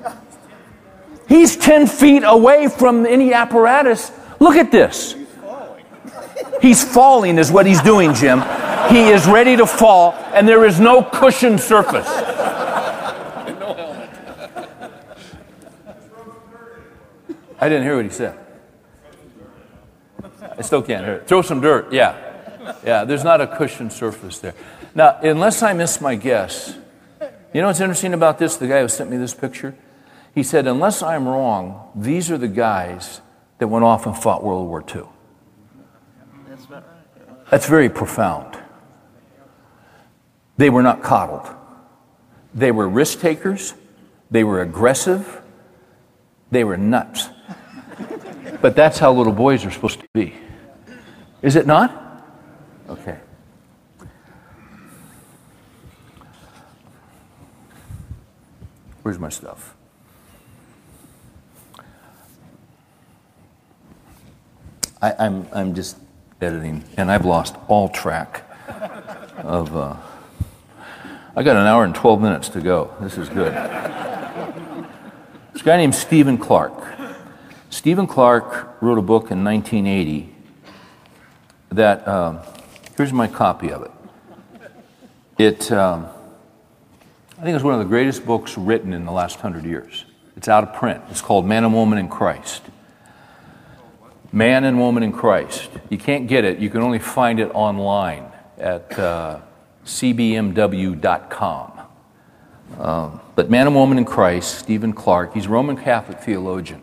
He's 1.28 1.56
10 1.56 1.86
feet 1.86 2.24
away 2.26 2.66
from 2.66 3.06
any 3.06 3.32
apparatus. 3.32 4.10
Look 4.40 4.56
at 4.56 4.72
this. 4.72 5.14
He's 6.60 6.82
falling, 6.82 7.38
is 7.38 7.52
what 7.52 7.66
he's 7.66 7.80
doing, 7.82 8.12
Jim. 8.12 8.40
He 8.90 9.10
is 9.10 9.28
ready 9.28 9.56
to 9.58 9.66
fall, 9.66 10.14
and 10.34 10.48
there 10.48 10.64
is 10.64 10.80
no 10.80 11.04
cushioned 11.04 11.60
surface. 11.60 12.08
I 17.60 17.68
didn't 17.68 17.84
hear 17.84 17.94
what 17.94 18.06
he 18.06 18.10
said. 18.10 18.49
I 20.60 20.62
still 20.62 20.82
can't 20.82 21.06
hear 21.06 21.14
it. 21.14 21.26
Throw 21.26 21.40
some 21.40 21.62
dirt. 21.62 21.90
Yeah. 21.90 22.14
Yeah, 22.84 23.04
there's 23.04 23.24
not 23.24 23.40
a 23.40 23.46
cushioned 23.46 23.94
surface 23.94 24.40
there. 24.40 24.54
Now, 24.94 25.18
unless 25.22 25.62
I 25.62 25.72
miss 25.72 26.02
my 26.02 26.16
guess, 26.16 26.76
you 27.54 27.62
know 27.62 27.68
what's 27.68 27.80
interesting 27.80 28.12
about 28.12 28.38
this? 28.38 28.56
The 28.56 28.68
guy 28.68 28.82
who 28.82 28.88
sent 28.88 29.10
me 29.10 29.16
this 29.16 29.32
picture? 29.32 29.74
He 30.34 30.42
said, 30.42 30.66
unless 30.66 31.02
I'm 31.02 31.26
wrong, 31.26 31.90
these 31.94 32.30
are 32.30 32.36
the 32.36 32.46
guys 32.46 33.22
that 33.56 33.68
went 33.68 33.86
off 33.86 34.04
and 34.04 34.14
fought 34.14 34.44
World 34.44 34.68
War 34.68 34.84
II. 34.94 35.04
That's 37.50 37.66
very 37.66 37.88
profound. 37.88 38.58
They 40.58 40.68
were 40.68 40.82
not 40.82 41.02
coddled. 41.02 41.48
They 42.54 42.70
were 42.70 42.86
risk 42.86 43.20
takers. 43.20 43.72
They 44.30 44.44
were 44.44 44.60
aggressive. 44.60 45.40
They 46.50 46.64
were 46.64 46.76
nuts. 46.76 47.30
But 48.60 48.76
that's 48.76 48.98
how 48.98 49.14
little 49.14 49.32
boys 49.32 49.64
are 49.64 49.70
supposed 49.70 50.00
to 50.00 50.06
be. 50.12 50.34
Is 51.42 51.56
it 51.56 51.66
not? 51.66 52.24
Okay. 52.88 53.18
Where's 59.02 59.18
my 59.18 59.30
stuff? 59.30 59.74
I, 65.00 65.12
am 65.12 65.16
I'm, 65.18 65.48
I'm 65.52 65.74
just 65.74 65.96
editing, 66.42 66.84
and 66.98 67.10
I've 67.10 67.24
lost 67.24 67.56
all 67.68 67.88
track 67.88 68.42
of. 69.38 69.74
Uh, 69.74 69.96
I 71.34 71.42
got 71.42 71.56
an 71.56 71.66
hour 71.66 71.84
and 71.84 71.94
12 71.94 72.20
minutes 72.20 72.48
to 72.50 72.60
go. 72.60 72.92
This 73.00 73.16
is 73.16 73.28
good. 73.30 73.54
This 75.52 75.62
guy 75.62 75.76
named 75.78 75.94
Stephen 75.94 76.36
Clark. 76.36 76.74
Stephen 77.70 78.06
Clark 78.06 78.76
wrote 78.82 78.98
a 78.98 79.02
book 79.02 79.30
in 79.30 79.42
1980 79.44 80.34
that, 81.70 82.06
um, 82.06 82.40
here's 82.96 83.12
my 83.12 83.26
copy 83.26 83.72
of 83.72 83.82
it. 83.82 83.90
It, 85.38 85.72
um, 85.72 86.06
I 87.38 87.42
think 87.42 87.54
it's 87.54 87.64
one 87.64 87.74
of 87.74 87.80
the 87.80 87.86
greatest 87.86 88.26
books 88.26 88.58
written 88.58 88.92
in 88.92 89.04
the 89.04 89.12
last 89.12 89.40
hundred 89.40 89.64
years. 89.64 90.04
It's 90.36 90.48
out 90.48 90.62
of 90.64 90.74
print. 90.74 91.02
It's 91.10 91.20
called 91.22 91.46
Man 91.46 91.64
and 91.64 91.72
Woman 91.74 91.98
in 91.98 92.08
Christ. 92.08 92.62
Man 94.32 94.64
and 94.64 94.78
Woman 94.78 95.02
in 95.02 95.12
Christ. 95.12 95.70
You 95.88 95.98
can't 95.98 96.28
get 96.28 96.44
it, 96.44 96.58
you 96.58 96.70
can 96.70 96.82
only 96.82 96.98
find 96.98 97.40
it 97.40 97.50
online 97.54 98.30
at 98.58 98.98
uh, 98.98 99.40
cbmw.com. 99.84 101.72
Um, 102.78 103.20
but 103.34 103.50
man 103.50 103.66
and 103.66 103.74
woman 103.74 103.98
in 103.98 104.04
Christ, 104.04 104.58
Stephen 104.58 104.92
Clark, 104.92 105.34
he's 105.34 105.46
a 105.46 105.48
Roman 105.48 105.76
Catholic 105.76 106.20
theologian. 106.20 106.82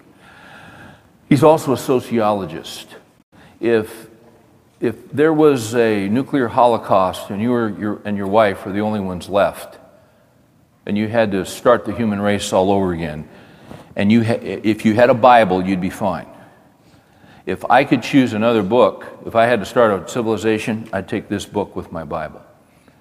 He's 1.29 1.43
also 1.43 1.73
a 1.73 1.77
sociologist. 1.77 2.95
If, 3.59 4.06
if 4.79 5.11
there 5.11 5.33
was 5.33 5.73
a 5.75 6.07
nuclear 6.07 6.47
holocaust 6.47 7.29
and 7.29 7.41
you 7.41 7.49
were, 7.49 7.69
your, 7.69 8.01
and 8.05 8.15
your 8.15 8.27
wife 8.27 8.65
were 8.65 8.71
the 8.71 8.81
only 8.81 8.99
ones 8.99 9.27
left, 9.27 9.79
and 10.85 10.97
you 10.97 11.07
had 11.07 11.31
to 11.31 11.45
start 11.45 11.85
the 11.85 11.93
human 11.93 12.21
race 12.21 12.53
all 12.53 12.71
over 12.71 12.93
again, 12.93 13.27
and 13.95 14.11
you 14.11 14.23
ha- 14.23 14.39
if 14.41 14.85
you 14.85 14.93
had 14.93 15.09
a 15.09 15.13
Bible, 15.13 15.65
you'd 15.65 15.81
be 15.81 15.89
fine. 15.89 16.27
If 17.45 17.65
I 17.69 17.85
could 17.85 18.03
choose 18.03 18.33
another 18.33 18.61
book, 18.61 19.05
if 19.25 19.35
I 19.35 19.45
had 19.45 19.59
to 19.61 19.65
start 19.65 20.03
a 20.03 20.07
civilization, 20.07 20.87
I'd 20.93 21.07
take 21.07 21.29
this 21.29 21.45
book 21.45 21.75
with 21.75 21.91
my 21.91 22.03
Bible. 22.03 22.41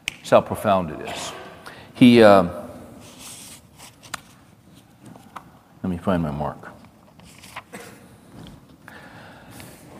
That's 0.08 0.30
how 0.30 0.40
profound 0.40 0.90
it 0.90 1.08
is. 1.08 1.32
He, 1.94 2.22
uh, 2.22 2.48
let 5.82 5.90
me 5.90 5.98
find 5.98 6.22
my 6.22 6.30
mark. 6.30 6.75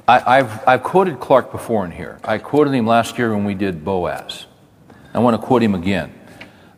I, 0.09 0.37
have 0.37 0.65
I've 0.69 0.83
quoted 0.85 1.19
Clark 1.19 1.51
before 1.51 1.85
in 1.85 1.91
here. 1.91 2.21
I 2.23 2.39
quoted 2.39 2.73
him 2.73 2.87
last 2.87 3.19
year 3.19 3.35
when 3.35 3.45
we 3.45 3.55
did 3.55 3.85
Boaz. 3.85 4.47
I 5.13 5.19
want 5.19 5.41
to 5.41 5.45
quote 5.45 5.63
him 5.63 5.75
again. 5.75 6.15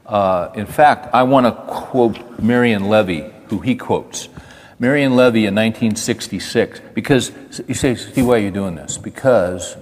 Uh, 0.06 0.50
in 0.54 0.64
fact, 0.64 1.14
I 1.14 1.24
want 1.24 1.44
to 1.44 1.52
quote 1.52 2.40
Marion 2.40 2.88
Levy, 2.88 3.30
who 3.48 3.58
he 3.58 3.76
quotes. 3.76 4.30
Marion 4.78 5.14
Levy 5.14 5.40
in 5.40 5.54
1966, 5.54 6.80
because 6.94 7.32
you 7.66 7.74
say, 7.74 7.94
Steve, 7.96 8.26
why 8.26 8.36
are 8.36 8.38
you 8.38 8.50
doing 8.50 8.76
this? 8.76 8.96
Because 8.96 9.76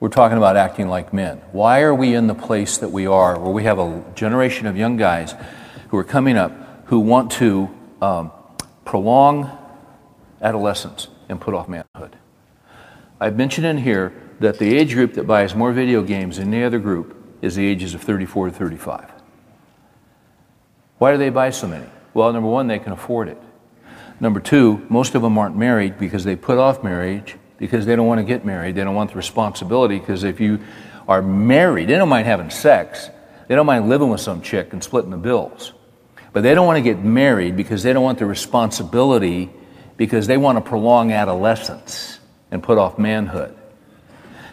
we're 0.00 0.08
talking 0.08 0.38
about 0.38 0.56
acting 0.56 0.88
like 0.88 1.12
men. 1.12 1.36
Why 1.52 1.82
are 1.82 1.94
we 1.94 2.14
in 2.14 2.26
the 2.26 2.34
place 2.34 2.78
that 2.78 2.88
we 2.88 3.06
are, 3.06 3.38
where 3.38 3.52
we 3.52 3.62
have 3.64 3.78
a 3.78 4.02
generation 4.16 4.66
of 4.66 4.76
young 4.76 4.96
guys 4.96 5.34
who 5.90 5.98
are 5.98 6.04
coming 6.04 6.36
up 6.36 6.50
who 6.86 6.98
want 6.98 7.30
to 7.32 7.70
um, 8.02 8.32
prolong 8.84 9.56
adolescence 10.40 11.06
and 11.30 11.40
put 11.40 11.54
off 11.54 11.68
manhood? 11.68 12.16
I've 13.20 13.36
mentioned 13.36 13.66
in 13.66 13.78
here 13.78 14.12
that 14.40 14.58
the 14.58 14.76
age 14.76 14.94
group 14.94 15.14
that 15.14 15.26
buys 15.26 15.54
more 15.54 15.72
video 15.72 16.02
games 16.02 16.38
than 16.38 16.52
any 16.52 16.64
other 16.64 16.78
group 16.78 17.16
is 17.42 17.54
the 17.54 17.66
ages 17.66 17.94
of 17.94 18.02
34 18.02 18.46
to 18.46 18.52
35. 18.52 19.10
Why 20.98 21.12
do 21.12 21.18
they 21.18 21.30
buy 21.30 21.50
so 21.50 21.66
many? 21.66 21.86
Well, 22.12 22.32
number 22.32 22.48
one, 22.48 22.66
they 22.66 22.78
can 22.78 22.92
afford 22.92 23.28
it. 23.28 23.38
Number 24.20 24.40
two, 24.40 24.84
most 24.90 25.14
of 25.14 25.22
them 25.22 25.38
aren't 25.38 25.56
married 25.56 25.98
because 25.98 26.24
they 26.24 26.36
put 26.36 26.58
off 26.58 26.82
marriage 26.82 27.36
because 27.56 27.86
they 27.86 27.96
don't 27.96 28.06
want 28.06 28.18
to 28.18 28.24
get 28.24 28.44
married. 28.44 28.74
They 28.74 28.84
don't 28.84 28.94
want 28.94 29.10
the 29.10 29.16
responsibility 29.16 29.98
because 29.98 30.24
if 30.24 30.40
you 30.40 30.60
are 31.08 31.22
married, 31.22 31.88
they 31.88 31.96
don't 31.96 32.08
mind 32.08 32.26
having 32.26 32.50
sex. 32.50 33.08
They 33.48 33.54
don't 33.54 33.66
mind 33.66 33.88
living 33.88 34.10
with 34.10 34.20
some 34.20 34.42
chick 34.42 34.72
and 34.72 34.84
splitting 34.84 35.10
the 35.10 35.16
bills. 35.16 35.72
But 36.32 36.42
they 36.42 36.54
don't 36.54 36.66
want 36.66 36.76
to 36.76 36.82
get 36.82 37.02
married 37.02 37.56
because 37.56 37.82
they 37.82 37.92
don't 37.92 38.04
want 38.04 38.18
the 38.18 38.26
responsibility 38.26 39.50
because 40.00 40.26
they 40.26 40.38
want 40.38 40.56
to 40.56 40.62
prolong 40.62 41.12
adolescence 41.12 42.20
and 42.50 42.62
put 42.62 42.78
off 42.78 42.98
manhood. 42.98 43.54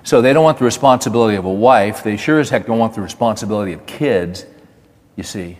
So 0.04 0.22
they 0.22 0.34
don't 0.34 0.44
want 0.44 0.58
the 0.58 0.66
responsibility 0.66 1.38
of 1.38 1.46
a 1.46 1.54
wife. 1.54 2.04
They 2.04 2.18
sure 2.18 2.42
as 2.42 2.50
heck 2.50 2.66
don't 2.66 2.80
want 2.80 2.96
the 2.96 3.02
responsibility 3.02 3.72
of 3.72 3.86
kids, 3.86 4.46
you 5.16 5.24
see. 5.24 5.60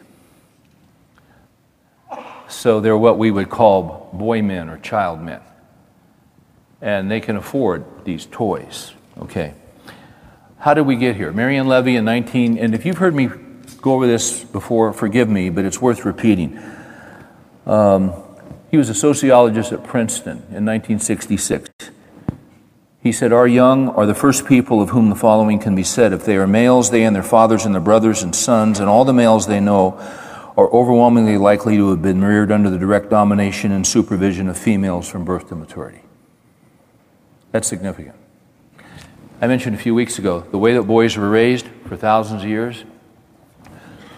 So 2.50 2.82
they're 2.82 2.98
what 2.98 3.18
we 3.18 3.32
would 3.32 3.50
call 3.50 4.10
boy 4.12 4.42
men 4.42 4.68
or 4.68 4.78
child 4.78 5.22
men. 5.22 5.40
And 6.82 7.10
they 7.10 7.22
can 7.22 7.38
afford 7.38 7.86
these 8.04 8.26
toys. 8.26 8.94
Okay. 9.20 9.54
How 10.58 10.74
did 10.74 10.82
we 10.82 10.98
get 10.98 11.16
here? 11.16 11.32
Marion 11.32 11.66
Levy 11.66 11.96
in 11.96 12.04
19, 12.04 12.58
and 12.58 12.76
if 12.76 12.86
you've 12.86 12.98
heard 12.98 13.16
me 13.16 13.30
go 13.82 13.94
over 13.94 14.06
this 14.06 14.44
before, 14.44 14.92
forgive 14.92 15.30
me, 15.30 15.50
but 15.50 15.64
it's 15.64 15.80
worth 15.82 16.04
repeating. 16.04 16.60
Um, 17.66 18.22
he 18.70 18.78
was 18.78 18.90
a 18.90 18.94
sociologist 18.94 19.72
at 19.72 19.84
Princeton 19.84 20.38
in 20.50 20.66
1966. 20.66 21.70
He 23.02 23.12
said, 23.12 23.32
Our 23.32 23.48
young 23.48 23.90
are 23.90 24.06
the 24.06 24.14
first 24.14 24.46
people 24.46 24.82
of 24.82 24.90
whom 24.90 25.10
the 25.10 25.16
following 25.16 25.60
can 25.60 25.76
be 25.76 25.84
said. 25.84 26.12
If 26.12 26.26
they 26.26 26.36
are 26.36 26.48
males, 26.48 26.92
they 26.92 27.04
and 27.04 27.16
their 27.16 27.24
fathers 27.24 27.66
and 27.66 27.74
their 27.74 27.82
brothers 27.82 28.22
and 28.22 28.36
sons, 28.36 28.80
and 28.80 28.90
all 28.90 29.06
the 29.06 29.14
males 29.14 29.48
they 29.48 29.62
know, 29.62 29.98
are 30.58 30.70
overwhelmingly 30.72 31.38
likely 31.38 31.78
to 31.78 31.92
have 31.92 32.02
been 32.02 32.22
reared 32.22 32.52
under 32.52 32.70
the 32.70 32.78
direct 32.78 33.10
domination 33.10 33.72
and 33.72 33.88
supervision 33.88 34.50
of 34.50 34.58
females 34.58 35.08
from 35.08 35.24
birth 35.24 35.48
to 35.48 35.56
maturity. 35.56 36.02
That's 37.54 37.70
significant. 37.70 38.16
I 39.40 39.48
mentioned 39.48 39.76
a 39.76 39.80
few 39.80 39.96
weeks 39.96 40.20
ago 40.20 40.42
the 40.52 40.58
way 40.58 40.74
that 40.74 40.84
boys 40.84 41.16
were 41.16 41.30
raised 41.30 41.68
for 41.86 41.96
thousands 41.96 42.44
of 42.44 42.50
years. 42.50 42.84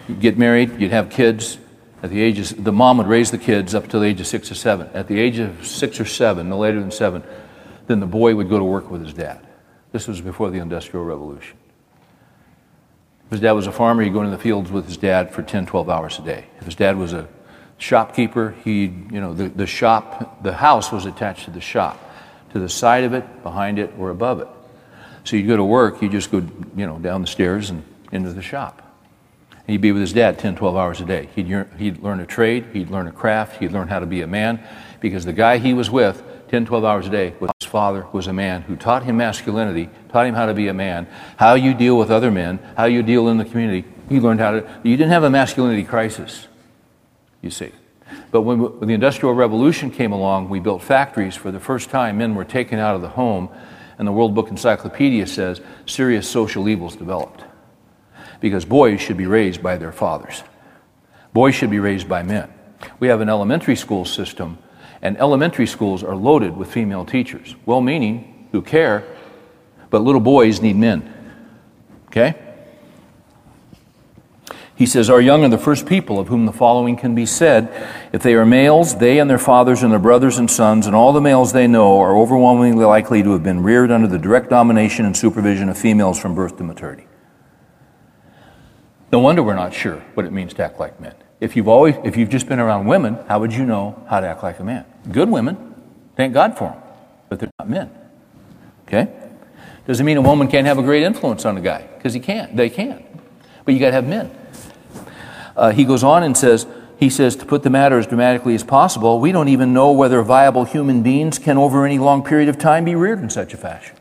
You'd 0.08 0.20
get 0.20 0.36
married, 0.36 0.80
you'd 0.80 0.90
have 0.90 1.10
kids. 1.10 1.58
At 2.02 2.10
the 2.10 2.20
age 2.20 2.38
of, 2.38 2.64
the 2.64 2.72
mom 2.72 2.98
would 2.98 3.06
raise 3.06 3.30
the 3.30 3.38
kids 3.38 3.74
up 3.74 3.88
to 3.88 3.98
the 3.98 4.06
age 4.06 4.20
of 4.20 4.26
six 4.26 4.50
or 4.50 4.54
seven. 4.54 4.88
At 4.94 5.06
the 5.06 5.18
age 5.18 5.38
of 5.38 5.66
six 5.66 6.00
or 6.00 6.06
seven, 6.06 6.48
no 6.48 6.58
later 6.58 6.80
than 6.80 6.90
seven, 6.90 7.22
then 7.86 8.00
the 8.00 8.06
boy 8.06 8.34
would 8.34 8.48
go 8.48 8.58
to 8.58 8.64
work 8.64 8.90
with 8.90 9.04
his 9.04 9.12
dad. 9.12 9.46
This 9.92 10.08
was 10.08 10.20
before 10.20 10.50
the 10.50 10.58
Industrial 10.58 11.04
Revolution. 11.04 11.56
If 13.26 13.32
his 13.32 13.40
dad 13.40 13.52
was 13.52 13.66
a 13.66 13.72
farmer, 13.72 14.02
he'd 14.02 14.12
go 14.12 14.20
into 14.22 14.36
the 14.36 14.42
fields 14.42 14.70
with 14.70 14.86
his 14.86 14.96
dad 14.96 15.32
for 15.32 15.42
10, 15.42 15.66
12 15.66 15.90
hours 15.90 16.18
a 16.18 16.22
day. 16.22 16.46
If 16.58 16.64
his 16.64 16.74
dad 16.74 16.96
was 16.96 17.12
a 17.12 17.28
shopkeeper, 17.78 18.54
he, 18.64 18.84
you 18.84 19.20
know, 19.20 19.34
the, 19.34 19.48
the 19.48 19.66
shop, 19.66 20.42
the 20.42 20.52
house 20.52 20.90
was 20.90 21.06
attached 21.06 21.44
to 21.44 21.50
the 21.50 21.60
shop, 21.60 21.98
to 22.52 22.58
the 22.58 22.68
side 22.68 23.04
of 23.04 23.12
it, 23.12 23.42
behind 23.42 23.78
it, 23.78 23.92
or 23.98 24.10
above 24.10 24.40
it. 24.40 24.48
So 25.24 25.36
you'd 25.36 25.46
go 25.46 25.56
to 25.56 25.64
work, 25.64 26.00
you'd 26.02 26.12
just 26.12 26.30
go, 26.32 26.38
you 26.76 26.86
know, 26.86 26.98
down 26.98 27.20
the 27.20 27.26
stairs 27.26 27.70
and 27.70 27.84
into 28.10 28.32
the 28.32 28.42
shop. 28.42 28.89
He'd 29.70 29.80
be 29.80 29.92
with 29.92 30.00
his 30.00 30.12
dad 30.12 30.36
10, 30.36 30.56
12 30.56 30.76
hours 30.76 31.00
a 31.00 31.04
day. 31.04 31.28
He'd, 31.36 31.46
he'd 31.78 32.02
learn 32.02 32.18
a 32.18 32.26
trade, 32.26 32.66
he'd 32.72 32.90
learn 32.90 33.06
a 33.06 33.12
craft, 33.12 33.60
he'd 33.60 33.70
learn 33.70 33.86
how 33.86 34.00
to 34.00 34.06
be 34.06 34.20
a 34.20 34.26
man, 34.26 34.60
because 34.98 35.24
the 35.24 35.32
guy 35.32 35.58
he 35.58 35.74
was 35.74 35.88
with 35.88 36.24
10, 36.48 36.66
12 36.66 36.84
hours 36.84 37.06
a 37.06 37.10
day 37.10 37.34
with 37.38 37.52
his 37.60 37.68
father 37.68 38.04
was 38.10 38.26
a 38.26 38.32
man 38.32 38.62
who 38.62 38.74
taught 38.74 39.04
him 39.04 39.16
masculinity, 39.18 39.88
taught 40.08 40.26
him 40.26 40.34
how 40.34 40.46
to 40.46 40.54
be 40.54 40.66
a 40.66 40.74
man, 40.74 41.06
how 41.36 41.54
you 41.54 41.72
deal 41.72 41.96
with 41.96 42.10
other 42.10 42.32
men, 42.32 42.58
how 42.76 42.86
you 42.86 43.00
deal 43.04 43.28
in 43.28 43.38
the 43.38 43.44
community. 43.44 43.86
He 44.08 44.18
learned 44.18 44.40
how 44.40 44.50
to, 44.50 44.80
you 44.82 44.96
didn't 44.96 45.12
have 45.12 45.22
a 45.22 45.30
masculinity 45.30 45.84
crisis, 45.84 46.48
you 47.40 47.50
see. 47.50 47.70
But 48.32 48.42
when, 48.42 48.58
when 48.58 48.88
the 48.88 48.94
Industrial 48.94 49.32
Revolution 49.32 49.92
came 49.92 50.10
along, 50.10 50.48
we 50.48 50.58
built 50.58 50.82
factories. 50.82 51.36
For 51.36 51.52
the 51.52 51.60
first 51.60 51.90
time, 51.90 52.18
men 52.18 52.34
were 52.34 52.44
taken 52.44 52.80
out 52.80 52.96
of 52.96 53.02
the 53.02 53.10
home, 53.10 53.48
and 53.98 54.08
the 54.08 54.12
World 54.12 54.34
Book 54.34 54.48
Encyclopedia 54.48 55.28
says 55.28 55.60
serious 55.86 56.28
social 56.28 56.68
evils 56.68 56.96
developed. 56.96 57.44
Because 58.40 58.64
boys 58.64 59.00
should 59.00 59.16
be 59.16 59.26
raised 59.26 59.62
by 59.62 59.76
their 59.76 59.92
fathers, 59.92 60.42
boys 61.32 61.54
should 61.54 61.70
be 61.70 61.78
raised 61.78 62.08
by 62.08 62.22
men. 62.22 62.52
We 62.98 63.08
have 63.08 63.20
an 63.20 63.28
elementary 63.28 63.76
school 63.76 64.04
system 64.04 64.58
and 65.02 65.16
elementary 65.18 65.66
schools 65.66 66.02
are 66.02 66.14
loaded 66.14 66.56
with 66.56 66.70
female 66.70 67.04
teachers, 67.04 67.56
well 67.64 67.80
meaning, 67.80 68.48
who 68.52 68.62
care, 68.62 69.04
but 69.88 70.02
little 70.02 70.20
boys 70.20 70.60
need 70.60 70.76
men. 70.76 71.14
Okay? 72.08 72.34
He 74.74 74.86
says, 74.86 75.10
Our 75.10 75.20
young 75.20 75.44
are 75.44 75.48
the 75.48 75.58
first 75.58 75.86
people 75.86 76.18
of 76.18 76.28
whom 76.28 76.46
the 76.46 76.52
following 76.52 76.96
can 76.96 77.14
be 77.14 77.26
said. 77.26 77.70
If 78.12 78.22
they 78.22 78.34
are 78.34 78.46
males, 78.46 78.96
they 78.96 79.18
and 79.18 79.28
their 79.28 79.38
fathers 79.38 79.82
and 79.82 79.92
their 79.92 79.98
brothers 79.98 80.38
and 80.38 80.50
sons, 80.50 80.86
and 80.86 80.96
all 80.96 81.12
the 81.12 81.20
males 81.20 81.52
they 81.52 81.66
know, 81.66 82.00
are 82.00 82.16
overwhelmingly 82.16 82.84
likely 82.84 83.22
to 83.22 83.32
have 83.32 83.42
been 83.42 83.62
reared 83.62 83.90
under 83.90 84.08
the 84.08 84.18
direct 84.18 84.50
domination 84.50 85.04
and 85.04 85.16
supervision 85.16 85.68
of 85.68 85.78
females 85.78 86.18
from 86.18 86.34
birth 86.34 86.56
to 86.58 86.64
maturity. 86.64 87.06
No 89.12 89.18
wonder 89.18 89.42
we're 89.42 89.54
not 89.54 89.74
sure 89.74 89.96
what 90.14 90.24
it 90.24 90.32
means 90.32 90.54
to 90.54 90.64
act 90.64 90.78
like 90.78 91.00
men. 91.00 91.14
If 91.40 91.56
you've 91.56 91.68
always, 91.68 91.96
if 92.04 92.16
you've 92.16 92.28
just 92.28 92.46
been 92.46 92.60
around 92.60 92.86
women, 92.86 93.18
how 93.28 93.40
would 93.40 93.52
you 93.52 93.64
know 93.64 94.02
how 94.08 94.20
to 94.20 94.26
act 94.26 94.42
like 94.42 94.60
a 94.60 94.64
man? 94.64 94.84
Good 95.10 95.28
women, 95.28 95.74
thank 96.16 96.34
God 96.34 96.56
for 96.56 96.70
them, 96.70 96.82
but 97.28 97.40
they're 97.40 97.50
not 97.58 97.68
men. 97.68 97.90
Okay? 98.86 99.08
Doesn't 99.86 100.04
mean 100.06 100.16
a 100.16 100.22
woman 100.22 100.48
can't 100.48 100.66
have 100.66 100.78
a 100.78 100.82
great 100.82 101.02
influence 101.02 101.44
on 101.44 101.56
a 101.56 101.60
guy, 101.60 101.88
because 101.96 102.14
he 102.14 102.20
can't. 102.20 102.56
They 102.56 102.70
can. 102.70 103.02
But 103.64 103.74
you 103.74 103.80
got 103.80 103.88
to 103.88 103.94
have 103.94 104.06
men. 104.06 104.30
Uh, 105.56 105.72
he 105.72 105.84
goes 105.84 106.04
on 106.04 106.22
and 106.22 106.36
says, 106.36 106.66
he 106.98 107.10
says, 107.10 107.34
to 107.36 107.46
put 107.46 107.62
the 107.62 107.70
matter 107.70 107.98
as 107.98 108.06
dramatically 108.06 108.54
as 108.54 108.62
possible, 108.62 109.18
we 109.18 109.32
don't 109.32 109.48
even 109.48 109.72
know 109.72 109.90
whether 109.90 110.22
viable 110.22 110.64
human 110.64 111.02
beings 111.02 111.38
can, 111.38 111.56
over 111.56 111.86
any 111.86 111.98
long 111.98 112.22
period 112.22 112.48
of 112.48 112.58
time, 112.58 112.84
be 112.84 112.94
reared 112.94 113.20
in 113.20 113.30
such 113.30 113.54
a 113.54 113.56
fashion. 113.56 113.96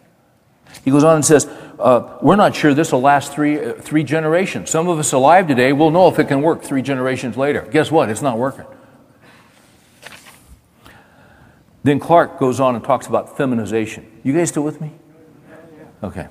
He 0.84 0.91
goes 0.91 1.03
on 1.03 1.15
and 1.15 1.26
says, 1.26 1.47
uh, 1.80 2.17
We're 2.22 2.36
not 2.36 2.55
sure 2.55 2.74
this 2.74 2.91
will 2.91 3.01
last 3.01 3.32
three, 3.32 3.59
uh, 3.59 3.74
three 3.74 4.03
generations. 4.03 4.70
Some 4.70 4.88
of 4.88 4.99
us 4.99 5.13
alive 5.13 5.47
today 5.47 5.74
will 5.74 5.91
know 5.91 6.07
if 6.07 6.20
it 6.20 6.28
can 6.28 6.41
work 6.41 6.63
three 6.63 6.82
generations 6.82 7.38
later. 7.38 7.67
Guess 7.72 7.91
what? 7.91 8.09
It's 8.09 8.22
not 8.22 8.38
working. 8.38 8.65
Then 11.84 11.99
Clark 11.99 12.39
goes 12.39 12.59
on 12.59 12.76
and 12.76 12.84
talks 12.84 13.07
about 13.07 13.38
feminization. 13.38 14.20
You 14.24 14.34
guys 14.34 14.49
still 14.49 14.63
with 14.63 14.82
me? 14.82 14.91
Okay. 16.03 16.28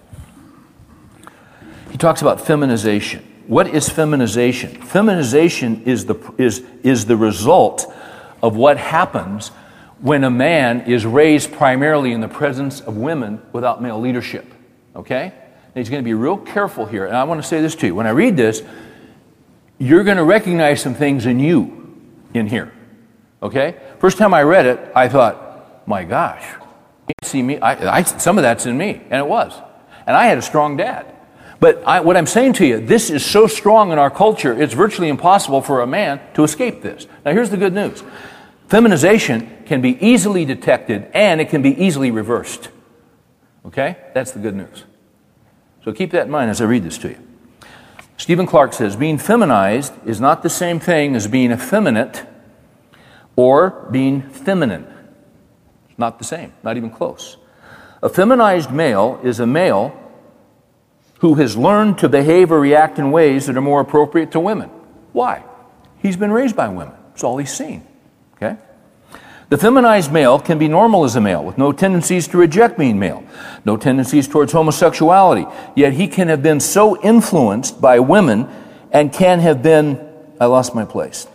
He 1.90 1.96
talks 1.96 2.20
about 2.20 2.40
feminization. 2.40 3.24
What 3.46 3.66
is 3.68 3.88
feminization? 3.88 4.82
Feminization 4.82 5.82
is 5.84 6.04
the, 6.04 6.16
is, 6.36 6.62
is 6.82 7.06
the 7.06 7.16
result 7.16 7.92
of 8.42 8.56
what 8.56 8.76
happens 8.76 9.50
when 10.00 10.24
a 10.24 10.30
man 10.30 10.82
is 10.82 11.04
raised 11.04 11.52
primarily 11.52 12.12
in 12.12 12.20
the 12.20 12.28
presence 12.28 12.80
of 12.80 12.96
women 12.96 13.42
without 13.52 13.82
male 13.82 14.00
leadership. 14.00 14.46
Okay? 14.94 15.32
He's 15.74 15.88
going 15.88 16.02
to 16.02 16.04
be 16.04 16.14
real 16.14 16.36
careful 16.36 16.86
here. 16.86 17.06
And 17.06 17.16
I 17.16 17.24
want 17.24 17.42
to 17.42 17.46
say 17.46 17.60
this 17.60 17.74
to 17.76 17.86
you. 17.86 17.94
When 17.94 18.06
I 18.06 18.10
read 18.10 18.36
this, 18.36 18.62
you're 19.78 20.04
going 20.04 20.16
to 20.16 20.24
recognize 20.24 20.80
some 20.80 20.94
things 20.94 21.26
in 21.26 21.38
you 21.38 21.96
in 22.34 22.46
here. 22.46 22.72
Okay? 23.42 23.76
First 23.98 24.18
time 24.18 24.34
I 24.34 24.42
read 24.42 24.66
it, 24.66 24.80
I 24.94 25.08
thought, 25.08 25.86
my 25.86 26.04
gosh, 26.04 26.44
see 27.22 27.42
me. 27.42 27.58
I, 27.58 27.98
I, 27.98 28.02
some 28.02 28.38
of 28.38 28.42
that's 28.42 28.66
in 28.66 28.76
me, 28.76 29.00
and 29.10 29.14
it 29.14 29.26
was. 29.26 29.52
And 30.06 30.16
I 30.16 30.26
had 30.26 30.38
a 30.38 30.42
strong 30.42 30.76
dad. 30.76 31.14
But 31.60 31.82
I, 31.84 32.00
what 32.00 32.16
I'm 32.16 32.26
saying 32.26 32.54
to 32.54 32.66
you, 32.66 32.84
this 32.84 33.10
is 33.10 33.24
so 33.24 33.46
strong 33.46 33.92
in 33.92 33.98
our 33.98 34.10
culture, 34.10 34.60
it's 34.60 34.74
virtually 34.74 35.08
impossible 35.08 35.60
for 35.60 35.80
a 35.80 35.86
man 35.86 36.20
to 36.34 36.44
escape 36.44 36.82
this. 36.82 37.06
Now, 37.24 37.32
here's 37.32 37.50
the 37.50 37.56
good 37.56 37.72
news 37.72 38.02
feminization 38.68 39.57
can 39.68 39.80
be 39.80 40.02
easily 40.04 40.44
detected 40.44 41.08
and 41.14 41.40
it 41.40 41.50
can 41.50 41.62
be 41.62 41.70
easily 41.82 42.10
reversed. 42.10 42.70
Okay? 43.66 43.96
That's 44.14 44.32
the 44.32 44.40
good 44.40 44.56
news. 44.56 44.84
So 45.84 45.92
keep 45.92 46.10
that 46.12 46.24
in 46.24 46.30
mind 46.30 46.50
as 46.50 46.60
I 46.60 46.64
read 46.64 46.82
this 46.82 46.98
to 46.98 47.10
you. 47.10 47.18
Stephen 48.16 48.46
Clark 48.46 48.72
says 48.72 48.96
being 48.96 49.18
feminized 49.18 49.92
is 50.06 50.20
not 50.20 50.42
the 50.42 50.50
same 50.50 50.80
thing 50.80 51.14
as 51.14 51.28
being 51.28 51.52
effeminate 51.52 52.24
or 53.36 53.86
being 53.92 54.22
feminine. 54.22 54.86
Not 55.96 56.18
the 56.18 56.24
same, 56.24 56.52
not 56.62 56.76
even 56.76 56.90
close. 56.90 57.36
A 58.02 58.08
feminized 58.08 58.72
male 58.72 59.20
is 59.22 59.38
a 59.38 59.46
male 59.46 59.94
who 61.18 61.34
has 61.34 61.56
learned 61.56 61.98
to 61.98 62.08
behave 62.08 62.50
or 62.50 62.60
react 62.60 62.98
in 62.98 63.10
ways 63.10 63.46
that 63.46 63.56
are 63.56 63.60
more 63.60 63.80
appropriate 63.80 64.32
to 64.32 64.40
women. 64.40 64.70
Why? 65.12 65.44
He's 65.98 66.16
been 66.16 66.32
raised 66.32 66.56
by 66.56 66.68
women. 66.68 66.94
It's 67.12 67.24
all 67.24 67.36
he's 67.38 67.52
seen. 67.52 67.86
Okay? 68.34 68.56
The 69.50 69.56
feminized 69.56 70.12
male 70.12 70.38
can 70.38 70.58
be 70.58 70.68
normal 70.68 71.04
as 71.04 71.16
a 71.16 71.22
male 71.22 71.42
with 71.42 71.56
no 71.56 71.72
tendencies 71.72 72.28
to 72.28 72.36
reject 72.36 72.78
being 72.78 72.98
male, 72.98 73.24
no 73.64 73.78
tendencies 73.78 74.28
towards 74.28 74.52
homosexuality, 74.52 75.46
yet 75.74 75.94
he 75.94 76.06
can 76.06 76.28
have 76.28 76.42
been 76.42 76.60
so 76.60 77.00
influenced 77.00 77.80
by 77.80 77.98
women 77.98 78.46
and 78.92 79.10
can 79.10 79.40
have 79.40 79.62
been, 79.62 79.98
I 80.38 80.44
lost 80.46 80.74
my 80.74 80.84
place, 80.84 81.26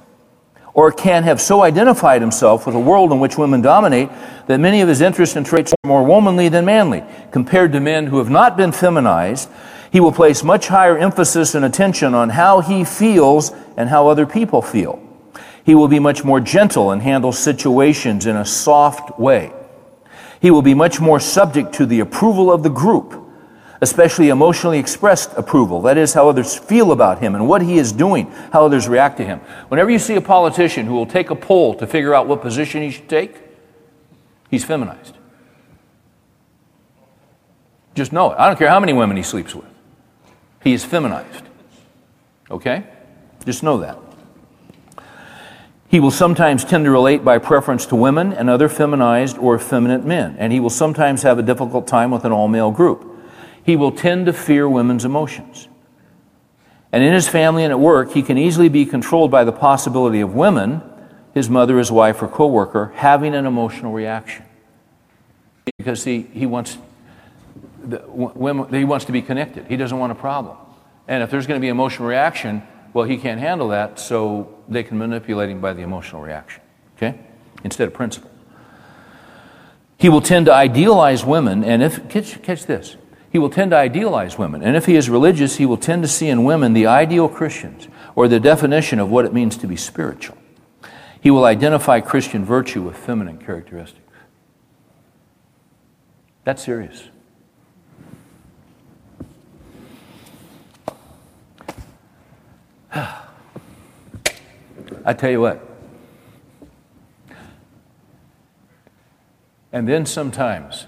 or 0.75 0.91
can 0.91 1.23
have 1.23 1.41
so 1.41 1.63
identified 1.63 2.21
himself 2.21 2.67
with 2.67 2.75
a 2.75 2.79
world 2.79 3.11
in 3.11 3.19
which 3.19 3.39
women 3.39 3.61
dominate 3.61 4.09
that 4.45 4.59
many 4.59 4.81
of 4.81 4.87
his 4.87 5.01
interests 5.01 5.35
and 5.35 5.43
traits 5.43 5.73
are 5.73 5.87
more 5.87 6.03
womanly 6.03 6.49
than 6.49 6.65
manly. 6.65 7.03
Compared 7.31 7.71
to 7.71 7.79
men 7.79 8.05
who 8.05 8.19
have 8.19 8.29
not 8.29 8.55
been 8.55 8.71
feminized, 8.71 9.49
he 9.91 9.99
will 9.99 10.11
place 10.11 10.43
much 10.43 10.67
higher 10.67 10.97
emphasis 10.99 11.55
and 11.55 11.65
attention 11.65 12.13
on 12.13 12.29
how 12.29 12.61
he 12.61 12.83
feels 12.83 13.51
and 13.75 13.89
how 13.89 14.07
other 14.07 14.27
people 14.27 14.61
feel. 14.61 15.02
He 15.63 15.75
will 15.75 15.87
be 15.87 15.99
much 15.99 16.23
more 16.23 16.39
gentle 16.39 16.91
and 16.91 17.01
handle 17.01 17.31
situations 17.31 18.25
in 18.25 18.35
a 18.35 18.45
soft 18.45 19.17
way. 19.19 19.53
He 20.41 20.51
will 20.51 20.61
be 20.61 20.73
much 20.73 20.99
more 20.99 21.19
subject 21.19 21.73
to 21.75 21.85
the 21.85 22.01
approval 22.01 22.51
of 22.51 22.63
the 22.63 22.69
group, 22.69 23.17
especially 23.79 24.27
emotionally 24.29 24.77
expressed 24.77 25.31
approval. 25.37 25.81
That 25.81 25.97
is, 25.97 26.13
how 26.13 26.27
others 26.27 26.57
feel 26.57 26.91
about 26.91 27.19
him 27.19 27.33
and 27.33 27.47
what 27.47 27.61
he 27.61 27.77
is 27.77 27.93
doing, 27.93 28.29
how 28.51 28.65
others 28.65 28.89
react 28.89 29.17
to 29.17 29.25
him. 29.25 29.39
Whenever 29.69 29.89
you 29.89 29.99
see 29.99 30.15
a 30.15 30.21
politician 30.21 30.85
who 30.85 30.93
will 30.93 31.05
take 31.05 31.29
a 31.29 31.35
poll 31.35 31.73
to 31.75 31.87
figure 31.87 32.13
out 32.13 32.27
what 32.27 32.41
position 32.41 32.81
he 32.81 32.91
should 32.91 33.07
take, 33.07 33.37
he's 34.49 34.65
feminized. 34.65 35.17
Just 37.95 38.11
know 38.11 38.31
it. 38.31 38.35
I 38.37 38.47
don't 38.47 38.57
care 38.57 38.69
how 38.69 38.79
many 38.79 38.91
women 38.91 39.15
he 39.15 39.23
sleeps 39.23 39.55
with. 39.55 39.67
He 40.61 40.73
is 40.73 40.83
feminized. 40.83 41.45
Okay? 42.49 42.83
Just 43.45 43.63
know 43.63 43.77
that. 43.77 43.97
He 45.93 45.99
will 45.99 46.09
sometimes 46.09 46.65
tend 46.65 46.85
to 46.85 46.89
relate 46.89 47.23
by 47.23 47.37
preference 47.37 47.85
to 47.85 47.95
women 47.95 48.33
and 48.33 48.49
other 48.49 48.67
feminized 48.67 49.37
or 49.37 49.57
effeminate 49.57 50.03
men, 50.03 50.35
and 50.39 50.51
he 50.51 50.59
will 50.59 50.71
sometimes 50.71 51.21
have 51.21 51.37
a 51.37 51.43
difficult 51.43 51.85
time 51.85 52.09
with 52.09 52.25
an 52.25 52.31
all 52.31 52.47
male 52.47 52.71
group. 52.71 53.05
He 53.63 53.75
will 53.75 53.91
tend 53.91 54.25
to 54.25 54.33
fear 54.33 54.67
women's 54.67 55.05
emotions. 55.05 55.67
And 56.91 57.03
in 57.03 57.13
his 57.13 57.27
family 57.27 57.63
and 57.63 57.69
at 57.69 57.79
work, 57.79 58.13
he 58.13 58.23
can 58.23 58.39
easily 58.39 58.69
be 58.69 58.87
controlled 58.87 59.29
by 59.29 59.43
the 59.43 59.51
possibility 59.51 60.19
of 60.19 60.33
women, 60.33 60.81
his 61.35 61.47
mother, 61.47 61.77
his 61.77 61.91
wife, 61.91 62.23
or 62.23 62.27
coworker, 62.27 62.91
having 62.95 63.35
an 63.35 63.45
emotional 63.45 63.93
reaction. 63.93 64.43
Because 65.77 66.03
he, 66.03 66.23
he, 66.23 66.47
wants, 66.47 66.75
the, 67.83 67.99
he 68.71 68.83
wants 68.83 69.05
to 69.05 69.11
be 69.11 69.21
connected. 69.21 69.67
He 69.67 69.77
doesn't 69.77 69.99
want 69.99 70.11
a 70.11 70.15
problem. 70.15 70.57
And 71.07 71.21
if 71.21 71.29
there's 71.29 71.45
going 71.45 71.59
to 71.59 71.63
be 71.63 71.69
emotional 71.69 72.07
reaction, 72.07 72.63
well, 72.93 73.05
he 73.05 73.17
can't 73.17 73.39
handle 73.39 73.69
that, 73.69 73.99
so 73.99 74.55
they 74.67 74.83
can 74.83 74.97
manipulate 74.97 75.49
him 75.49 75.59
by 75.59 75.73
the 75.73 75.81
emotional 75.81 76.21
reaction, 76.21 76.61
okay? 76.97 77.19
Instead 77.63 77.87
of 77.87 77.93
principle. 77.93 78.29
He 79.97 80.09
will 80.09 80.21
tend 80.21 80.45
to 80.47 80.53
idealize 80.53 81.25
women, 81.25 81.63
and 81.63 81.81
if, 81.81 82.07
catch, 82.09 82.41
catch 82.43 82.65
this, 82.65 82.97
he 83.31 83.39
will 83.39 83.49
tend 83.49 83.71
to 83.71 83.77
idealize 83.77 84.37
women. 84.37 84.61
And 84.61 84.75
if 84.75 84.85
he 84.85 84.95
is 84.95 85.09
religious, 85.09 85.55
he 85.55 85.65
will 85.65 85.77
tend 85.77 86.03
to 86.03 86.07
see 86.07 86.27
in 86.27 86.43
women 86.43 86.73
the 86.73 86.85
ideal 86.85 87.27
Christians, 87.27 87.87
or 88.15 88.27
the 88.27 88.39
definition 88.39 88.99
of 88.99 89.09
what 89.09 89.25
it 89.25 89.33
means 89.33 89.57
to 89.57 89.67
be 89.67 89.75
spiritual. 89.75 90.37
He 91.19 91.31
will 91.31 91.45
identify 91.45 91.99
Christian 92.01 92.45
virtue 92.45 92.81
with 92.81 92.97
feminine 92.97 93.37
characteristics. 93.37 94.01
That's 96.43 96.61
serious. 96.61 97.09
I 105.05 105.13
tell 105.13 105.31
you 105.31 105.41
what. 105.41 105.69
And 109.71 109.87
then 109.87 110.05
sometimes 110.05 110.85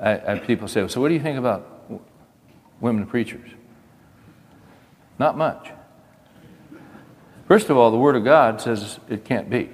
I, 0.00 0.32
I, 0.32 0.38
people 0.38 0.68
say, 0.68 0.86
So, 0.88 1.00
what 1.00 1.08
do 1.08 1.14
you 1.14 1.20
think 1.20 1.38
about 1.38 1.66
women 2.80 3.06
preachers? 3.06 3.48
Not 5.18 5.38
much. 5.38 5.70
First 7.48 7.70
of 7.70 7.76
all, 7.76 7.90
the 7.90 7.96
Word 7.96 8.16
of 8.16 8.24
God 8.24 8.60
says 8.60 8.98
it 9.08 9.24
can't 9.24 9.48
be. 9.48 9.70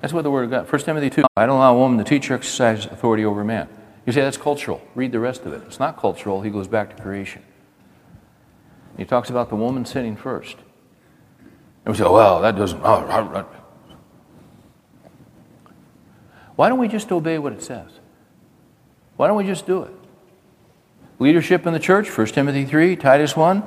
That's 0.00 0.12
what 0.12 0.22
the 0.22 0.30
Word 0.30 0.44
of 0.44 0.50
God. 0.50 0.70
1 0.70 0.82
Timothy 0.82 1.10
2. 1.10 1.24
I 1.36 1.46
don't 1.46 1.56
allow 1.56 1.74
a 1.74 1.78
woman 1.78 1.98
to 1.98 2.04
teach 2.04 2.30
or 2.30 2.34
exercise 2.34 2.86
authority 2.86 3.24
over 3.24 3.40
a 3.40 3.44
man. 3.44 3.68
You 4.04 4.12
say 4.12 4.20
that's 4.20 4.36
cultural. 4.36 4.82
Read 4.94 5.12
the 5.12 5.20
rest 5.20 5.42
of 5.42 5.52
it. 5.52 5.62
It's 5.66 5.78
not 5.78 5.96
cultural. 5.96 6.42
He 6.42 6.50
goes 6.50 6.66
back 6.66 6.96
to 6.96 7.02
creation. 7.02 7.42
He 8.96 9.04
talks 9.04 9.30
about 9.30 9.48
the 9.48 9.56
woman 9.56 9.84
sitting 9.84 10.16
first. 10.16 10.56
And 11.84 11.94
we 11.94 11.98
say, 11.98 12.04
oh, 12.04 12.12
well, 12.12 12.40
that 12.42 12.56
doesn't. 12.56 12.80
Oh, 12.84 13.46
Why 16.56 16.68
don't 16.68 16.78
we 16.78 16.88
just 16.88 17.10
obey 17.10 17.38
what 17.38 17.52
it 17.52 17.62
says? 17.62 17.90
Why 19.16 19.26
don't 19.26 19.36
we 19.36 19.44
just 19.44 19.66
do 19.66 19.82
it? 19.82 19.92
Leadership 21.18 21.66
in 21.66 21.72
the 21.72 21.78
church, 21.78 22.16
1 22.16 22.26
Timothy 22.28 22.64
3, 22.64 22.96
Titus 22.96 23.36
1, 23.36 23.62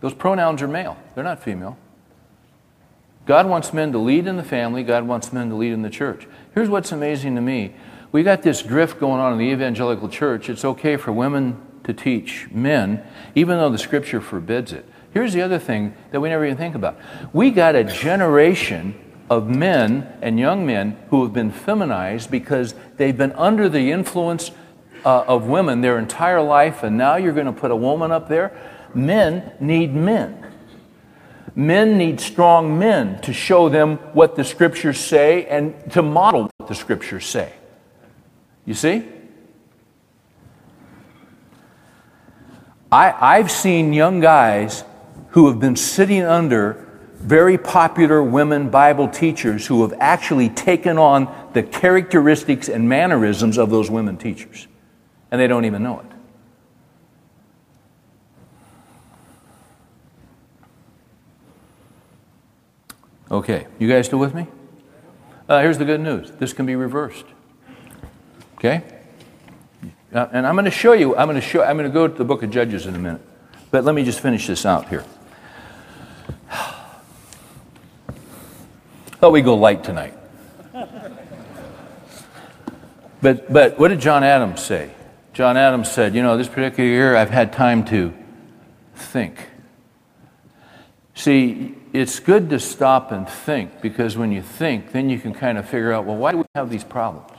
those 0.00 0.14
pronouns 0.14 0.62
are 0.62 0.68
male, 0.68 0.96
they're 1.14 1.24
not 1.24 1.42
female. 1.42 1.76
God 3.26 3.46
wants 3.46 3.72
men 3.72 3.90
to 3.92 3.98
lead 3.98 4.28
in 4.28 4.36
the 4.36 4.44
family, 4.44 4.84
God 4.84 5.08
wants 5.08 5.32
men 5.32 5.48
to 5.48 5.56
lead 5.56 5.72
in 5.72 5.82
the 5.82 5.90
church. 5.90 6.28
Here's 6.54 6.68
what's 6.68 6.92
amazing 6.92 7.34
to 7.34 7.40
me 7.40 7.74
we 8.12 8.22
got 8.22 8.42
this 8.42 8.62
drift 8.62 9.00
going 9.00 9.20
on 9.20 9.32
in 9.32 9.38
the 9.38 9.50
evangelical 9.50 10.08
church. 10.08 10.48
It's 10.48 10.64
okay 10.64 10.96
for 10.96 11.12
women 11.12 11.60
to 11.86 11.94
teach 11.94 12.48
men, 12.50 13.02
even 13.34 13.56
though 13.56 13.70
the 13.70 13.78
scripture 13.78 14.20
forbids 14.20 14.72
it. 14.72 14.84
Here's 15.14 15.32
the 15.32 15.40
other 15.40 15.58
thing 15.58 15.94
that 16.10 16.20
we 16.20 16.28
never 16.28 16.44
even 16.44 16.58
think 16.58 16.74
about 16.74 16.98
we 17.32 17.50
got 17.50 17.74
a 17.74 17.84
generation 17.84 18.94
of 19.30 19.48
men 19.48 20.12
and 20.20 20.38
young 20.38 20.66
men 20.66 20.96
who 21.10 21.22
have 21.22 21.32
been 21.32 21.50
feminized 21.50 22.30
because 22.30 22.74
they've 22.96 23.16
been 23.16 23.32
under 23.32 23.68
the 23.68 23.90
influence 23.90 24.50
uh, 25.04 25.24
of 25.26 25.46
women 25.46 25.80
their 25.80 25.98
entire 25.98 26.42
life, 26.42 26.82
and 26.82 26.98
now 26.98 27.16
you're 27.16 27.32
going 27.32 27.46
to 27.46 27.52
put 27.52 27.70
a 27.70 27.76
woman 27.76 28.10
up 28.10 28.28
there. 28.28 28.56
Men 28.94 29.52
need 29.60 29.94
men. 29.94 30.42
Men 31.54 31.96
need 31.96 32.20
strong 32.20 32.78
men 32.78 33.20
to 33.22 33.32
show 33.32 33.68
them 33.68 33.96
what 34.12 34.36
the 34.36 34.44
scriptures 34.44 34.98
say 34.98 35.46
and 35.46 35.74
to 35.92 36.02
model 36.02 36.50
what 36.58 36.68
the 36.68 36.74
scriptures 36.74 37.24
say. 37.24 37.52
You 38.64 38.74
see? 38.74 39.06
I, 42.96 43.36
I've 43.36 43.50
seen 43.50 43.92
young 43.92 44.20
guys 44.20 44.82
who 45.32 45.48
have 45.48 45.60
been 45.60 45.76
sitting 45.76 46.22
under 46.22 46.88
very 47.16 47.58
popular 47.58 48.22
women 48.22 48.70
Bible 48.70 49.06
teachers 49.06 49.66
who 49.66 49.82
have 49.82 49.92
actually 50.00 50.48
taken 50.48 50.96
on 50.96 51.50
the 51.52 51.62
characteristics 51.62 52.70
and 52.70 52.88
mannerisms 52.88 53.58
of 53.58 53.68
those 53.68 53.90
women 53.90 54.16
teachers. 54.16 54.66
And 55.30 55.38
they 55.38 55.46
don't 55.46 55.66
even 55.66 55.82
know 55.82 56.00
it. 56.00 56.06
Okay, 63.30 63.66
you 63.78 63.90
guys 63.90 64.06
still 64.06 64.20
with 64.20 64.34
me? 64.34 64.46
Uh, 65.46 65.60
here's 65.60 65.76
the 65.76 65.84
good 65.84 66.00
news 66.00 66.30
this 66.38 66.54
can 66.54 66.64
be 66.64 66.76
reversed. 66.76 67.26
Okay? 68.54 68.95
And 70.16 70.46
I'm 70.46 70.54
going 70.54 70.64
to 70.64 70.70
show 70.70 70.92
you, 70.92 71.16
I'm 71.16 71.28
going 71.28 71.40
to 71.40 71.46
show, 71.46 71.62
I'm 71.62 71.76
going 71.76 71.88
to 71.88 71.92
go 71.92 72.08
to 72.08 72.14
the 72.14 72.24
book 72.24 72.42
of 72.42 72.50
Judges 72.50 72.86
in 72.86 72.94
a 72.94 72.98
minute. 72.98 73.20
But 73.70 73.84
let 73.84 73.94
me 73.94 74.04
just 74.04 74.20
finish 74.20 74.46
this 74.46 74.64
out 74.64 74.88
here. 74.88 75.04
Oh, 79.18 79.28
Thought 79.28 79.32
we'd 79.32 79.44
go 79.46 79.54
light 79.54 79.82
tonight. 79.82 80.14
But, 83.22 83.50
but 83.50 83.78
what 83.78 83.88
did 83.88 83.98
John 83.98 84.22
Adams 84.22 84.62
say? 84.62 84.90
John 85.32 85.56
Adams 85.56 85.90
said, 85.90 86.14
You 86.14 86.22
know, 86.22 86.36
this 86.36 86.48
particular 86.48 86.88
year 86.88 87.16
I've 87.16 87.30
had 87.30 87.52
time 87.52 87.84
to 87.86 88.12
think. 88.94 89.48
See, 91.14 91.74
it's 91.92 92.20
good 92.20 92.50
to 92.50 92.60
stop 92.60 93.10
and 93.10 93.28
think 93.28 93.80
because 93.80 94.16
when 94.16 94.32
you 94.32 94.42
think, 94.42 94.92
then 94.92 95.08
you 95.08 95.18
can 95.18 95.32
kind 95.32 95.56
of 95.56 95.64
figure 95.68 95.92
out, 95.92 96.04
well, 96.04 96.16
why 96.16 96.32
do 96.32 96.38
we 96.38 96.44
have 96.54 96.68
these 96.68 96.84
problems? 96.84 97.35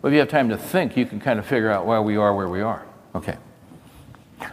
Well, 0.00 0.10
if 0.10 0.14
you 0.14 0.20
have 0.20 0.28
time 0.28 0.48
to 0.48 0.56
think, 0.56 0.96
you 0.96 1.04
can 1.04 1.20
kind 1.20 1.38
of 1.38 1.46
figure 1.46 1.70
out 1.70 1.86
why 1.86 2.00
we 2.00 2.16
are 2.16 2.34
where 2.34 2.48
we 2.48 2.62
are. 2.62 2.84
Okay. 3.14 3.36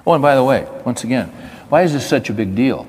Oh, 0.06 0.14
and 0.14 0.22
by 0.22 0.36
the 0.36 0.44
way, 0.44 0.68
once 0.86 1.04
again, 1.04 1.30
why 1.70 1.84
is 1.84 1.94
this 1.94 2.08
such 2.08 2.30
a 2.30 2.34
big 2.34 2.56
deal? 2.56 2.88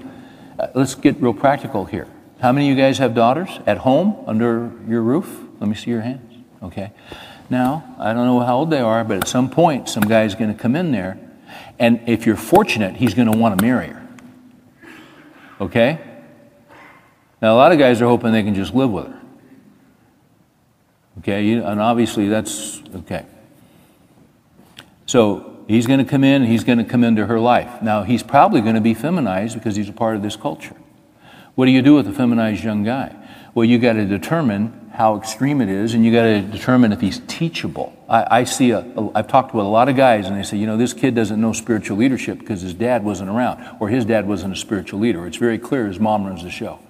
Uh, 0.58 0.66
let's 0.74 0.94
get 0.94 1.20
real 1.20 1.34
practical 1.34 1.84
here. 1.84 2.08
How 2.40 2.52
many 2.52 2.70
of 2.70 2.76
you 2.76 2.82
guys 2.82 2.98
have 2.98 3.14
daughters 3.14 3.60
at 3.66 3.78
home 3.78 4.24
under 4.26 4.72
your 4.88 5.02
roof? 5.02 5.40
Let 5.60 5.68
me 5.68 5.74
see 5.76 5.90
your 5.90 6.00
hands. 6.00 6.44
Okay. 6.62 6.90
Now, 7.50 7.96
I 7.98 8.12
don't 8.12 8.26
know 8.26 8.40
how 8.40 8.58
old 8.58 8.70
they 8.70 8.80
are, 8.80 9.04
but 9.04 9.16
at 9.18 9.28
some 9.28 9.48
point, 9.48 9.88
some 9.88 10.02
guy's 10.02 10.34
going 10.34 10.52
to 10.52 10.60
come 10.60 10.76
in 10.76 10.92
there, 10.92 11.18
and 11.78 12.00
if 12.06 12.26
you're 12.26 12.36
fortunate, 12.36 12.96
he's 12.96 13.14
going 13.14 13.30
to 13.30 13.38
want 13.38 13.58
to 13.58 13.64
marry 13.64 13.88
her. 13.88 14.08
Okay? 15.60 15.98
Now, 17.40 17.54
a 17.54 17.56
lot 17.56 17.72
of 17.72 17.78
guys 17.78 18.02
are 18.02 18.06
hoping 18.06 18.32
they 18.32 18.42
can 18.42 18.54
just 18.54 18.74
live 18.74 18.90
with 18.90 19.06
her. 19.06 19.17
Okay? 21.18 21.52
And 21.52 21.80
obviously, 21.80 22.28
that's 22.28 22.82
okay. 22.94 23.26
So, 25.06 25.64
he's 25.68 25.86
going 25.86 26.00
to 26.00 26.04
come 26.04 26.24
in, 26.24 26.44
he's 26.44 26.64
going 26.64 26.78
to 26.78 26.84
come 26.84 27.04
into 27.04 27.26
her 27.26 27.38
life. 27.38 27.82
Now, 27.82 28.02
he's 28.02 28.22
probably 28.22 28.60
going 28.60 28.74
to 28.74 28.80
be 28.80 28.94
feminized 28.94 29.54
because 29.54 29.76
he's 29.76 29.88
a 29.88 29.92
part 29.92 30.16
of 30.16 30.22
this 30.22 30.36
culture. 30.36 30.76
What 31.54 31.66
do 31.66 31.72
you 31.72 31.82
do 31.82 31.94
with 31.94 32.06
a 32.06 32.12
feminized 32.12 32.62
young 32.62 32.84
guy? 32.84 33.14
Well, 33.54 33.64
you 33.64 33.78
got 33.78 33.94
to 33.94 34.04
determine 34.04 34.90
how 34.94 35.16
extreme 35.16 35.60
it 35.60 35.68
is, 35.68 35.94
and 35.94 36.04
you 36.04 36.12
got 36.12 36.24
to 36.24 36.40
determine 36.42 36.92
if 36.92 37.00
he's 37.00 37.20
teachable. 37.28 37.96
I, 38.08 38.40
I 38.40 38.44
see 38.44 38.72
a, 38.72 38.80
a, 38.80 39.10
I've 39.14 39.28
talked 39.28 39.54
with 39.54 39.64
a 39.64 39.68
lot 39.68 39.88
of 39.88 39.96
guys, 39.96 40.26
and 40.26 40.36
they 40.36 40.42
say, 40.42 40.56
you 40.56 40.66
know, 40.66 40.76
this 40.76 40.92
kid 40.92 41.14
doesn't 41.14 41.40
know 41.40 41.52
spiritual 41.52 41.96
leadership 41.96 42.38
because 42.40 42.62
his 42.62 42.74
dad 42.74 43.04
wasn't 43.04 43.30
around, 43.30 43.64
or 43.80 43.88
his 43.88 44.04
dad 44.04 44.26
wasn't 44.26 44.52
a 44.52 44.56
spiritual 44.56 45.00
leader. 45.00 45.26
It's 45.26 45.36
very 45.36 45.58
clear 45.58 45.86
his 45.86 46.00
mom 46.00 46.26
runs 46.26 46.42
the 46.42 46.50
show. 46.50 46.80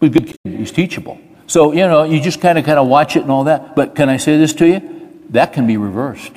But 0.00 0.12
good 0.12 0.26
kid, 0.26 0.36
he's 0.44 0.70
teachable. 0.70 1.20
So, 1.48 1.72
you 1.72 1.78
know, 1.78 2.04
you 2.04 2.20
just 2.20 2.40
kind 2.40 2.58
of 2.58 2.64
kind 2.64 2.78
of 2.78 2.86
watch 2.86 3.16
it 3.16 3.22
and 3.22 3.30
all 3.30 3.44
that. 3.44 3.74
But 3.74 3.94
can 3.94 4.08
I 4.08 4.18
say 4.18 4.36
this 4.36 4.52
to 4.54 4.66
you? 4.66 5.24
That 5.30 5.52
can 5.52 5.66
be 5.66 5.76
reversed. 5.76 6.32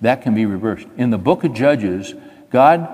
That 0.00 0.22
can 0.22 0.34
be 0.34 0.46
reversed. 0.46 0.86
In 0.96 1.10
the 1.10 1.18
book 1.18 1.42
of 1.42 1.52
Judges, 1.52 2.14
God, 2.50 2.88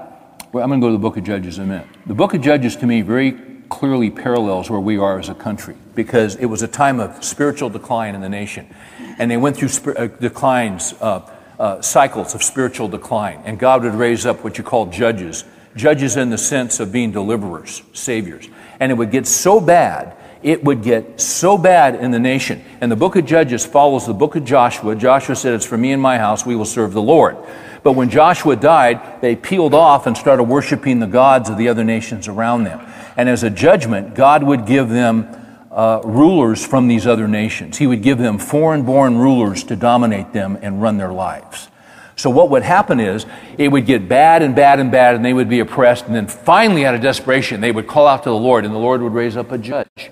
well, 0.52 0.64
I'm 0.64 0.70
going 0.70 0.80
to 0.80 0.86
go 0.86 0.88
to 0.88 0.94
the 0.94 1.02
book 1.02 1.18
of 1.18 1.24
Judges 1.24 1.58
in 1.58 1.64
a 1.64 1.66
minute. 1.66 1.86
The 2.06 2.14
book 2.14 2.32
of 2.32 2.40
Judges, 2.40 2.76
to 2.76 2.86
me, 2.86 3.02
very 3.02 3.32
clearly 3.68 4.10
parallels 4.10 4.70
where 4.70 4.80
we 4.80 4.96
are 4.96 5.18
as 5.18 5.28
a 5.28 5.34
country 5.34 5.76
because 5.94 6.36
it 6.36 6.46
was 6.46 6.62
a 6.62 6.68
time 6.68 7.00
of 7.00 7.22
spiritual 7.22 7.68
decline 7.68 8.14
in 8.14 8.22
the 8.22 8.28
nation. 8.28 8.72
And 9.18 9.30
they 9.30 9.36
went 9.36 9.56
through 9.56 9.68
sp- 9.74 9.98
uh, 9.98 10.06
declines, 10.06 10.94
uh, 11.00 11.30
uh, 11.58 11.82
cycles 11.82 12.34
of 12.34 12.42
spiritual 12.42 12.88
decline. 12.88 13.42
And 13.44 13.58
God 13.58 13.84
would 13.84 13.94
raise 13.94 14.24
up 14.24 14.42
what 14.42 14.56
you 14.56 14.64
call 14.64 14.86
judges, 14.86 15.44
judges 15.76 16.16
in 16.16 16.30
the 16.30 16.38
sense 16.38 16.80
of 16.80 16.92
being 16.92 17.12
deliverers, 17.12 17.82
saviors. 17.92 18.48
And 18.80 18.90
it 18.90 18.94
would 18.94 19.10
get 19.10 19.26
so 19.26 19.60
bad, 19.60 20.16
it 20.44 20.62
would 20.62 20.82
get 20.82 21.18
so 21.20 21.56
bad 21.56 21.94
in 21.94 22.10
the 22.10 22.20
nation. 22.20 22.62
And 22.82 22.92
the 22.92 22.96
book 22.96 23.16
of 23.16 23.24
Judges 23.24 23.64
follows 23.64 24.06
the 24.06 24.12
book 24.12 24.36
of 24.36 24.44
Joshua. 24.44 24.94
Joshua 24.94 25.34
said, 25.34 25.54
It's 25.54 25.64
for 25.64 25.78
me 25.78 25.90
and 25.90 26.02
my 26.02 26.18
house, 26.18 26.44
we 26.44 26.54
will 26.54 26.66
serve 26.66 26.92
the 26.92 27.02
Lord. 27.02 27.38
But 27.82 27.92
when 27.92 28.10
Joshua 28.10 28.54
died, 28.54 29.22
they 29.22 29.36
peeled 29.36 29.72
off 29.72 30.06
and 30.06 30.16
started 30.16 30.44
worshiping 30.44 31.00
the 31.00 31.06
gods 31.06 31.48
of 31.48 31.56
the 31.56 31.68
other 31.68 31.82
nations 31.82 32.28
around 32.28 32.64
them. 32.64 32.86
And 33.16 33.28
as 33.28 33.42
a 33.42 33.48
judgment, 33.48 34.14
God 34.14 34.42
would 34.42 34.66
give 34.66 34.90
them 34.90 35.28
uh, 35.70 36.02
rulers 36.04 36.64
from 36.64 36.88
these 36.88 37.06
other 37.06 37.26
nations. 37.26 37.78
He 37.78 37.86
would 37.86 38.02
give 38.02 38.18
them 38.18 38.38
foreign 38.38 38.84
born 38.84 39.16
rulers 39.16 39.64
to 39.64 39.76
dominate 39.76 40.34
them 40.34 40.58
and 40.60 40.80
run 40.80 40.98
their 40.98 41.12
lives. 41.12 41.68
So 42.16 42.28
what 42.28 42.50
would 42.50 42.62
happen 42.62 43.00
is 43.00 43.24
it 43.56 43.68
would 43.68 43.86
get 43.86 44.08
bad 44.08 44.42
and 44.42 44.54
bad 44.54 44.78
and 44.78 44.92
bad 44.92 45.14
and 45.14 45.24
they 45.24 45.32
would 45.32 45.48
be 45.48 45.60
oppressed. 45.60 46.04
And 46.04 46.14
then 46.14 46.26
finally, 46.26 46.84
out 46.84 46.94
of 46.94 47.00
desperation, 47.00 47.60
they 47.60 47.72
would 47.72 47.86
call 47.86 48.06
out 48.06 48.22
to 48.24 48.28
the 48.28 48.36
Lord 48.36 48.66
and 48.66 48.74
the 48.74 48.78
Lord 48.78 49.00
would 49.00 49.14
raise 49.14 49.38
up 49.38 49.50
a 49.50 49.58
judge. 49.58 50.10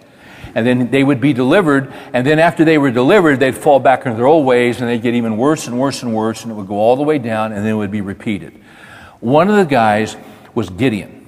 And 0.55 0.67
then 0.67 0.91
they 0.91 1.03
would 1.03 1.21
be 1.21 1.33
delivered. 1.33 1.93
And 2.13 2.27
then 2.27 2.39
after 2.39 2.65
they 2.65 2.79
were 2.79 2.91
delivered, 2.91 3.41
they'd 3.41 3.57
fall 3.57 3.81
back 3.81 4.07
into 4.07 4.17
their 4.17 4.27
old 4.27 4.47
ways 4.47 4.81
and 4.81 4.89
they'd 4.89 5.03
get 5.03 5.15
even 5.15 5.37
worse 5.37 5.67
and 5.67 5.79
worse 5.79 6.03
and 6.03 6.15
worse. 6.15 6.43
And 6.43 6.53
it 6.53 6.55
would 6.55 6.69
go 6.69 6.77
all 6.77 6.97
the 6.97 7.03
way 7.03 7.19
down 7.19 7.53
and 7.53 7.65
then 7.65 7.73
it 7.73 7.77
would 7.77 7.91
be 7.91 8.01
repeated. 8.01 8.61
One 9.21 9.49
of 9.49 9.57
the 9.57 9.65
guys 9.65 10.17
was 10.55 10.69
Gideon. 10.69 11.23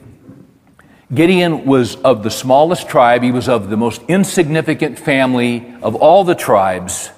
Gideon 1.12 1.64
was 1.64 1.96
of 1.96 2.22
the 2.22 2.30
smallest 2.30 2.88
tribe. 2.88 3.22
He 3.22 3.30
was 3.30 3.48
of 3.48 3.70
the 3.70 3.76
most 3.76 4.02
insignificant 4.08 4.98
family 4.98 5.74
of 5.82 5.94
all 5.94 6.24
the 6.24 6.34
tribes. 6.34 7.10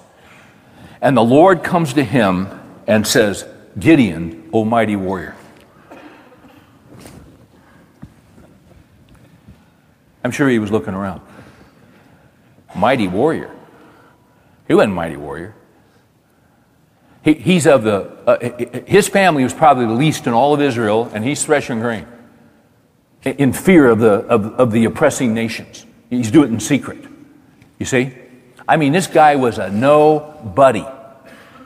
And 1.01 1.17
the 1.17 1.25
Lord 1.25 1.63
comes 1.63 1.95
to 1.95 2.05
him 2.05 2.49
and 2.87 3.07
says, 3.07 3.47
Gideon, 3.79 4.51
O 4.53 4.65
mighty 4.65 4.97
warrior. 4.97 5.37
I'm 10.25 10.33
sure 10.33 10.49
he 10.49 10.59
was 10.59 10.73
looking 10.73 10.95
around. 10.95 11.21
Mighty 12.77 13.09
warrior. 13.09 13.51
He 14.69 14.75
wasn't 14.75 14.95
mighty 14.95 15.17
warrior. 15.17 15.55
He, 17.23 17.35
he's 17.35 17.67
of 17.67 17.83
the, 17.83 18.03
uh, 18.27 18.85
his 18.87 19.09
family 19.09 19.43
was 19.43 19.55
probably 19.55 19.87
the 19.87 19.93
least 19.93 20.27
in 20.27 20.33
all 20.33 20.55
of 20.55 20.61
Israel, 20.61 21.11
and 21.13 21.25
he's 21.25 21.45
threshing 21.45 21.81
grain 21.81 22.07
in 23.25 23.53
fear 23.53 23.89
of 23.89 23.99
the, 23.99 24.13
of, 24.27 24.47
of 24.55 24.71
the 24.71 24.85
oppressing 24.85 25.35
nations. 25.35 25.85
He's 26.11 26.31
doing 26.31 26.51
it 26.51 26.55
in 26.55 26.61
secret. 26.61 27.05
You 27.79 27.87
see? 27.87 28.13
I 28.69 28.77
mean, 28.77 28.93
this 28.93 29.07
guy 29.07 29.37
was 29.37 29.59
a 29.59 29.71
nobody. 29.71 30.85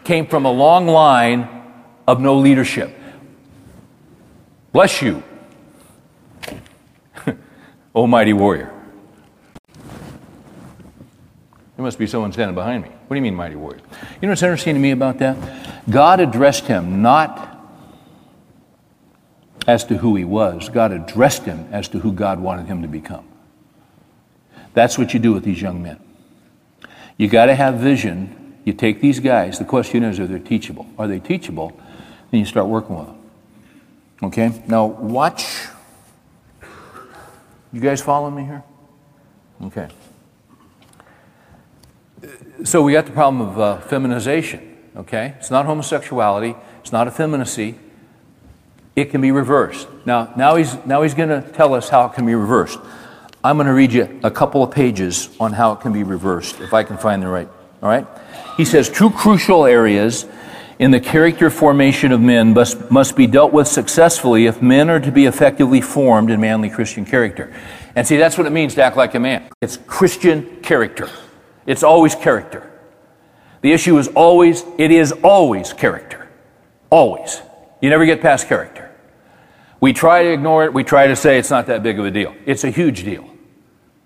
Came 0.04 0.26
from 0.26 0.46
a 0.46 0.50
long 0.50 0.86
line 0.86 1.48
of 2.06 2.20
no 2.20 2.38
leadership. 2.38 2.96
Bless 4.72 5.02
you, 5.02 5.22
Almighty 7.94 8.32
warrior. 8.32 8.79
There 11.80 11.86
must 11.86 11.98
be 11.98 12.06
someone 12.06 12.30
standing 12.30 12.54
behind 12.54 12.82
me. 12.82 12.90
What 12.90 13.08
do 13.08 13.14
you 13.14 13.22
mean, 13.22 13.34
mighty 13.34 13.56
warrior? 13.56 13.80
You 14.20 14.26
know 14.26 14.32
what's 14.32 14.42
interesting 14.42 14.74
to 14.74 14.78
me 14.78 14.90
about 14.90 15.18
that? 15.20 15.38
God 15.88 16.20
addressed 16.20 16.66
him 16.66 17.00
not 17.00 17.58
as 19.66 19.84
to 19.84 19.96
who 19.96 20.14
he 20.14 20.24
was. 20.24 20.68
God 20.68 20.92
addressed 20.92 21.44
him 21.44 21.66
as 21.72 21.88
to 21.88 21.98
who 21.98 22.12
God 22.12 22.38
wanted 22.38 22.66
him 22.66 22.82
to 22.82 22.88
become. 22.88 23.26
That's 24.74 24.98
what 24.98 25.14
you 25.14 25.20
do 25.20 25.32
with 25.32 25.42
these 25.42 25.62
young 25.62 25.82
men. 25.82 25.98
You 27.16 27.28
got 27.28 27.46
to 27.46 27.54
have 27.54 27.76
vision. 27.76 28.58
You 28.66 28.74
take 28.74 29.00
these 29.00 29.18
guys. 29.18 29.58
The 29.58 29.64
question 29.64 30.02
is, 30.02 30.20
are 30.20 30.26
they 30.26 30.38
teachable? 30.38 30.86
Are 30.98 31.08
they 31.08 31.18
teachable? 31.18 31.72
Then 32.30 32.40
you 32.40 32.46
start 32.46 32.66
working 32.66 32.98
with 32.98 33.06
them. 33.06 33.18
Okay? 34.24 34.62
Now, 34.66 34.84
watch. 34.84 35.46
You 37.72 37.80
guys 37.80 38.02
following 38.02 38.34
me 38.34 38.44
here? 38.44 38.64
Okay. 39.62 39.88
So 42.64 42.82
we 42.82 42.92
got 42.92 43.06
the 43.06 43.12
problem 43.12 43.48
of 43.48 43.58
uh, 43.58 43.80
feminization. 43.80 44.78
Okay? 44.96 45.34
It's 45.38 45.50
not 45.50 45.66
homosexuality. 45.66 46.54
It's 46.80 46.92
not 46.92 47.06
effeminacy 47.06 47.78
it 48.96 49.10
can 49.10 49.20
be 49.20 49.30
reversed. 49.30 49.88
Now, 50.04 50.32
now 50.36 50.56
he's, 50.56 50.74
now 50.84 51.02
he's 51.02 51.14
going 51.14 51.28
to 51.28 51.42
tell 51.52 51.74
us 51.74 51.88
how 51.88 52.06
it 52.06 52.14
can 52.14 52.26
be 52.26 52.34
reversed. 52.34 52.78
I'm 53.42 53.56
going 53.56 53.66
to 53.66 53.72
read 53.72 53.92
you 53.92 54.20
a 54.22 54.30
couple 54.30 54.62
of 54.62 54.70
pages 54.70 55.34
on 55.40 55.52
how 55.52 55.72
it 55.72 55.80
can 55.80 55.92
be 55.92 56.02
reversed, 56.02 56.60
if 56.60 56.74
I 56.74 56.82
can 56.82 56.98
find 56.98 57.22
the 57.22 57.28
right. 57.28 57.48
All 57.82 57.88
right? 57.88 58.06
He 58.56 58.64
says 58.64 58.90
two 58.90 59.10
crucial 59.10 59.64
areas 59.64 60.26
in 60.78 60.90
the 60.90 61.00
character 61.00 61.50
formation 61.50 62.12
of 62.12 62.20
men 62.20 62.52
must, 62.52 62.90
must 62.90 63.16
be 63.16 63.26
dealt 63.26 63.52
with 63.52 63.68
successfully 63.68 64.46
if 64.46 64.60
men 64.60 64.90
are 64.90 65.00
to 65.00 65.12
be 65.12 65.26
effectively 65.26 65.80
formed 65.80 66.30
in 66.30 66.40
manly 66.40 66.68
Christian 66.68 67.04
character. 67.04 67.52
And 67.94 68.06
see, 68.06 68.16
that's 68.16 68.36
what 68.36 68.46
it 68.46 68.50
means 68.50 68.74
to 68.74 68.82
act 68.82 68.96
like 68.96 69.14
a 69.14 69.20
man. 69.20 69.48
It's 69.62 69.78
Christian 69.86 70.60
character. 70.62 71.08
It's 71.66 71.82
always 71.82 72.14
character. 72.14 72.70
The 73.62 73.72
issue 73.72 73.98
is 73.98 74.08
always, 74.08 74.64
it 74.78 74.90
is 74.90 75.12
always 75.22 75.72
character. 75.72 76.28
Always. 76.88 77.42
You 77.80 77.90
never 77.90 78.06
get 78.06 78.20
past 78.20 78.48
character. 78.48 78.90
We 79.80 79.92
try 79.92 80.22
to 80.22 80.32
ignore 80.32 80.64
it. 80.64 80.74
We 80.74 80.84
try 80.84 81.06
to 81.06 81.16
say 81.16 81.38
it's 81.38 81.50
not 81.50 81.66
that 81.66 81.82
big 81.82 81.98
of 81.98 82.04
a 82.04 82.10
deal. 82.10 82.34
It's 82.46 82.64
a 82.64 82.70
huge 82.70 83.04
deal, 83.04 83.28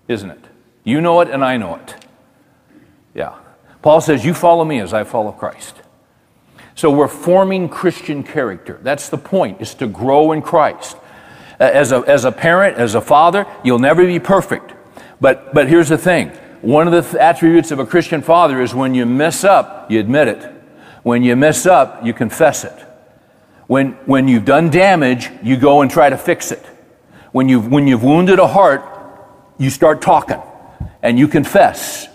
isn't 0.07 0.29
it? 0.29 0.43
You 0.83 1.01
know 1.01 1.19
it 1.21 1.29
and 1.29 1.43
I 1.43 1.57
know 1.57 1.75
it. 1.75 1.95
Yeah. 3.13 3.35
Paul 3.81 4.01
says, 4.01 4.25
You 4.25 4.33
follow 4.33 4.63
me 4.63 4.79
as 4.79 4.93
I 4.93 5.03
follow 5.03 5.31
Christ. 5.31 5.75
So 6.75 6.91
we're 6.91 7.07
forming 7.07 7.69
Christian 7.69 8.23
character. 8.23 8.79
That's 8.83 9.09
the 9.09 9.17
point, 9.17 9.61
is 9.61 9.73
to 9.75 9.87
grow 9.87 10.33
in 10.33 10.41
Christ. 10.41 10.97
As 11.59 11.93
a, 11.93 11.99
as 12.05 12.25
a 12.25 12.31
parent, 12.31 12.77
as 12.77 12.95
a 12.95 13.01
father, 13.01 13.47
you'll 13.63 13.79
never 13.79 14.05
be 14.05 14.19
perfect. 14.19 14.73
But, 15.21 15.53
but 15.53 15.69
here's 15.69 15.87
the 15.87 15.97
thing 15.97 16.31
one 16.61 16.87
of 16.87 17.11
the 17.11 17.21
attributes 17.21 17.71
of 17.71 17.79
a 17.79 17.85
Christian 17.85 18.21
father 18.21 18.61
is 18.61 18.73
when 18.73 18.95
you 18.95 19.05
mess 19.05 19.43
up, 19.43 19.89
you 19.91 19.99
admit 19.99 20.27
it. 20.27 20.51
When 21.03 21.23
you 21.23 21.35
mess 21.35 21.65
up, 21.65 22.05
you 22.05 22.13
confess 22.13 22.63
it. 22.63 22.73
When, 23.67 23.93
when 24.05 24.27
you've 24.27 24.45
done 24.45 24.69
damage, 24.69 25.29
you 25.43 25.57
go 25.57 25.81
and 25.81 25.89
try 25.89 26.09
to 26.09 26.17
fix 26.17 26.51
it. 26.51 26.63
When 27.31 27.49
you've, 27.49 27.71
when 27.71 27.87
you've 27.87 28.03
wounded 28.03 28.39
a 28.39 28.47
heart, 28.47 28.83
you 29.57 29.69
start 29.69 30.01
talking 30.01 30.41
and 31.01 31.17
you 31.19 31.27
confess 31.27 32.07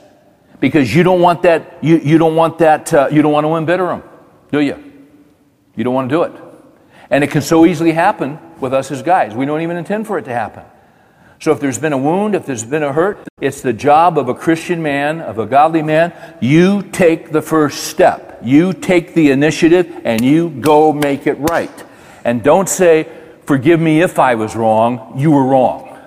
because 0.61 0.95
you 0.95 1.03
don't 1.03 1.21
want 1.21 1.43
that, 1.43 1.79
you, 1.83 1.99
you 1.99 2.19
don't 2.19 2.37
want 2.37 2.59
that, 2.59 2.93
uh, 2.93 3.09
you 3.11 3.23
don't 3.23 3.33
want 3.33 3.45
to 3.47 3.57
embitter 3.57 3.87
them, 3.87 4.03
do 4.53 4.61
you? 4.61 4.93
You 5.75 5.85
don't 5.85 5.95
want 5.95 6.11
to 6.11 6.15
do 6.15 6.23
it. 6.25 6.33
And 7.11 7.25
it 7.25 7.31
can 7.31 7.43
so 7.43 7.67
easily 7.67 7.93
happen 7.93 8.39
with 8.61 8.75
us 8.75 8.91
as 8.91 9.03
guys. 9.03 9.35
We 9.35 9.47
don't 9.47 9.63
even 9.63 9.77
intend 9.77 10.07
for 10.07 10.19
it 10.19 10.25
to 10.27 10.33
happen. 10.33 10.65
So 11.41 11.53
if 11.53 11.61
there's 11.61 11.79
been 11.79 11.95
a 11.95 11.99
wound, 11.99 12.35
if 12.35 12.45
there's 12.45 12.65
been 12.65 12.83
a 12.83 12.93
hurt, 12.93 13.27
it's 13.41 13.63
the 13.63 13.73
job 13.73 14.19
of 14.19 14.29
a 14.29 14.35
Christian 14.35 14.83
man, 14.83 15.23
of 15.23 15.39
a 15.39 15.47
godly 15.47 15.81
man. 15.81 16.13
You 16.43 16.83
take 16.83 17.33
the 17.33 17.41
first 17.41 17.85
step. 17.85 18.41
You 18.43 18.75
take 18.75 19.15
the 19.15 19.31
initiative 19.31 20.03
and 20.05 20.23
you 20.23 20.51
go 20.51 20.93
make 20.93 21.27
it 21.27 21.39
right. 21.39 21.73
And 22.27 22.43
don't 22.43 22.69
say, 22.69 23.09
forgive 23.47 23.81
me 23.81 24.03
if 24.03 24.19
I 24.19 24.35
was 24.35 24.55
wrong, 24.55 25.15
you 25.19 25.31
were 25.31 25.45
wrong. 25.45 25.99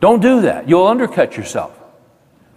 Don't 0.00 0.20
do 0.20 0.42
that. 0.42 0.68
You'll 0.68 0.86
undercut 0.86 1.38
yourself. 1.38 1.74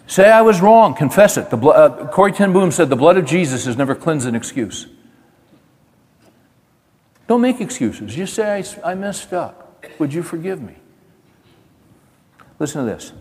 Say 0.07 0.29
I 0.29 0.41
was 0.41 0.59
wrong, 0.59 0.93
confess 0.93 1.37
it. 1.37 1.49
The 1.49 1.57
uh, 1.57 2.11
Corrie 2.11 2.33
ten 2.33 2.51
Boom 2.51 2.71
said 2.71 2.89
the 2.89 2.97
blood 2.97 3.15
of 3.15 3.25
Jesus 3.25 3.63
has 3.63 3.77
never 3.77 3.95
cleansed 3.95 4.27
an 4.27 4.35
excuse. 4.35 4.85
Don't 7.29 7.39
make 7.39 7.61
excuses. 7.61 8.13
Just 8.13 8.33
say, 8.33 8.61
I, 8.83 8.91
I 8.91 8.95
messed 8.95 9.31
up. 9.31 9.85
Would 9.97 10.13
you 10.13 10.23
forgive 10.23 10.61
me? 10.61 10.75
Listen 12.61 12.85
to 12.85 12.91
this. 12.91 13.11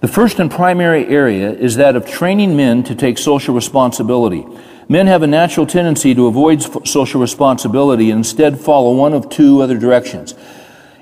The 0.00 0.08
first 0.08 0.38
and 0.40 0.50
primary 0.50 1.06
area 1.06 1.50
is 1.50 1.76
that 1.76 1.96
of 1.96 2.06
training 2.06 2.54
men 2.54 2.82
to 2.82 2.94
take 2.94 3.16
social 3.16 3.54
responsibility. 3.54 4.46
Men 4.90 5.06
have 5.06 5.22
a 5.22 5.26
natural 5.26 5.64
tendency 5.64 6.14
to 6.14 6.26
avoid 6.26 6.86
social 6.86 7.18
responsibility 7.18 8.10
and 8.10 8.18
instead 8.18 8.60
follow 8.60 8.94
one 8.94 9.14
of 9.14 9.30
two 9.30 9.62
other 9.62 9.78
directions. 9.78 10.34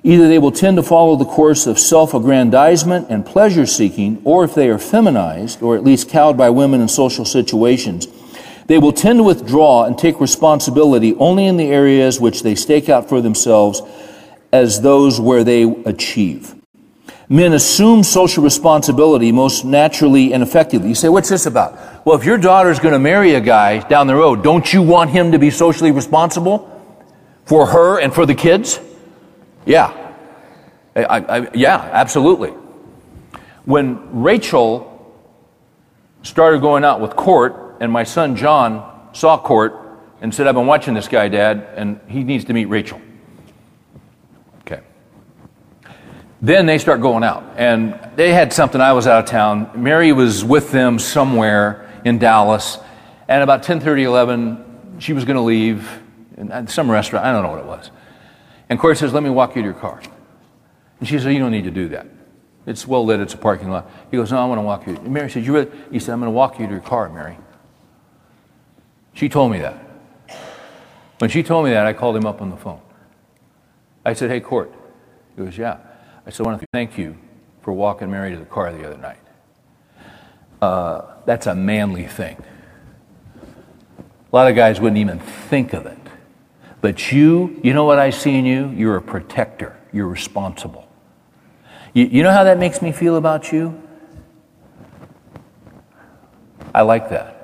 Either 0.05 0.29
they 0.29 0.39
will 0.39 0.53
tend 0.53 0.77
to 0.77 0.85
follow 0.85 1.17
the 1.17 1.25
course 1.25 1.67
of 1.67 1.77
self 1.77 2.15
aggrandizement 2.15 3.09
and 3.11 3.27
pleasure 3.27 3.67
seeking, 3.67 4.23
or 4.23 4.45
if 4.45 4.55
they 4.55 4.69
are 4.69 4.79
feminized, 4.79 5.61
or 5.61 5.75
at 5.75 5.83
least 5.83 6.09
cowed 6.09 6.37
by 6.37 6.51
women 6.51 6.81
in 6.81 6.87
social 6.87 7.25
situations, 7.25 8.07
they 8.69 8.79
will 8.79 8.93
tend 8.93 9.19
to 9.19 9.25
withdraw 9.25 9.83
and 9.83 9.99
take 9.99 10.21
responsibility 10.21 11.17
only 11.17 11.47
in 11.47 11.57
the 11.57 11.67
areas 11.67 12.21
which 12.21 12.45
they 12.45 12.55
stake 12.55 12.89
out 12.89 13.09
for 13.09 13.21
themselves 13.21 13.83
as 14.53 14.81
those 14.81 15.21
where 15.21 15.45
they 15.45 15.63
achieve. 15.63 16.55
Men 17.29 17.53
assume 17.55 18.05
social 18.05 18.45
responsibility 18.45 19.33
most 19.33 19.65
naturally 19.65 20.33
and 20.33 20.43
effectively. 20.43 20.89
You 20.89 20.95
say, 20.95 21.09
what's 21.09 21.29
this 21.29 21.47
about? 21.47 22.07
Well, 22.07 22.17
if 22.17 22.25
your 22.25 22.39
daughter's 22.39 22.79
going 22.79 22.93
to 22.93 23.01
marry 23.01 23.35
a 23.35 23.41
guy 23.41 23.87
down 23.89 24.07
the 24.07 24.15
road, 24.15 24.45
don't 24.45 24.73
you 24.73 24.83
want 24.83 25.11
him 25.11 25.33
to 25.33 25.39
be 25.39 25.51
socially 25.51 25.91
responsible 25.91 26.73
for 27.45 27.67
her 27.67 27.99
and 27.99 28.15
for 28.15 28.27
the 28.27 28.35
kids? 28.35 28.79
Yeah. 29.65 30.13
I, 30.95 31.03
I, 31.03 31.51
yeah, 31.53 31.77
absolutely. 31.93 32.51
When 33.65 34.23
Rachel 34.23 34.93
started 36.23 36.61
going 36.61 36.85
out 36.85 37.01
with 37.01 37.17
Court, 37.17 37.77
and 37.81 37.91
my 37.91 38.05
son 38.05 38.37
John 38.37 39.11
saw 39.13 39.37
Court 39.37 39.75
and 40.21 40.35
said, 40.35 40.47
I've 40.47 40.55
been 40.55 40.67
watching 40.67 40.95
this 40.95 41.09
guy, 41.09 41.29
Dad, 41.29 41.69
and 41.75 42.01
he 42.09 42.23
needs 42.23 42.45
to 42.47 42.53
meet 42.53 42.67
Rachel. 42.67 43.01
Then 46.43 46.67
they 46.67 46.79
start 46.79 47.01
going 47.01 47.25
out. 47.25 47.45
And 47.57 47.99
they 48.17 48.33
had 48.33 48.53
something, 48.53 48.81
I 48.81 48.93
was 48.93 49.07
out 49.07 49.25
of 49.25 49.31
town. 49.31 49.71
Mary 49.75 50.13
was 50.13 50.45
with 50.45 50.71
them 50.71 50.99
somewhere 50.99 51.91
in 52.05 52.19
Dallas. 52.19 52.79
And 53.29 53.43
about 53.43 53.63
10:30, 53.63 54.03
11, 54.03 54.97
she 54.99 55.13
was 55.13 55.25
going 55.25 55.37
to 55.37 55.43
leave 55.43 55.89
in 56.37 56.69
some 56.69 56.91
restaurant. 56.91 57.25
I 57.25 57.33
don't 57.33 57.43
know 57.43 57.51
what 57.51 57.61
it 57.61 57.67
was. 57.67 57.91
And 58.69 58.79
Corey 58.79 58.97
says, 58.97 59.13
let 59.13 59.23
me 59.23 59.31
walk 59.31 59.57
you 59.57 59.63
to 59.63 59.67
your 59.67 59.75
car. 59.75 60.01
And 60.99 61.09
she 61.09 61.19
said, 61.19 61.33
you 61.33 61.39
don't 61.39 61.53
need 61.53 61.65
to 61.65 61.71
do 61.71 61.89
that. 61.89 62.07
It's 62.67 62.87
well 62.87 63.05
lit, 63.05 63.21
it's 63.21 63.35
a 63.35 63.39
parking 63.39 63.71
lot. 63.71 63.89
He 64.11 64.17
goes, 64.17 64.33
no, 64.33 64.39
I 64.39 64.45
want 64.45 64.59
to 64.59 64.63
walk 64.63 64.87
you. 64.87 64.97
And 64.97 65.13
Mary 65.13 65.31
said, 65.31 65.45
you 65.45 65.55
really? 65.55 65.71
He 65.93 66.01
said, 66.01 66.13
I'm 66.13 66.21
going 66.21 66.33
to 66.33 66.37
walk 66.37 66.59
you 66.59 66.67
to 66.67 66.73
your 66.73 66.81
car, 66.81 67.09
Mary. 67.09 67.39
She 69.15 69.29
told 69.29 69.53
me 69.53 69.61
that. 69.61 69.83
When 71.19 71.31
she 71.31 71.43
told 71.43 71.65
me 71.65 71.71
that, 71.71 71.87
I 71.87 71.93
called 71.93 72.17
him 72.17 72.27
up 72.27 72.43
on 72.43 72.51
the 72.51 72.57
phone. 72.57 72.81
I 74.05 74.15
said, 74.15 74.31
hey, 74.31 74.41
Court. 74.41 74.73
He 75.37 75.45
goes, 75.45 75.57
yeah. 75.57 75.79
I 76.27 76.33
I 76.37 76.43
want 76.43 76.61
to 76.61 76.67
thank 76.73 76.99
you 76.99 77.17
for 77.63 77.73
walking 77.73 78.11
Mary 78.11 78.33
to 78.33 78.37
the 78.37 78.45
car 78.45 78.73
the 78.73 78.85
other 78.87 78.99
night. 78.99 79.21
Uh, 80.61 81.03
that's 81.25 81.47
a 81.47 81.55
manly 81.55 82.07
thing. 82.07 82.43
A 84.33 84.37
lot 84.37 84.49
of 84.49 84.57
guys 84.57 84.81
wouldn't 84.81 84.99
even 84.99 85.21
think 85.21 85.73
of 85.73 85.87
it. 85.87 85.99
But 86.81 87.13
you, 87.13 87.59
you 87.63 87.73
know 87.73 87.85
what 87.85 87.99
I 87.99 88.11
see 88.11 88.35
in 88.35 88.45
you? 88.45 88.71
You're 88.71 88.97
a 88.97 89.03
protector. 89.03 89.79
You're 89.93 90.09
responsible. 90.09 90.89
You, 91.95 92.07
you 92.07 92.23
know 92.23 92.33
how 92.33 92.45
that 92.45 92.59
makes 92.59 92.83
me 92.83 92.93
feel 92.93 93.17
about 93.17 93.53
you? 93.53 93.81
I 96.75 96.83
like 96.83 97.09
that. 97.11 97.35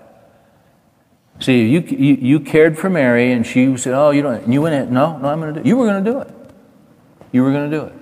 See, 1.40 1.68
you, 1.68 1.80
you, 1.80 2.14
you 2.14 2.40
cared 2.40 2.78
for 2.78 2.90
Mary 2.90 3.32
and 3.32 3.46
she 3.46 3.76
said, 3.76 3.94
Oh, 3.94 4.10
you 4.10 4.22
don't, 4.22 4.44
and 4.44 4.52
you 4.52 4.60
went 4.60 4.74
in, 4.74 4.92
no, 4.92 5.16
no, 5.18 5.28
I'm 5.28 5.40
going 5.40 5.54
to 5.54 5.60
do 5.60 5.64
it. 5.64 5.68
You 5.68 5.76
were 5.76 5.86
going 5.86 6.04
to 6.04 6.10
do 6.10 6.18
it. 6.20 6.30
You 7.32 7.42
were 7.42 7.52
going 7.52 7.70
to 7.70 7.76
do 7.76 7.84
it. 7.84 8.01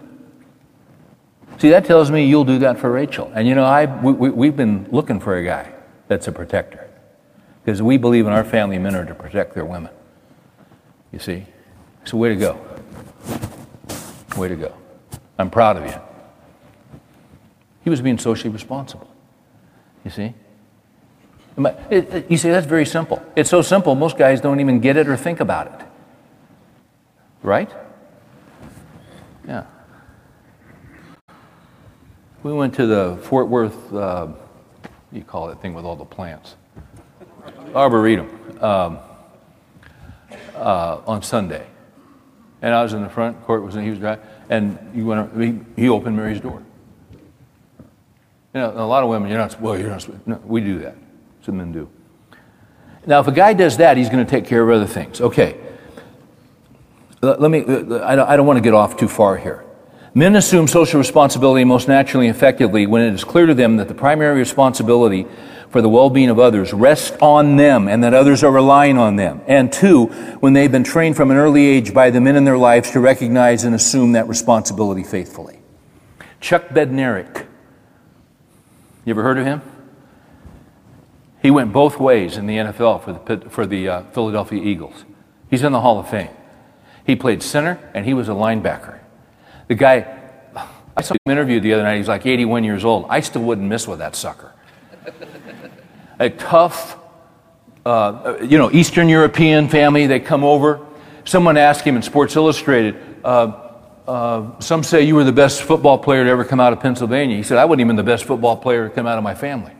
See, 1.61 1.69
that 1.69 1.85
tells 1.85 2.11
me 2.11 2.25
you'll 2.25 2.47
do 2.47 2.59
that 2.61 2.79
for 2.79 2.91
Rachel. 2.91 3.31
And 3.35 3.47
you 3.47 3.55
know, 3.55 3.65
I, 3.65 3.85
we, 4.01 4.31
we, 4.31 4.47
have 4.47 4.57
been 4.57 4.89
looking 4.91 5.21
for 5.21 5.37
a 5.37 5.45
guy 5.45 5.71
that's 6.09 6.27
a 6.27 6.33
protector. 6.33 6.89
Because 7.63 7.83
we 7.83 7.99
believe 7.99 8.27
in 8.27 8.33
our 8.33 8.45
family 8.45 8.79
men 8.79 8.95
are 8.95 9.05
to 9.05 9.15
protect 9.15 9.53
their 9.53 9.67
women. 9.67 9.93
You 11.13 11.19
see? 11.19 11.45
So, 12.07 12.17
way 12.17 12.31
to 12.31 12.37
go. 12.37 12.59
Way 14.39 14.49
to 14.49 14.57
go. 14.57 14.75
I'm 15.39 15.51
proud 15.51 15.77
of 15.77 15.85
you. 15.85 16.01
He 17.85 17.91
was 17.91 18.01
being 18.01 18.19
socially 18.19 18.49
responsible. 18.49 19.15
You 20.03 20.11
see? 20.11 20.33
You 21.59 22.37
see, 22.39 22.49
that's 22.49 22.67
very 22.67 22.87
simple. 22.87 23.23
It's 23.37 23.51
so 23.51 23.61
simple, 23.61 23.95
most 23.95 24.17
guys 24.17 24.41
don't 24.41 24.61
even 24.61 24.81
get 24.81 24.97
it 24.97 25.09
or 25.09 25.17
think 25.17 25.41
about 25.41 25.67
it. 25.67 25.87
Right? 27.43 27.71
Yeah. 29.47 29.67
We 32.43 32.55
went 32.55 32.75
to 32.77 32.87
the 32.87 33.19
Fort 33.23 33.49
Worth, 33.49 33.93
uh, 33.93 34.29
you 35.13 35.23
call 35.23 35.49
that 35.49 35.61
thing 35.61 35.75
with 35.75 35.85
all 35.85 35.97
the 35.97 36.07
plants? 36.07 36.57
Arboretum 37.75 38.29
um, 38.63 38.99
uh, 40.57 41.01
on 41.07 41.23
Sunday. 41.23 41.67
And 42.63 42.75
I 42.75 42.83
was 42.83 42.95
in 42.95 43.03
the 43.03 43.11
front, 43.11 43.43
Court 43.45 43.63
was 43.63 43.77
in, 43.77 43.85
he 43.85 43.91
was 43.91 43.99
driving, 43.99 44.25
and 44.49 44.79
he, 44.95 45.03
went, 45.03 45.39
he, 45.39 45.83
he 45.83 45.89
opened 45.91 46.17
Mary's 46.17 46.41
door. 46.41 46.63
You 48.55 48.61
know, 48.61 48.71
a 48.71 48.87
lot 48.87 49.03
of 49.03 49.11
women, 49.11 49.29
you're 49.29 49.39
not, 49.39 49.61
well, 49.61 49.79
you're 49.79 49.91
not, 49.91 50.27
no, 50.27 50.41
we 50.45 50.63
do 50.63 50.79
that. 50.79 50.97
Some 51.43 51.59
men 51.59 51.73
do. 51.73 51.91
Now, 53.07 53.21
if 53.21 53.27
a 53.27 53.33
guy 53.33 53.53
does 53.53 53.77
that, 53.77 53.99
he's 53.99 54.09
going 54.09 54.25
to 54.25 54.31
take 54.31 54.47
care 54.47 54.63
of 54.63 54.71
other 54.71 54.87
things. 54.87 55.21
Okay. 55.21 55.59
Let 57.21 57.51
me, 57.51 57.61
I 57.61 58.17
don't 58.17 58.47
want 58.47 58.57
to 58.57 58.63
get 58.63 58.73
off 58.73 58.97
too 58.97 59.09
far 59.09 59.37
here. 59.37 59.65
Men 60.13 60.35
assume 60.35 60.67
social 60.67 60.99
responsibility 60.99 61.65
most 61.65 61.87
naturally 61.87 62.27
and 62.27 62.35
effectively 62.35 62.87
when 62.87 63.03
it 63.03 63.15
is 63.15 63.23
clear 63.23 63.47
to 63.47 63.55
them 63.55 63.77
that 63.77 63.87
the 63.89 63.95
primary 63.95 64.39
responsibility 64.39 65.27
for 65.71 65.81
the 65.81 65.89
well-being 65.89 66.31
of 66.31 66.39
others 66.41 66.73
rests 66.73 67.17
on 67.23 67.57
them 67.57 67.87
and 67.87 68.03
that 68.03 68.13
others 68.13 68.43
are 68.43 68.51
relying 68.51 68.99
on 68.99 69.15
them. 69.15 69.41
And 69.47 69.73
two, 69.73 70.07
when 70.41 70.53
they've 70.53 70.71
been 70.71 70.83
trained 70.83 71.17
from 71.17 71.31
an 71.31 71.37
early 71.37 71.65
age 71.65 71.95
by 71.95 72.11
the 72.11 72.21
men 72.21 72.35
in 72.35 72.45
their 72.45 72.59
lives 72.59 72.91
to 72.91 73.01
recognize 73.01 73.63
and 73.63 73.73
assume 73.73 74.13
that 74.13 74.27
responsibility 74.27 75.05
faithfully. 75.05 75.61
Chuck 76.41 76.69
Bednarik. 76.69 77.47
You 79.05 79.13
ever 79.13 79.23
heard 79.23 79.39
of 79.39 79.47
him? 79.47 79.63
He 81.41 81.53
went 81.53 81.73
both 81.73 82.01
ways 82.01 82.37
in 82.37 82.47
the 82.47 82.57
NFL 82.57 83.05
for 83.05 83.37
the, 83.37 83.51
for 83.51 83.67
the 83.67 83.89
uh, 83.89 84.03
Philadelphia 84.13 84.61
Eagles. 84.63 85.05
He's 85.49 85.63
in 85.63 85.73
the 85.73 85.81
Hall 85.81 86.01
of 86.01 86.09
Fame. 86.09 86.31
He 87.07 87.15
played 87.15 87.43
center 87.43 87.79
and 87.95 88.05
he 88.05 88.13
was 88.13 88.29
a 88.29 88.33
linebacker. 88.33 89.00
The 89.71 89.77
guy, 89.77 90.05
I 90.97 91.01
saw 91.01 91.15
him 91.15 91.31
interviewed 91.31 91.63
the 91.63 91.75
other 91.75 91.85
night. 91.85 91.99
He's 91.99 92.09
like 92.09 92.27
81 92.27 92.65
years 92.65 92.85
old. 92.85 93.07
I 93.09 93.21
still 93.21 93.43
wouldn't 93.43 93.69
miss 93.69 93.87
with 93.87 94.01
that 94.01 94.17
sucker. 94.17 94.53
A 96.19 96.29
tough, 96.29 96.99
uh, 97.87 98.39
you 98.43 98.59
know, 98.59 98.73
Eastern 98.73 99.09
European 99.09 99.69
family. 99.69 100.09
They 100.09 100.19
come 100.19 100.43
over. 100.43 100.85
Someone 101.25 101.57
asked 101.57 101.85
him 101.85 101.95
in 101.95 102.03
Sports 102.03 102.35
Illustrated, 102.35 102.97
uh, 103.23 103.69
uh, 104.09 104.59
some 104.59 104.83
say 104.83 105.03
you 105.03 105.15
were 105.15 105.23
the 105.23 105.31
best 105.31 105.63
football 105.63 105.99
player 105.99 106.25
to 106.25 106.31
ever 106.31 106.45
come 106.45 106.59
out 106.59 106.73
of 106.73 106.81
Pennsylvania. 106.81 107.37
He 107.37 107.45
said, 107.45 107.57
I 107.57 107.65
wasn't 107.65 107.83
even 107.83 107.95
the 107.95 108.03
best 108.03 108.25
football 108.25 108.57
player 108.57 108.89
to 108.89 108.93
come 108.93 109.07
out 109.07 109.19
of 109.19 109.23
my 109.23 109.37
family. 109.37 109.73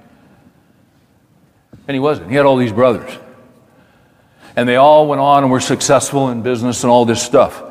And 1.89 1.97
he 1.97 1.99
wasn't. 1.99 2.31
He 2.31 2.37
had 2.37 2.47
all 2.47 2.57
these 2.57 2.73
brothers. 2.73 3.11
And 4.55 4.69
they 4.69 4.77
all 4.77 5.09
went 5.09 5.21
on 5.21 5.43
and 5.43 5.51
were 5.51 5.59
successful 5.59 6.29
in 6.29 6.43
business 6.43 6.85
and 6.85 6.93
all 6.93 7.05
this 7.05 7.21
stuff. 7.21 7.65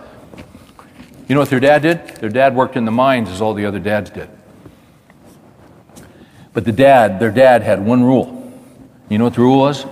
You 1.30 1.36
know 1.36 1.42
what 1.42 1.50
their 1.52 1.60
dad 1.60 1.84
did? 1.84 2.08
Their 2.18 2.30
dad 2.30 2.56
worked 2.56 2.76
in 2.76 2.86
the 2.86 2.92
mines 2.92 3.30
as 3.30 3.40
all 3.40 3.54
the 3.54 3.68
other 3.68 3.78
dads 3.78 4.10
did. 4.10 4.30
But 6.54 6.66
the 6.66 6.72
dad, 6.72 7.20
their 7.20 7.32
dad 7.32 7.62
had 7.62 7.86
one 7.86 8.04
rule. 8.04 8.52
You 9.10 9.20
know 9.20 9.26
what 9.26 9.36
the 9.36 9.42
rule 9.42 9.60
was? 9.60 9.86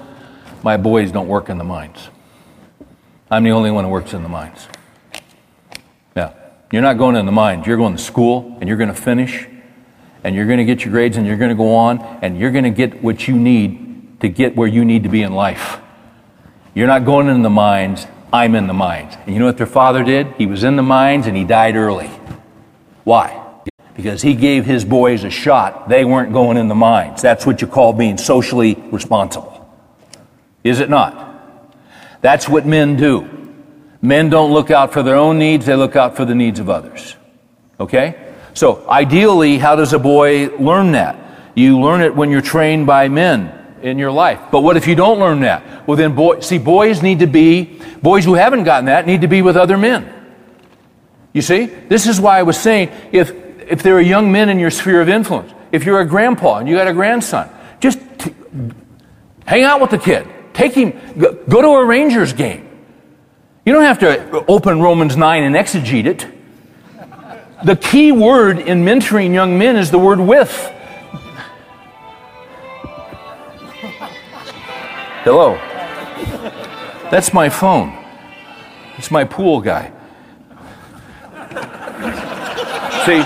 My 0.63 0.77
boys 0.77 1.11
don't 1.11 1.27
work 1.27 1.49
in 1.49 1.59
the 1.59 1.63
mines. 1.63 2.09
I'm 3.29 3.43
the 3.43 3.51
only 3.51 3.69
one 3.69 3.83
who 3.83 3.91
works 3.91 4.13
in 4.13 4.23
the 4.23 4.29
mines. 4.29 4.67
Yeah. 6.15 6.33
You're 6.71 6.81
not 6.81 6.97
going 6.97 7.15
in 7.15 7.27
the 7.27 7.31
mines. 7.31 7.67
You're 7.67 7.77
going 7.77 7.95
to 7.95 8.01
school 8.01 8.57
and 8.59 8.67
you're 8.67 8.77
going 8.77 8.89
to 8.89 8.99
finish 8.99 9.47
and 10.23 10.35
you're 10.35 10.47
going 10.47 10.57
to 10.57 10.65
get 10.65 10.83
your 10.83 10.91
grades 10.91 11.17
and 11.17 11.27
you're 11.27 11.37
going 11.37 11.49
to 11.49 11.55
go 11.55 11.75
on 11.75 11.99
and 12.23 12.39
you're 12.39 12.51
going 12.51 12.63
to 12.63 12.71
get 12.71 13.03
what 13.03 13.27
you 13.27 13.35
need 13.37 14.19
to 14.21 14.27
get 14.27 14.55
where 14.55 14.67
you 14.67 14.83
need 14.83 15.03
to 15.03 15.09
be 15.09 15.21
in 15.21 15.33
life. 15.33 15.79
You're 16.73 16.87
not 16.87 17.05
going 17.05 17.27
in 17.27 17.43
the 17.43 17.49
mines, 17.51 18.07
I'm 18.31 18.55
in 18.55 18.67
the 18.67 18.73
mines. 18.73 19.15
And 19.25 19.33
you 19.33 19.39
know 19.39 19.45
what 19.45 19.57
their 19.57 19.65
father 19.65 20.03
did? 20.03 20.27
He 20.37 20.45
was 20.45 20.63
in 20.63 20.75
the 20.75 20.83
mines 20.83 21.27
and 21.27 21.37
he 21.37 21.43
died 21.43 21.75
early. 21.75 22.09
Why? 23.03 23.43
Because 23.95 24.21
he 24.21 24.35
gave 24.35 24.65
his 24.65 24.83
boys 24.85 25.23
a 25.23 25.29
shot. 25.29 25.89
They 25.89 26.03
weren't 26.05 26.33
going 26.33 26.57
in 26.57 26.67
the 26.67 26.75
mines. 26.75 27.21
That's 27.21 27.45
what 27.45 27.61
you 27.61 27.67
call 27.67 27.93
being 27.93 28.17
socially 28.17 28.75
responsible. 28.91 29.53
Is 30.63 30.79
it 30.79 30.89
not? 30.89 31.25
That's 32.21 32.49
what 32.49 32.65
men 32.65 32.97
do. 32.97 33.29
Men 34.01 34.29
don't 34.29 34.51
look 34.51 34.69
out 34.69 34.93
for 34.93 35.01
their 35.01 35.15
own 35.15 35.39
needs, 35.39 35.65
they 35.65 35.75
look 35.75 35.95
out 35.95 36.15
for 36.15 36.25
the 36.25 36.35
needs 36.35 36.59
of 36.59 36.69
others. 36.69 37.15
Okay? 37.79 38.33
So, 38.53 38.87
ideally, 38.87 39.57
how 39.57 39.75
does 39.75 39.93
a 39.93 39.99
boy 39.99 40.49
learn 40.57 40.91
that? 40.91 41.17
You 41.55 41.79
learn 41.79 42.01
it 42.01 42.15
when 42.15 42.29
you're 42.29 42.41
trained 42.41 42.85
by 42.85 43.07
men 43.07 43.56
in 43.81 43.97
your 43.97 44.11
life. 44.11 44.39
But 44.51 44.61
what 44.61 44.77
if 44.77 44.87
you 44.87 44.95
don't 44.95 45.19
learn 45.19 45.41
that? 45.41 45.87
Well, 45.87 45.97
then, 45.97 46.15
boy, 46.15 46.39
see, 46.39 46.57
boys 46.57 47.01
need 47.01 47.19
to 47.19 47.27
be, 47.27 47.79
boys 48.01 48.25
who 48.25 48.33
haven't 48.33 48.63
gotten 48.63 48.85
that 48.85 49.05
need 49.05 49.21
to 49.21 49.27
be 49.27 49.41
with 49.41 49.57
other 49.57 49.77
men. 49.77 50.13
You 51.33 51.41
see? 51.41 51.65
This 51.65 52.07
is 52.07 52.19
why 52.19 52.39
I 52.39 52.43
was 52.43 52.57
saying 52.57 52.91
if, 53.11 53.31
if 53.61 53.83
there 53.83 53.95
are 53.95 54.01
young 54.01 54.31
men 54.31 54.49
in 54.49 54.59
your 54.59 54.71
sphere 54.71 55.01
of 55.01 55.09
influence, 55.09 55.53
if 55.71 55.85
you're 55.85 55.99
a 55.99 56.05
grandpa 56.05 56.57
and 56.57 56.67
you 56.67 56.75
got 56.75 56.87
a 56.87 56.93
grandson, 56.93 57.49
just 57.79 57.99
t- 58.17 58.33
hang 59.45 59.63
out 59.63 59.81
with 59.81 59.91
the 59.91 59.97
kid. 59.97 60.27
Take 60.53 60.73
him, 60.73 60.99
go, 61.17 61.33
go 61.33 61.61
to 61.61 61.67
a 61.67 61.85
Rangers 61.85 62.33
game. 62.33 62.67
You 63.65 63.73
don't 63.73 63.83
have 63.83 63.99
to 63.99 64.45
open 64.47 64.81
Romans 64.81 65.17
9 65.17 65.43
and 65.43 65.55
exegete 65.55 66.05
it. 66.05 66.27
The 67.63 67.75
key 67.75 68.11
word 68.11 68.59
in 68.59 68.83
mentoring 68.83 69.33
young 69.33 69.57
men 69.57 69.75
is 69.75 69.91
the 69.91 69.99
word 69.99 70.19
with. 70.19 70.73
Hello. 75.27 75.55
That's 77.11 77.33
my 77.33 77.49
phone. 77.49 78.01
It's 78.97 79.11
my 79.11 79.25
pool 79.25 79.59
guy. 79.59 79.91
See, 83.05 83.19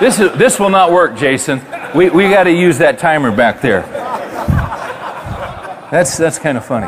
this, 0.00 0.18
is, 0.18 0.32
this 0.38 0.58
will 0.58 0.70
not 0.70 0.90
work, 0.90 1.14
Jason. 1.14 1.60
We, 1.94 2.08
we 2.08 2.30
got 2.30 2.44
to 2.44 2.50
use 2.50 2.78
that 2.78 2.98
timer 2.98 3.30
back 3.30 3.60
there. 3.60 3.82
That's, 5.90 6.16
that's 6.16 6.38
kind 6.38 6.56
of 6.56 6.64
funny. 6.64 6.86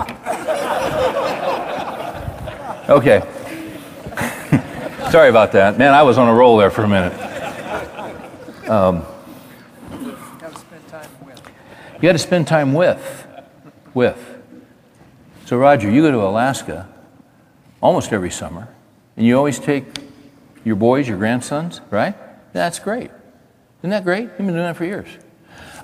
Okay. 2.89 3.21
Sorry 5.11 5.29
about 5.29 5.53
that. 5.53 5.77
Man, 5.77 5.93
I 5.93 6.05
was 6.05 6.17
on 6.17 6.31
a 6.31 6.35
roll 6.35 6.57
there 6.57 6.71
for 6.71 6.85
a 6.85 6.89
minute. 6.89 7.13
Um, 8.67 9.05
you 10.01 10.17
got 12.01 12.13
to 12.13 12.19
spend 12.19 12.47
time 12.47 12.73
with. 12.73 13.24
With. 13.95 14.43
So, 15.47 15.57
Roger, 15.57 15.91
you 15.91 16.03
go 16.03 16.11
to 16.11 16.23
Alaska 16.23 16.89
almost 17.81 18.13
every 18.13 18.31
summer, 18.31 18.69
and 19.17 19.25
you 19.25 19.37
always 19.37 19.59
take 19.59 19.85
your 20.65 20.77
boys, 20.77 21.07
your 21.07 21.19
grandsons, 21.19 21.81
right? 21.91 22.15
That's 22.53 22.79
great. 22.79 23.11
Isn't 23.81 23.91
that 23.91 24.05
great? 24.05 24.23
You've 24.23 24.39
been 24.39 24.49
doing 24.49 24.59
that 24.59 24.77
for 24.77 24.85
years. 24.85 25.09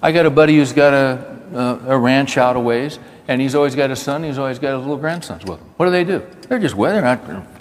I 0.02 0.12
got 0.12 0.24
a 0.24 0.30
buddy 0.30 0.56
who's 0.56 0.72
got 0.72 0.94
a, 0.94 1.38
a, 1.52 1.94
a 1.94 1.98
ranch 1.98 2.38
out 2.38 2.56
of 2.56 2.64
ways, 2.64 2.98
and 3.28 3.40
he's 3.40 3.54
always 3.54 3.74
got 3.74 3.90
a 3.90 3.96
son, 3.96 4.24
he's 4.24 4.38
always 4.38 4.58
got 4.58 4.72
his 4.76 4.80
little 4.80 4.96
grandsons 4.96 5.44
with 5.44 5.60
him. 5.60 5.66
What 5.76 5.86
do 5.86 5.92
they 5.92 6.04
do? 6.04 6.26
They're 6.48 6.58
just 6.58 6.76
not, 6.76 7.20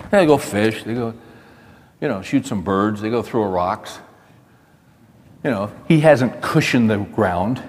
they 0.10 0.26
go 0.26 0.38
fish, 0.38 0.84
they 0.84 0.94
go, 0.94 1.14
you 2.00 2.08
know, 2.08 2.22
shoot 2.22 2.46
some 2.48 2.64
birds, 2.64 3.02
they 3.02 3.10
go 3.10 3.22
throw 3.22 3.44
rocks. 3.44 4.00
You 5.44 5.52
know, 5.52 5.72
he 5.88 6.00
hasn't 6.00 6.42
cushioned 6.42 6.90
the 6.90 6.98
ground. 6.98 7.62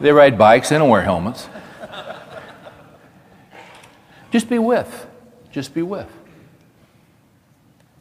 They 0.00 0.12
ride 0.12 0.36
bikes, 0.38 0.68
they 0.68 0.78
don't 0.78 0.88
wear 0.88 1.02
helmets. 1.02 1.48
Just 4.30 4.48
be 4.48 4.58
with. 4.58 5.06
Just 5.50 5.72
be 5.74 5.82
with. 5.82 6.10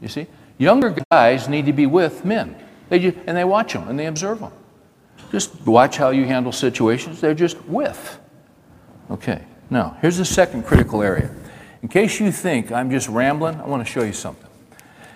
You 0.01 0.07
see? 0.07 0.27
Younger 0.57 0.95
guys 1.11 1.47
need 1.47 1.65
to 1.65 1.73
be 1.73 1.85
with 1.85 2.25
men. 2.25 2.55
They 2.89 2.99
just, 2.99 3.17
and 3.27 3.35
they 3.35 3.43
watch 3.43 3.73
them 3.73 3.87
and 3.87 3.97
they 3.97 4.05
observe 4.05 4.39
them. 4.39 4.51
Just 5.31 5.65
watch 5.65 5.97
how 5.97 6.09
you 6.09 6.25
handle 6.25 6.51
situations. 6.51 7.21
They're 7.21 7.33
just 7.33 7.63
with. 7.65 8.19
Okay, 9.11 9.43
now 9.69 9.97
here's 10.01 10.17
the 10.17 10.25
second 10.25 10.63
critical 10.63 11.01
area. 11.01 11.33
In 11.81 11.87
case 11.87 12.19
you 12.19 12.31
think 12.31 12.71
I'm 12.71 12.89
just 12.89 13.07
rambling, 13.09 13.55
I 13.55 13.67
want 13.67 13.85
to 13.85 13.91
show 13.91 14.03
you 14.03 14.13
something. 14.13 14.49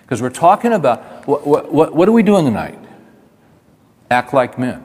Because 0.02 0.22
we're 0.22 0.30
talking 0.30 0.72
about 0.72 1.26
what, 1.26 1.46
what, 1.46 1.72
what, 1.72 1.94
what 1.94 2.08
are 2.08 2.12
we 2.12 2.22
doing 2.22 2.44
tonight? 2.44 2.78
Act 4.10 4.34
like 4.34 4.58
men. 4.58 4.84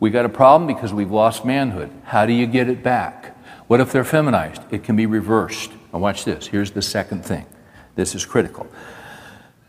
We 0.00 0.08
got 0.08 0.24
a 0.24 0.30
problem 0.30 0.66
because 0.66 0.92
we've 0.94 1.10
lost 1.10 1.44
manhood. 1.44 1.90
How 2.04 2.24
do 2.24 2.32
you 2.32 2.46
get 2.46 2.68
it 2.68 2.82
back? 2.82 3.36
What 3.68 3.80
if 3.80 3.92
they're 3.92 4.02
feminized? 4.02 4.62
It 4.70 4.82
can 4.82 4.96
be 4.96 5.06
reversed. 5.06 5.70
Now, 5.92 5.98
watch 6.00 6.24
this. 6.24 6.46
Here's 6.46 6.70
the 6.70 6.82
second 6.82 7.24
thing. 7.24 7.46
This 7.94 8.14
is 8.14 8.24
critical. 8.24 8.66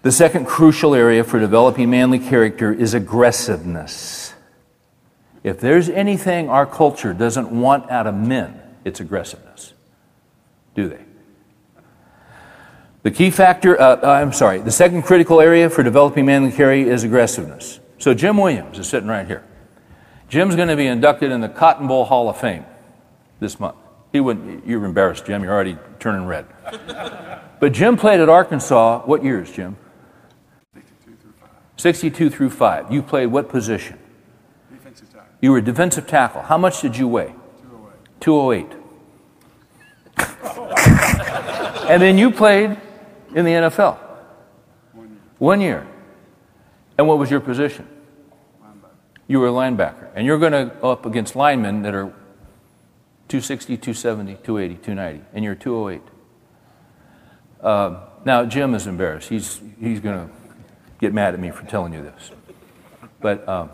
The 0.03 0.11
second 0.11 0.45
crucial 0.45 0.95
area 0.95 1.23
for 1.23 1.39
developing 1.39 1.89
manly 1.89 2.17
character 2.17 2.73
is 2.73 2.93
aggressiveness. 2.93 4.34
If 5.43 5.59
there's 5.59 5.89
anything 5.89 6.49
our 6.49 6.65
culture 6.65 7.13
doesn't 7.13 7.51
want 7.51 7.91
out 7.91 8.07
of 8.07 8.15
men, 8.15 8.59
it's 8.86 8.99
aggressiveness. 8.99 9.73
Do 10.75 10.88
they? 10.88 11.03
The 13.03 13.11
key 13.11 13.32
factor, 13.32 13.79
uh, 13.79 13.97
uh, 13.97 14.07
I'm 14.07 14.32
sorry, 14.32 14.59
the 14.59 14.71
second 14.71 15.01
critical 15.03 15.41
area 15.41 15.69
for 15.69 15.84
developing 15.84 16.25
manly 16.25 16.51
character 16.51 16.91
is 16.91 17.03
aggressiveness. 17.03 17.79
So 17.97 18.13
Jim 18.13 18.38
Williams 18.38 18.79
is 18.79 18.88
sitting 18.88 19.09
right 19.09 19.27
here. 19.27 19.43
Jim's 20.32 20.55
going 20.55 20.69
to 20.69 20.77
be 20.77 20.88
inducted 20.88 21.29
in 21.29 21.41
the 21.41 21.49
Cotton 21.49 21.88
Bowl 21.88 22.05
Hall 22.05 22.29
of 22.29 22.38
Fame 22.38 22.65
this 23.41 23.59
month. 23.59 23.75
He 24.13 24.21
wouldn't, 24.21 24.65
you're 24.65 24.86
embarrassed, 24.86 25.25
Jim. 25.25 25.43
You're 25.43 25.51
already 25.51 25.77
turning 25.99 26.25
red. 26.25 26.45
but 27.59 27.73
Jim 27.73 27.97
played 27.97 28.21
at 28.21 28.29
Arkansas. 28.29 29.01
What 29.01 29.25
years, 29.25 29.51
Jim? 29.51 29.75
62 31.75 32.29
through 32.29 32.49
5. 32.49 32.93
You 32.93 33.01
played 33.01 33.25
what 33.25 33.49
position? 33.49 33.99
Defensive 34.71 35.11
tackle. 35.11 35.27
You 35.41 35.51
were 35.51 35.57
a 35.57 35.61
defensive 35.61 36.07
tackle. 36.07 36.43
How 36.43 36.57
much 36.57 36.79
did 36.79 36.95
you 36.95 37.09
weigh? 37.09 37.36
208. 38.21 38.71
208. 40.17 41.89
and 41.89 42.01
then 42.01 42.17
you 42.17 42.32
played 42.32 42.79
in 43.36 43.43
the 43.43 43.51
NFL? 43.51 43.97
One 44.93 45.09
year. 45.09 45.19
One 45.39 45.59
year. 45.59 45.88
And 46.97 47.05
what 47.05 47.17
was 47.17 47.29
your 47.29 47.41
position? 47.41 47.86
You 49.32 49.39
were 49.39 49.47
a 49.47 49.51
linebacker. 49.51 50.09
And 50.13 50.27
you're 50.27 50.38
going 50.38 50.51
to 50.51 50.75
go 50.82 50.91
up 50.91 51.05
against 51.05 51.38
linemen 51.38 51.84
that 51.84 51.95
are 51.95 52.07
260, 53.29 53.77
270, 53.77 54.34
280, 54.43 54.75
290, 54.84 55.25
and 55.34 55.45
you're 55.45 55.55
208. 55.55 56.01
Uh, 57.63 58.07
now, 58.25 58.43
Jim 58.43 58.75
is 58.75 58.88
embarrassed. 58.88 59.29
He's, 59.29 59.61
he's 59.79 60.01
going 60.01 60.27
to 60.27 60.34
get 60.99 61.13
mad 61.13 61.34
at 61.34 61.39
me 61.39 61.49
for 61.49 61.65
telling 61.65 61.93
you 61.93 62.01
this. 62.01 62.32
But 63.21 63.47
um, 63.47 63.69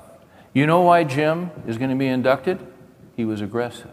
you 0.53 0.67
know 0.67 0.81
why 0.81 1.03
Jim 1.03 1.49
is 1.65 1.79
going 1.79 1.89
to 1.89 1.95
be 1.95 2.05
inducted? 2.05 2.59
He 3.15 3.25
was 3.25 3.41
aggressive. 3.41 3.89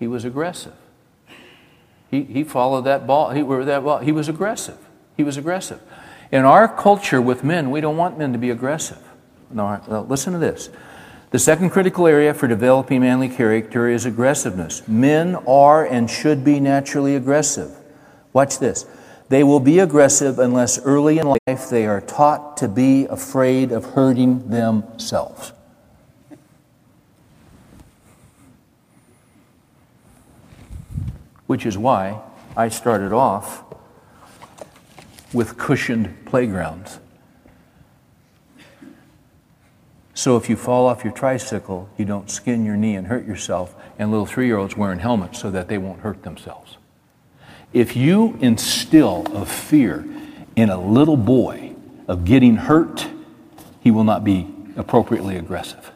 He 0.00 0.08
was 0.08 0.24
aggressive. 0.24 0.74
He, 2.10 2.24
he 2.24 2.42
followed 2.42 2.82
that 2.82 3.06
ball. 3.06 3.30
He, 3.30 3.42
that 3.42 3.84
ball. 3.84 3.98
he 3.98 4.10
was 4.10 4.28
aggressive. 4.28 4.78
He 5.16 5.22
was 5.22 5.36
aggressive. 5.36 5.80
In 6.32 6.44
our 6.44 6.66
culture 6.66 7.22
with 7.22 7.44
men, 7.44 7.70
we 7.70 7.80
don't 7.80 7.96
want 7.96 8.18
men 8.18 8.32
to 8.32 8.38
be 8.40 8.50
aggressive. 8.50 8.98
No, 9.50 10.04
listen 10.08 10.32
to 10.32 10.38
this. 10.38 10.70
The 11.30 11.38
second 11.38 11.70
critical 11.70 12.06
area 12.06 12.34
for 12.34 12.48
developing 12.48 13.02
manly 13.02 13.28
character 13.28 13.88
is 13.88 14.04
aggressiveness. 14.04 14.86
Men 14.88 15.36
are 15.46 15.84
and 15.84 16.10
should 16.10 16.44
be 16.44 16.58
naturally 16.58 17.14
aggressive. 17.14 17.70
Watch 18.32 18.58
this. 18.58 18.86
They 19.28 19.44
will 19.44 19.60
be 19.60 19.78
aggressive 19.78 20.40
unless 20.40 20.80
early 20.80 21.18
in 21.20 21.28
life 21.46 21.70
they 21.70 21.86
are 21.86 22.00
taught 22.00 22.56
to 22.56 22.68
be 22.68 23.06
afraid 23.06 23.70
of 23.70 23.84
hurting 23.84 24.50
themselves. 24.50 25.52
Which 31.46 31.64
is 31.64 31.78
why 31.78 32.20
I 32.56 32.68
started 32.68 33.12
off 33.12 33.62
with 35.32 35.56
cushioned 35.56 36.26
playgrounds. 36.26 36.98
So 40.20 40.36
if 40.36 40.50
you 40.50 40.56
fall 40.56 40.84
off 40.84 41.02
your 41.02 41.14
tricycle, 41.14 41.88
you 41.96 42.04
don't 42.04 42.30
skin 42.30 42.62
your 42.66 42.76
knee 42.76 42.94
and 42.94 43.06
hurt 43.06 43.24
yourself, 43.24 43.74
and 43.98 44.10
little 44.10 44.26
three 44.26 44.44
year 44.44 44.58
olds 44.58 44.76
wearing 44.76 44.98
helmets 44.98 45.40
so 45.40 45.50
that 45.50 45.68
they 45.68 45.78
won't 45.78 46.00
hurt 46.00 46.24
themselves. 46.24 46.76
If 47.72 47.96
you 47.96 48.36
instill 48.42 49.24
a 49.32 49.46
fear 49.46 50.06
in 50.56 50.68
a 50.68 50.78
little 50.78 51.16
boy 51.16 51.74
of 52.06 52.26
getting 52.26 52.56
hurt, 52.56 53.08
he 53.80 53.90
will 53.90 54.04
not 54.04 54.22
be 54.22 54.54
appropriately 54.76 55.38
aggressive. 55.38 55.90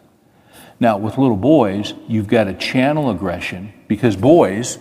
Now, 0.81 0.97
with 0.97 1.19
little 1.19 1.37
boys, 1.37 1.93
you've 2.09 2.27
got 2.27 2.45
to 2.45 2.55
channel 2.55 3.11
aggression 3.11 3.75
because 3.89 4.17
boys, 4.17 4.79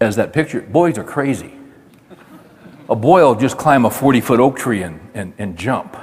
as 0.00 0.16
that 0.16 0.32
picture, 0.32 0.62
boys 0.62 0.96
are 0.96 1.04
crazy. 1.04 1.52
A 2.88 2.96
boy 2.96 3.20
will 3.20 3.34
just 3.34 3.58
climb 3.58 3.84
a 3.84 3.90
40 3.90 4.22
foot 4.22 4.40
oak 4.40 4.56
tree 4.56 4.80
and, 4.80 4.98
and, 5.12 5.34
and 5.36 5.58
jump. 5.58 5.94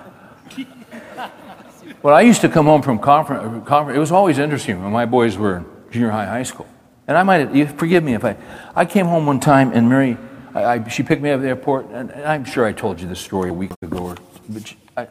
Well, 2.03 2.13
I 2.13 2.21
used 2.21 2.41
to 2.41 2.49
come 2.49 2.65
home 2.65 2.81
from 2.81 2.99
conference, 2.99 3.65
conference, 3.65 3.95
it 3.95 3.99
was 3.99 4.11
always 4.11 4.37
interesting 4.37 4.83
when 4.83 4.91
my 4.91 5.05
boys 5.05 5.37
were 5.37 5.63
junior 5.89 6.09
high, 6.09 6.25
high 6.25 6.43
school. 6.43 6.67
And 7.07 7.17
I 7.17 7.23
might 7.23 7.55
you 7.55 7.65
forgive 7.65 8.03
me 8.03 8.13
if 8.13 8.25
I, 8.25 8.35
I 8.75 8.83
came 8.83 9.05
home 9.05 9.25
one 9.25 9.39
time 9.39 9.71
and 9.71 9.87
Mary, 9.87 10.17
I, 10.53 10.65
I, 10.65 10.87
she 10.89 11.01
picked 11.01 11.21
me 11.21 11.29
up 11.29 11.37
at 11.37 11.43
the 11.43 11.47
airport, 11.47 11.85
and, 11.91 12.11
and 12.11 12.25
I'm 12.25 12.43
sure 12.43 12.65
I 12.65 12.73
told 12.73 12.99
you 12.99 13.07
this 13.07 13.21
story 13.21 13.51
a 13.51 13.53
week 13.53 13.71
ago, 13.81 13.99
or, 13.99 14.17
but 14.49 14.67
she, 14.67 14.77
I, 14.97 15.03
I, 15.03 15.07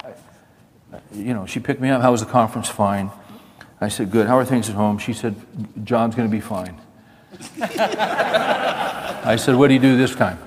you 1.14 1.32
know, 1.32 1.46
she 1.46 1.60
picked 1.60 1.80
me 1.80 1.88
up. 1.88 2.02
How 2.02 2.12
was 2.12 2.20
the 2.20 2.30
conference? 2.30 2.68
Fine. 2.68 3.10
I 3.80 3.88
said, 3.88 4.10
good. 4.10 4.26
How 4.26 4.36
are 4.36 4.44
things 4.44 4.68
at 4.68 4.74
home? 4.74 4.98
She 4.98 5.14
said, 5.14 5.34
John's 5.84 6.14
going 6.14 6.28
to 6.28 6.32
be 6.32 6.42
fine. 6.42 6.78
I 7.62 9.36
said, 9.36 9.56
what 9.56 9.68
do 9.68 9.74
you 9.74 9.80
do 9.80 9.96
this 9.96 10.14
time? 10.14 10.38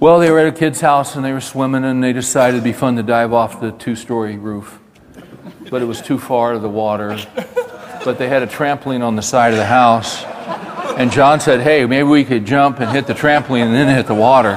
Well, 0.00 0.18
they 0.18 0.32
were 0.32 0.40
at 0.40 0.48
a 0.48 0.52
kid's 0.52 0.80
house 0.80 1.14
and 1.14 1.24
they 1.24 1.32
were 1.32 1.40
swimming 1.40 1.84
and 1.84 2.02
they 2.02 2.12
decided 2.12 2.56
it'd 2.56 2.64
be 2.64 2.72
fun 2.72 2.96
to 2.96 3.04
dive 3.04 3.32
off 3.32 3.60
the 3.60 3.70
two 3.70 3.94
story 3.94 4.36
roof. 4.36 4.80
But 5.70 5.82
it 5.82 5.86
was 5.86 6.00
too 6.00 6.18
far 6.18 6.52
to 6.52 6.58
the 6.58 6.68
water. 6.68 7.18
But 8.04 8.18
they 8.18 8.28
had 8.28 8.42
a 8.42 8.46
trampoline 8.46 9.02
on 9.02 9.16
the 9.16 9.22
side 9.22 9.52
of 9.52 9.58
the 9.58 9.64
house. 9.64 10.24
And 10.98 11.10
John 11.10 11.40
said, 11.40 11.60
Hey, 11.60 11.86
maybe 11.86 12.08
we 12.08 12.24
could 12.24 12.44
jump 12.44 12.80
and 12.80 12.90
hit 12.90 13.06
the 13.06 13.14
trampoline 13.14 13.66
and 13.66 13.74
then 13.74 13.94
hit 13.94 14.06
the 14.06 14.14
water. 14.14 14.56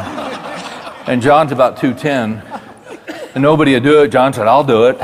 And 1.08 1.22
John's 1.22 1.52
about 1.52 1.78
210. 1.78 2.44
And 3.34 3.42
nobody 3.42 3.74
would 3.74 3.84
do 3.84 4.04
it. 4.04 4.10
John 4.10 4.34
said, 4.34 4.48
I'll 4.48 4.64
do 4.64 4.88
it. 4.88 4.98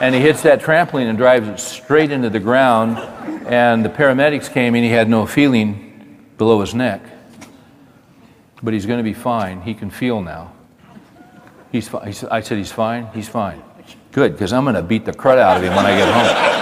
And 0.00 0.14
he 0.14 0.20
hits 0.20 0.42
that 0.42 0.60
trampoline 0.60 1.08
and 1.08 1.18
drives 1.18 1.48
it 1.48 1.58
straight 1.58 2.12
into 2.12 2.30
the 2.30 2.40
ground. 2.40 2.98
And 3.48 3.84
the 3.84 3.88
paramedics 3.88 4.52
came 4.52 4.74
and 4.74 4.84
he 4.84 4.90
had 4.90 5.08
no 5.08 5.26
feeling 5.26 6.26
below 6.36 6.60
his 6.60 6.74
neck 6.74 7.02
but 8.62 8.74
he's 8.74 8.86
going 8.86 8.98
to 8.98 9.04
be 9.04 9.14
fine. 9.14 9.62
He 9.62 9.74
can 9.74 9.90
feel 9.90 10.22
now. 10.22 10.52
He's 11.70 11.88
fi- 11.88 12.14
I 12.30 12.40
said, 12.40 12.58
He's 12.58 12.72
fine? 12.72 13.08
He's 13.14 13.28
fine. 13.28 13.62
Good, 14.12 14.32
because 14.32 14.52
I'm 14.52 14.64
going 14.64 14.74
to 14.74 14.82
beat 14.82 15.04
the 15.04 15.12
crud 15.12 15.38
out 15.38 15.58
of 15.58 15.62
him 15.62 15.74
when 15.74 15.86
I 15.86 15.96
get 15.96 16.12
home. 16.12 16.58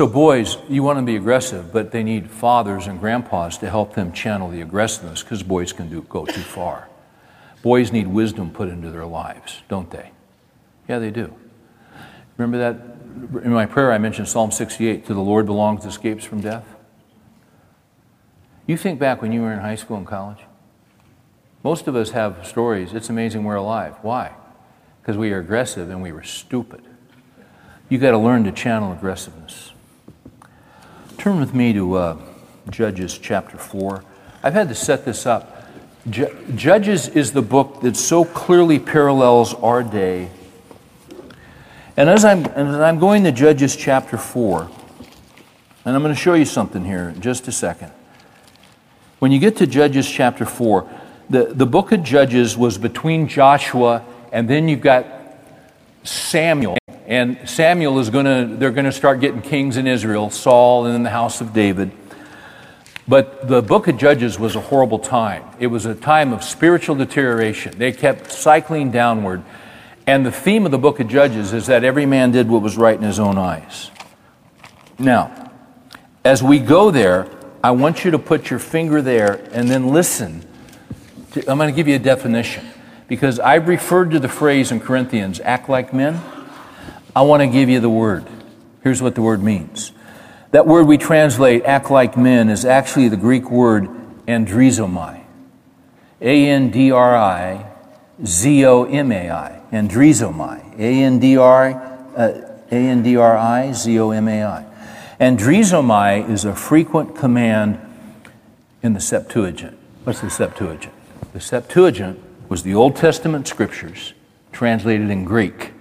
So, 0.00 0.06
boys, 0.06 0.56
you 0.66 0.82
want 0.82 0.98
to 0.98 1.04
be 1.04 1.16
aggressive, 1.16 1.74
but 1.74 1.90
they 1.90 2.02
need 2.02 2.30
fathers 2.30 2.86
and 2.86 2.98
grandpas 2.98 3.58
to 3.58 3.68
help 3.68 3.94
them 3.94 4.12
channel 4.12 4.48
the 4.48 4.62
aggressiveness 4.62 5.22
because 5.22 5.42
boys 5.42 5.74
can 5.74 5.90
do, 5.90 6.00
go 6.08 6.24
too 6.24 6.40
far. 6.40 6.88
Boys 7.62 7.92
need 7.92 8.06
wisdom 8.06 8.50
put 8.50 8.70
into 8.70 8.90
their 8.90 9.04
lives, 9.04 9.60
don't 9.68 9.90
they? 9.90 10.10
Yeah, 10.88 11.00
they 11.00 11.10
do. 11.10 11.34
Remember 12.38 12.56
that 12.56 12.89
in 13.42 13.52
my 13.52 13.66
prayer 13.66 13.92
I 13.92 13.98
mentioned 13.98 14.28
Psalm 14.28 14.50
68 14.50 15.06
to 15.06 15.14
the 15.14 15.20
Lord 15.20 15.46
belongs 15.46 15.84
escapes 15.84 16.24
from 16.24 16.40
death? 16.40 16.66
You 18.66 18.76
think 18.76 18.98
back 18.98 19.20
when 19.20 19.32
you 19.32 19.42
were 19.42 19.52
in 19.52 19.60
high 19.60 19.74
school 19.74 19.96
and 19.96 20.06
college? 20.06 20.38
Most 21.62 21.88
of 21.88 21.96
us 21.96 22.10
have 22.10 22.46
stories. 22.46 22.92
It's 22.94 23.10
amazing 23.10 23.44
we're 23.44 23.56
alive. 23.56 23.96
Why? 24.02 24.32
Because 25.02 25.16
we 25.16 25.32
are 25.32 25.40
aggressive 25.40 25.90
and 25.90 26.02
we 26.02 26.12
were 26.12 26.22
stupid. 26.22 26.82
You 27.88 27.98
got 27.98 28.12
to 28.12 28.18
learn 28.18 28.44
to 28.44 28.52
channel 28.52 28.92
aggressiveness. 28.92 29.72
Turn 31.18 31.40
with 31.40 31.54
me 31.54 31.72
to 31.72 31.94
uh, 31.94 32.16
Judges 32.70 33.18
chapter 33.18 33.58
4. 33.58 34.04
I've 34.42 34.54
had 34.54 34.68
to 34.68 34.74
set 34.74 35.04
this 35.04 35.26
up. 35.26 35.66
Judges 36.08 37.08
is 37.08 37.32
the 37.32 37.42
book 37.42 37.82
that 37.82 37.96
so 37.96 38.24
clearly 38.24 38.78
parallels 38.78 39.52
our 39.54 39.82
day 39.82 40.30
and 42.00 42.08
as 42.08 42.24
I'm, 42.24 42.46
as 42.46 42.76
I'm 42.76 42.98
going 42.98 43.24
to 43.24 43.32
Judges 43.32 43.76
chapter 43.76 44.16
4, 44.16 44.70
and 45.84 45.94
I'm 45.94 46.00
going 46.02 46.14
to 46.14 46.18
show 46.18 46.32
you 46.32 46.46
something 46.46 46.82
here 46.82 47.10
in 47.10 47.20
just 47.20 47.46
a 47.46 47.52
second. 47.52 47.92
When 49.18 49.32
you 49.32 49.38
get 49.38 49.56
to 49.56 49.66
Judges 49.66 50.08
chapter 50.08 50.46
4, 50.46 50.88
the, 51.28 51.52
the 51.52 51.66
book 51.66 51.92
of 51.92 52.02
Judges 52.02 52.56
was 52.56 52.78
between 52.78 53.28
Joshua 53.28 54.02
and 54.32 54.48
then 54.48 54.66
you've 54.66 54.80
got 54.80 55.04
Samuel. 56.02 56.78
And 57.06 57.46
Samuel 57.46 57.98
is 57.98 58.08
going 58.08 58.24
to, 58.24 58.56
they're 58.56 58.70
going 58.70 58.86
to 58.86 58.92
start 58.92 59.20
getting 59.20 59.42
kings 59.42 59.76
in 59.76 59.86
Israel, 59.86 60.30
Saul 60.30 60.86
and 60.86 60.94
then 60.94 61.02
the 61.02 61.10
house 61.10 61.42
of 61.42 61.52
David. 61.52 61.90
But 63.06 63.46
the 63.46 63.60
book 63.60 63.88
of 63.88 63.98
Judges 63.98 64.38
was 64.38 64.56
a 64.56 64.60
horrible 64.60 65.00
time. 65.00 65.44
It 65.58 65.66
was 65.66 65.84
a 65.84 65.94
time 65.94 66.32
of 66.32 66.44
spiritual 66.44 66.96
deterioration. 66.96 67.76
They 67.76 67.92
kept 67.92 68.32
cycling 68.32 68.90
downward. 68.90 69.42
And 70.10 70.26
the 70.26 70.32
theme 70.32 70.64
of 70.64 70.72
the 70.72 70.78
book 70.78 70.98
of 70.98 71.06
Judges 71.06 71.52
is 71.52 71.68
that 71.68 71.84
every 71.84 72.04
man 72.04 72.32
did 72.32 72.48
what 72.48 72.62
was 72.62 72.76
right 72.76 72.96
in 72.96 73.04
his 73.04 73.20
own 73.20 73.38
eyes. 73.38 73.92
Now, 74.98 75.52
as 76.24 76.42
we 76.42 76.58
go 76.58 76.90
there, 76.90 77.28
I 77.62 77.70
want 77.70 78.04
you 78.04 78.10
to 78.10 78.18
put 78.18 78.50
your 78.50 78.58
finger 78.58 79.00
there 79.02 79.34
and 79.52 79.70
then 79.70 79.92
listen. 79.92 80.44
To, 81.34 81.48
I'm 81.48 81.58
going 81.58 81.70
to 81.70 81.76
give 81.76 81.86
you 81.86 81.94
a 81.94 82.00
definition 82.00 82.66
because 83.06 83.38
I've 83.38 83.68
referred 83.68 84.10
to 84.10 84.18
the 84.18 84.28
phrase 84.28 84.72
in 84.72 84.80
Corinthians, 84.80 85.38
act 85.38 85.68
like 85.68 85.94
men. 85.94 86.20
I 87.14 87.22
want 87.22 87.42
to 87.42 87.46
give 87.46 87.68
you 87.68 87.78
the 87.78 87.88
word. 87.88 88.26
Here's 88.82 89.00
what 89.00 89.14
the 89.14 89.22
word 89.22 89.44
means. 89.44 89.92
That 90.50 90.66
word 90.66 90.88
we 90.88 90.98
translate, 90.98 91.64
act 91.66 91.88
like 91.88 92.16
men, 92.16 92.48
is 92.48 92.64
actually 92.64 93.10
the 93.10 93.16
Greek 93.16 93.48
word 93.48 93.88
andrizomai. 94.26 95.22
A 96.20 96.48
N 96.48 96.70
D 96.70 96.90
R 96.90 97.16
I 97.16 97.69
Z 98.24 98.64
O 98.66 98.84
M 98.84 99.12
A 99.12 99.30
I, 99.30 99.60
Andrizomai, 99.72 100.78
A 100.78 101.02
N 101.02 101.18
D 101.18 101.36
R 101.36 101.70
uh, 102.16 102.58
A 102.70 102.74
N 102.74 103.02
D 103.02 103.16
R 103.16 103.36
I 103.36 103.72
Z 103.72 103.98
O 103.98 104.10
M 104.10 104.28
A 104.28 104.44
I. 104.44 104.66
Andrizomai 105.20 106.28
is 106.30 106.44
a 106.44 106.54
frequent 106.54 107.14
command 107.16 107.78
in 108.82 108.94
the 108.94 109.00
Septuagint. 109.00 109.76
What's 110.04 110.20
the 110.20 110.30
Septuagint? 110.30 110.94
The 111.32 111.40
Septuagint 111.40 112.18
was 112.48 112.62
the 112.62 112.74
Old 112.74 112.96
Testament 112.96 113.46
scriptures 113.46 114.14
translated 114.52 115.10
in 115.10 115.24
Greek. 115.24 115.72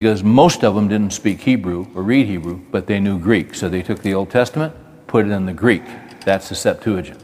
Because 0.00 0.22
most 0.22 0.62
of 0.64 0.74
them 0.74 0.86
didn't 0.88 1.12
speak 1.12 1.40
Hebrew 1.40 1.86
or 1.94 2.02
read 2.02 2.26
Hebrew, 2.26 2.60
but 2.70 2.86
they 2.86 3.00
knew 3.00 3.18
Greek. 3.18 3.54
So 3.54 3.68
they 3.68 3.82
took 3.82 4.02
the 4.02 4.14
Old 4.14 4.30
Testament, 4.30 4.74
put 5.06 5.26
it 5.26 5.30
in 5.30 5.46
the 5.46 5.52
Greek. 5.52 5.82
That's 6.24 6.48
the 6.48 6.54
Septuagint. 6.54 7.20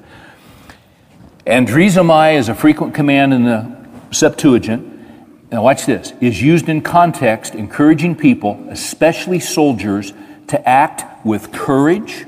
Andrizomai 1.46 2.34
is 2.36 2.48
a 2.48 2.54
frequent 2.54 2.94
command 2.94 3.32
in 3.32 3.44
the 3.44 3.83
Septuagint, 4.14 4.94
now 5.52 5.62
watch 5.62 5.86
this, 5.86 6.12
is 6.20 6.40
used 6.40 6.68
in 6.68 6.80
context 6.80 7.54
encouraging 7.54 8.16
people, 8.16 8.66
especially 8.70 9.40
soldiers, 9.40 10.12
to 10.48 10.68
act 10.68 11.24
with 11.24 11.52
courage 11.52 12.26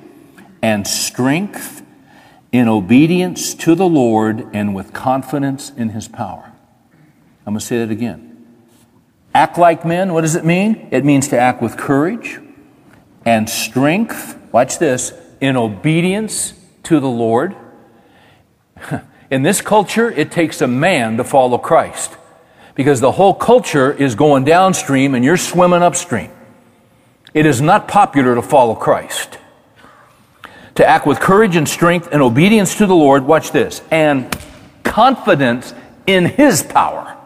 and 0.63 0.87
strength 0.87 1.83
in 2.53 2.69
obedience 2.69 3.55
to 3.55 3.75
the 3.75 3.87
Lord 3.87 4.49
and 4.53 4.75
with 4.75 4.93
confidence 4.93 5.71
in 5.71 5.91
his 5.91 6.09
power. 6.09 6.53
I'm 7.47 7.53
going 7.53 7.61
to 7.61 7.65
say 7.65 7.79
that 7.79 7.91
again. 7.91 8.47
Act 9.35 9.59
like 9.59 9.85
men, 9.85 10.13
what 10.13 10.23
does 10.23 10.35
it 10.35 10.45
mean? 10.45 10.89
It 10.91 11.05
means 11.05 11.29
to 11.29 11.39
act 11.39 11.61
with 11.61 11.77
courage 11.77 12.41
and 13.25 13.51
strength, 13.51 14.39
watch 14.53 14.79
this, 14.79 15.13
in 15.41 15.57
obedience 15.57 16.55
to 16.85 17.01
the 17.01 17.09
Lord. 17.09 17.55
In 19.31 19.43
this 19.43 19.61
culture, 19.61 20.11
it 20.11 20.31
takes 20.31 20.61
a 20.61 20.69
man 20.69 21.17
to 21.17 21.25
follow 21.25 21.59
Christ 21.59 22.17
because 22.75 23.01
the 23.01 23.13
whole 23.13 23.35
culture 23.35 23.93
is 23.93 24.15
going 24.15 24.45
downstream 24.45 25.15
and 25.15 25.25
you're 25.25 25.37
swimming 25.37 25.83
upstream. 25.83 26.31
It 27.35 27.45
is 27.45 27.61
not 27.61 27.89
popular 27.89 28.35
to 28.35 28.43
follow 28.43 28.75
Christ. 28.75 29.39
To 30.77 30.87
act 30.87 31.07
with 31.07 31.19
courage 31.19 31.57
and 31.57 31.69
strength 31.69 32.09
and 32.13 32.23
obedience 32.23 32.77
to 32.77 32.87
the 32.87 32.95
Lord, 32.95 33.25
watch 33.25 33.51
this, 33.51 33.83
and 33.91 34.37
confidence 34.85 35.75
in 36.07 36.27
His 36.27 36.63
power. 36.63 37.17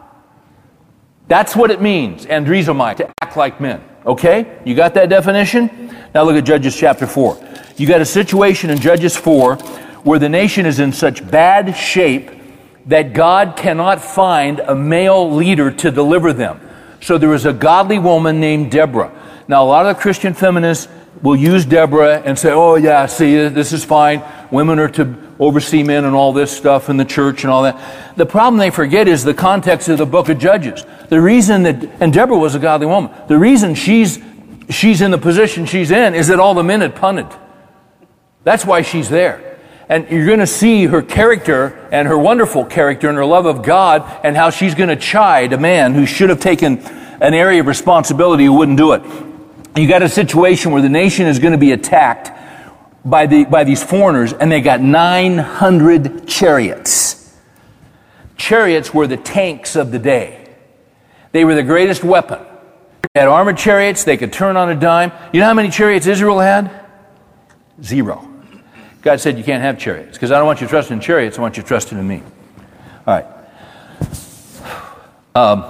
That's 1.28 1.55
what 1.55 1.70
it 1.70 1.82
means, 1.82 2.26
andrizomai, 2.26 2.96
to 2.96 3.11
act 3.22 3.36
like 3.36 3.61
men. 3.61 3.82
Okay? 4.07 4.59
You 4.64 4.74
got 4.74 4.94
that 4.94 5.09
definition? 5.09 5.94
Now 6.14 6.22
look 6.22 6.36
at 6.36 6.44
Judges 6.44 6.76
chapter 6.76 7.07
4. 7.07 7.48
You 7.76 7.86
got 7.86 8.01
a 8.01 8.07
situation 8.07 8.70
in 8.70 8.78
Judges 8.78 9.16
4 9.16 9.59
where 10.03 10.18
the 10.18 10.28
nation 10.28 10.66
is 10.66 10.78
in 10.78 10.92
such 10.92 11.28
bad 11.30 11.76
shape 11.76 12.30
that 12.86 13.12
God 13.12 13.57
cannot 13.57 14.01
find 14.01 14.61
a 14.61 14.74
male 14.74 15.30
leader 15.30 15.70
to 15.70 15.90
deliver 15.90 16.32
them. 16.32 16.61
So 17.01 17.18
there 17.18 17.34
is 17.34 17.46
a 17.46 17.53
godly 17.53 17.98
woman 17.98 18.40
named 18.40 18.70
Deborah. 18.70 19.12
Now, 19.48 19.64
a 19.64 19.66
lot 19.66 19.86
of 19.86 19.96
the 19.96 20.03
Christian 20.03 20.34
feminists 20.34 20.88
will 21.22 21.36
use 21.36 21.64
Deborah 21.64 22.20
and 22.20 22.38
say, 22.38 22.51
oh, 22.51 22.76
yeah, 22.76 23.07
see, 23.07 23.48
this 23.48 23.72
is 23.72 23.84
fine. 23.84 24.22
Women 24.51 24.78
are 24.78 24.88
to 24.90 25.16
oversee 25.38 25.82
men 25.82 26.05
and 26.05 26.14
all 26.14 26.32
this 26.32 26.55
stuff 26.55 26.88
in 26.88 26.96
the 26.96 27.05
church 27.05 27.44
and 27.44 27.51
all 27.51 27.62
that. 27.64 28.16
The 28.16 28.26
problem 28.26 28.59
they 28.59 28.70
forget 28.70 29.09
is 29.09 29.24
the 29.24 29.34
context 29.34 29.88
of 29.88 29.98
the 29.98 30.07
book 30.07 30.28
of 30.28 30.38
Judges. 30.38 30.84
The 31.09 31.20
reason 31.20 31.62
that, 31.64 31.82
and 32.01 32.12
Deborah 32.12 32.38
was 32.38 32.55
a 32.55 32.59
godly 32.59 32.86
woman, 32.86 33.11
the 33.28 33.38
reason 33.38 33.74
she's, 33.74 34.20
she's 34.68 35.01
in 35.01 35.11
the 35.11 35.18
position 35.18 35.66
she's 35.66 35.90
in 35.90 36.14
is 36.14 36.28
that 36.28 36.38
all 36.38 36.55
the 36.55 36.62
men 36.62 36.80
had 36.80 36.94
punted. 36.94 37.26
That's 38.44 38.64
why 38.64 38.82
she's 38.82 39.09
there 39.09 39.49
and 39.91 40.09
you're 40.09 40.24
going 40.24 40.38
to 40.38 40.47
see 40.47 40.86
her 40.86 41.03
character 41.03 41.88
and 41.91 42.07
her 42.07 42.16
wonderful 42.16 42.64
character 42.64 43.09
and 43.09 43.18
her 43.18 43.24
love 43.24 43.45
of 43.45 43.64
God 43.64 44.03
and 44.22 44.36
how 44.36 44.51
she's 44.51 44.76
going 44.76 44.88
to 44.88 44.95
chide 44.95 45.53
a 45.53 45.59
man 45.59 45.95
who 45.95 46.07
should 46.07 46.30
have 46.30 46.38
taken 46.38 46.78
an 46.78 47.34
area 47.34 47.61
of 47.61 47.66
responsibility 47.66 48.45
who 48.45 48.53
wouldn't 48.53 48.78
do 48.78 48.93
it. 48.93 49.03
You 49.76 49.88
got 49.88 50.03
a 50.03 50.09
situation 50.09 50.70
where 50.70 50.80
the 50.80 50.88
nation 50.88 51.26
is 51.26 51.41
going 51.41 51.53
to 51.53 51.59
be 51.59 51.72
attacked 51.72 52.30
by, 53.05 53.26
the, 53.26 53.45
by 53.47 53.64
these 53.64 53.82
foreigners, 53.82 54.32
and 54.32 54.51
they 54.51 54.61
got 54.61 54.80
900 54.80 56.28
chariots. 56.28 57.36
Chariots 58.36 58.95
were 58.95 59.09
the 59.09 59.16
tanks 59.16 59.74
of 59.74 59.91
the 59.91 59.99
day, 59.99 60.55
they 61.32 61.45
were 61.45 61.57
the 61.57 61.64
greatest 61.64 62.05
weapon. 62.05 62.38
They 63.12 63.20
had 63.20 63.28
armored 63.28 63.59
chariots, 63.59 64.05
they 64.05 64.16
could 64.16 64.32
turn 64.32 64.57
on 64.57 64.70
a 64.70 64.76
dime. 64.76 65.11
You 65.32 65.41
know 65.41 65.47
how 65.47 65.55
many 65.55 65.70
chariots 65.70 66.07
Israel 66.07 66.38
had? 66.38 66.70
Zero. 67.82 68.30
God 69.03 69.20
said, 69.20 69.38
You 69.38 69.44
can't 69.44 69.62
have 69.62 69.78
chariots 69.78 70.12
because 70.12 70.30
I 70.30 70.38
don't 70.38 70.46
want 70.46 70.61
you 70.61 70.66
trusting 70.66 70.96
in 70.96 71.01
chariots, 71.01 71.38
I 71.38 71.42
want 71.42 71.57
you 71.57 71.62
trusting 71.62 71.98
in 71.98 72.07
me. 72.07 72.22
All 73.07 73.14
right. 73.14 73.26
Um, 75.34 75.64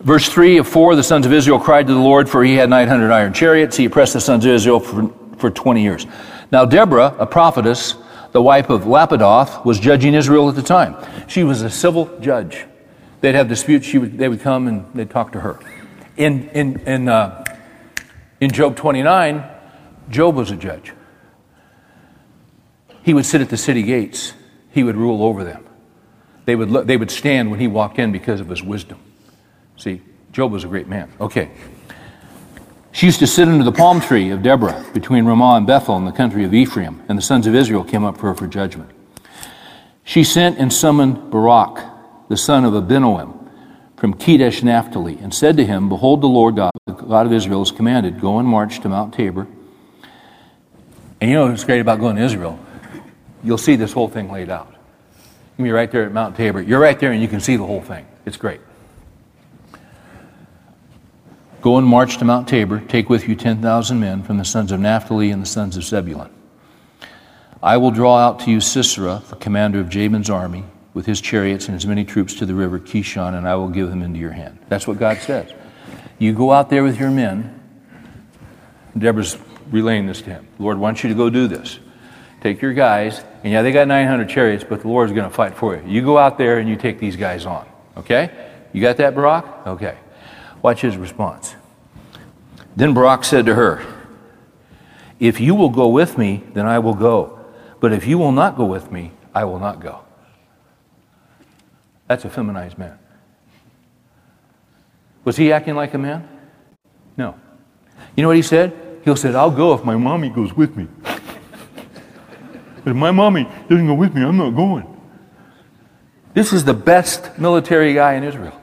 verse 0.00 0.28
3 0.28 0.58
of 0.58 0.68
4 0.68 0.94
the 0.94 1.02
sons 1.02 1.26
of 1.26 1.32
Israel 1.32 1.58
cried 1.58 1.86
to 1.86 1.94
the 1.94 1.98
Lord, 2.00 2.28
for 2.28 2.44
he 2.44 2.54
had 2.54 2.70
900 2.70 3.10
iron 3.10 3.32
chariots. 3.32 3.76
He 3.76 3.86
oppressed 3.86 4.12
the 4.12 4.20
sons 4.20 4.44
of 4.44 4.52
Israel 4.52 4.80
for, 4.80 5.12
for 5.38 5.50
20 5.50 5.82
years. 5.82 6.06
Now, 6.52 6.64
Deborah, 6.64 7.14
a 7.18 7.26
prophetess, 7.26 7.94
the 8.32 8.42
wife 8.42 8.70
of 8.70 8.82
Lapidoth, 8.82 9.64
was 9.64 9.80
judging 9.80 10.14
Israel 10.14 10.48
at 10.48 10.54
the 10.54 10.62
time. 10.62 10.96
She 11.28 11.44
was 11.44 11.62
a 11.62 11.70
civil 11.70 12.18
judge. 12.20 12.66
They'd 13.20 13.34
have 13.34 13.48
disputes, 13.48 13.86
she 13.86 13.98
would, 13.98 14.16
they 14.16 14.28
would 14.28 14.40
come 14.40 14.66
and 14.66 14.86
they'd 14.94 15.10
talk 15.10 15.32
to 15.32 15.40
her. 15.40 15.58
In, 16.16 16.48
in, 16.50 16.80
in, 16.80 17.08
uh, 17.08 17.44
in 18.40 18.50
Job 18.50 18.76
29, 18.76 19.44
Job 20.08 20.34
was 20.34 20.50
a 20.50 20.56
judge. 20.56 20.92
He 23.02 23.14
would 23.14 23.26
sit 23.26 23.40
at 23.40 23.48
the 23.48 23.56
city 23.56 23.82
gates, 23.82 24.34
he 24.70 24.82
would 24.82 24.96
rule 24.96 25.22
over 25.22 25.44
them. 25.44 25.66
They 26.44 26.56
would, 26.56 26.70
look, 26.70 26.86
they 26.86 26.96
would 26.96 27.10
stand 27.10 27.50
when 27.50 27.60
he 27.60 27.68
walked 27.68 27.98
in 27.98 28.12
because 28.12 28.40
of 28.40 28.48
his 28.48 28.62
wisdom. 28.62 28.98
See, 29.76 30.02
Job 30.32 30.52
was 30.52 30.64
a 30.64 30.68
great 30.68 30.88
man. 30.88 31.12
Okay. 31.20 31.50
She 32.92 33.06
used 33.06 33.20
to 33.20 33.26
sit 33.26 33.46
under 33.46 33.64
the 33.64 33.72
palm 33.72 34.00
tree 34.00 34.30
of 34.30 34.42
Deborah 34.42 34.84
between 34.92 35.24
Ramah 35.24 35.56
and 35.56 35.66
Bethel 35.66 35.96
in 35.96 36.04
the 36.04 36.12
country 36.12 36.44
of 36.44 36.52
Ephraim, 36.52 37.02
and 37.08 37.16
the 37.16 37.22
sons 37.22 37.46
of 37.46 37.54
Israel 37.54 37.84
came 37.84 38.04
up 38.04 38.16
for 38.16 38.28
her 38.28 38.34
for 38.34 38.46
judgment. 38.46 38.90
She 40.02 40.24
sent 40.24 40.58
and 40.58 40.72
summoned 40.72 41.30
Barak, 41.30 41.84
the 42.28 42.36
son 42.36 42.64
of 42.64 42.72
Abinoam, 42.72 43.48
from 43.96 44.14
Kedesh 44.14 44.62
Naphtali, 44.62 45.18
and 45.18 45.32
said 45.32 45.56
to 45.58 45.64
him, 45.64 45.88
Behold, 45.88 46.20
the 46.20 46.26
Lord 46.26 46.56
God, 46.56 46.72
the 46.86 46.94
God 46.94 47.26
of 47.26 47.32
Israel, 47.32 47.60
has 47.60 47.70
commanded, 47.70 48.20
Go 48.20 48.38
and 48.38 48.48
march 48.48 48.80
to 48.80 48.88
Mount 48.88 49.14
Tabor. 49.14 49.46
And 51.20 51.30
you 51.30 51.36
know 51.36 51.46
what's 51.46 51.64
great 51.64 51.80
about 51.80 52.00
going 52.00 52.16
to 52.16 52.22
Israel? 52.22 52.58
You'll 53.42 53.58
see 53.58 53.76
this 53.76 53.92
whole 53.92 54.08
thing 54.08 54.30
laid 54.30 54.50
out. 54.50 54.74
You 55.56 55.64
be 55.64 55.70
right 55.70 55.90
there 55.90 56.04
at 56.04 56.12
Mount 56.12 56.36
Tabor. 56.36 56.62
You're 56.62 56.80
right 56.80 56.98
there 56.98 57.12
and 57.12 57.20
you 57.20 57.28
can 57.28 57.40
see 57.40 57.56
the 57.56 57.66
whole 57.66 57.82
thing. 57.82 58.06
It's 58.24 58.36
great. 58.36 58.60
Go 61.60 61.76
and 61.76 61.86
march 61.86 62.16
to 62.18 62.24
Mount 62.24 62.48
Tabor. 62.48 62.80
Take 62.80 63.10
with 63.10 63.28
you 63.28 63.36
10,000 63.36 64.00
men 64.00 64.22
from 64.22 64.38
the 64.38 64.44
sons 64.44 64.72
of 64.72 64.80
Naphtali 64.80 65.30
and 65.30 65.42
the 65.42 65.46
sons 65.46 65.76
of 65.76 65.84
Zebulun. 65.84 66.30
I 67.62 67.76
will 67.76 67.90
draw 67.90 68.16
out 68.16 68.40
to 68.40 68.50
you 68.50 68.60
Sisera, 68.60 69.22
the 69.28 69.36
commander 69.36 69.80
of 69.80 69.90
Jabin's 69.90 70.30
army, 70.30 70.64
with 70.94 71.04
his 71.04 71.20
chariots 71.20 71.66
and 71.66 71.74
his 71.74 71.86
many 71.86 72.04
troops 72.04 72.34
to 72.36 72.46
the 72.46 72.54
river 72.54 72.80
Kishon, 72.80 73.36
and 73.36 73.46
I 73.46 73.54
will 73.56 73.68
give 73.68 73.90
him 73.90 74.00
into 74.00 74.18
your 74.18 74.32
hand. 74.32 74.58
That's 74.70 74.86
what 74.86 74.98
God 74.98 75.18
says. 75.18 75.52
You 76.18 76.32
go 76.32 76.52
out 76.52 76.70
there 76.70 76.82
with 76.82 76.98
your 76.98 77.10
men. 77.10 77.60
Deborah's 78.96 79.36
relaying 79.70 80.06
this 80.06 80.22
to 80.22 80.30
him. 80.30 80.48
Lord 80.58 80.78
wants 80.78 81.02
you 81.02 81.10
to 81.10 81.14
go 81.14 81.28
do 81.28 81.46
this. 81.46 81.78
Take 82.40 82.62
your 82.62 82.72
guys, 82.72 83.22
and 83.42 83.52
yeah, 83.52 83.62
they 83.62 83.72
got 83.72 83.88
900 83.88 84.28
chariots, 84.28 84.64
but 84.68 84.82
the 84.82 84.88
Lord's 84.88 85.12
going 85.12 85.28
to 85.28 85.34
fight 85.34 85.56
for 85.56 85.74
you. 85.74 85.82
You 85.86 86.02
go 86.02 86.18
out 86.18 86.36
there 86.36 86.58
and 86.58 86.68
you 86.68 86.76
take 86.76 86.98
these 86.98 87.16
guys 87.16 87.46
on. 87.46 87.66
Okay? 87.96 88.30
You 88.72 88.80
got 88.80 88.98
that, 88.98 89.14
Barak? 89.14 89.66
Okay. 89.66 89.96
Watch 90.62 90.82
his 90.82 90.96
response. 90.96 91.54
Then 92.76 92.92
Barak 92.92 93.24
said 93.24 93.46
to 93.46 93.54
her, 93.54 93.82
If 95.18 95.40
you 95.40 95.54
will 95.54 95.70
go 95.70 95.88
with 95.88 96.18
me, 96.18 96.44
then 96.52 96.66
I 96.66 96.78
will 96.78 96.94
go. 96.94 97.38
But 97.80 97.92
if 97.92 98.06
you 98.06 98.18
will 98.18 98.32
not 98.32 98.56
go 98.56 98.66
with 98.66 98.92
me, 98.92 99.12
I 99.34 99.44
will 99.44 99.58
not 99.58 99.80
go. 99.80 100.00
That's 102.08 102.24
a 102.24 102.30
feminized 102.30 102.76
man. 102.76 102.98
Was 105.24 105.36
he 105.36 105.52
acting 105.52 105.76
like 105.76 105.94
a 105.94 105.98
man? 105.98 106.28
No. 107.16 107.34
You 108.16 108.22
know 108.22 108.28
what 108.28 108.36
he 108.36 108.42
said? 108.42 109.00
He 109.04 109.16
said, 109.16 109.34
I'll 109.34 109.50
go 109.50 109.72
if 109.72 109.84
my 109.84 109.96
mommy 109.96 110.28
goes 110.28 110.54
with 110.54 110.76
me. 110.76 110.88
If 112.86 112.96
my 112.96 113.10
mommy 113.10 113.44
doesn't 113.68 113.86
go 113.86 113.94
with 113.94 114.14
me, 114.14 114.22
I'm 114.22 114.36
not 114.36 114.50
going. 114.50 114.86
This 116.34 116.52
is 116.52 116.64
the 116.64 116.74
best 116.74 117.38
military 117.38 117.94
guy 117.94 118.14
in 118.14 118.24
Israel. 118.24 118.58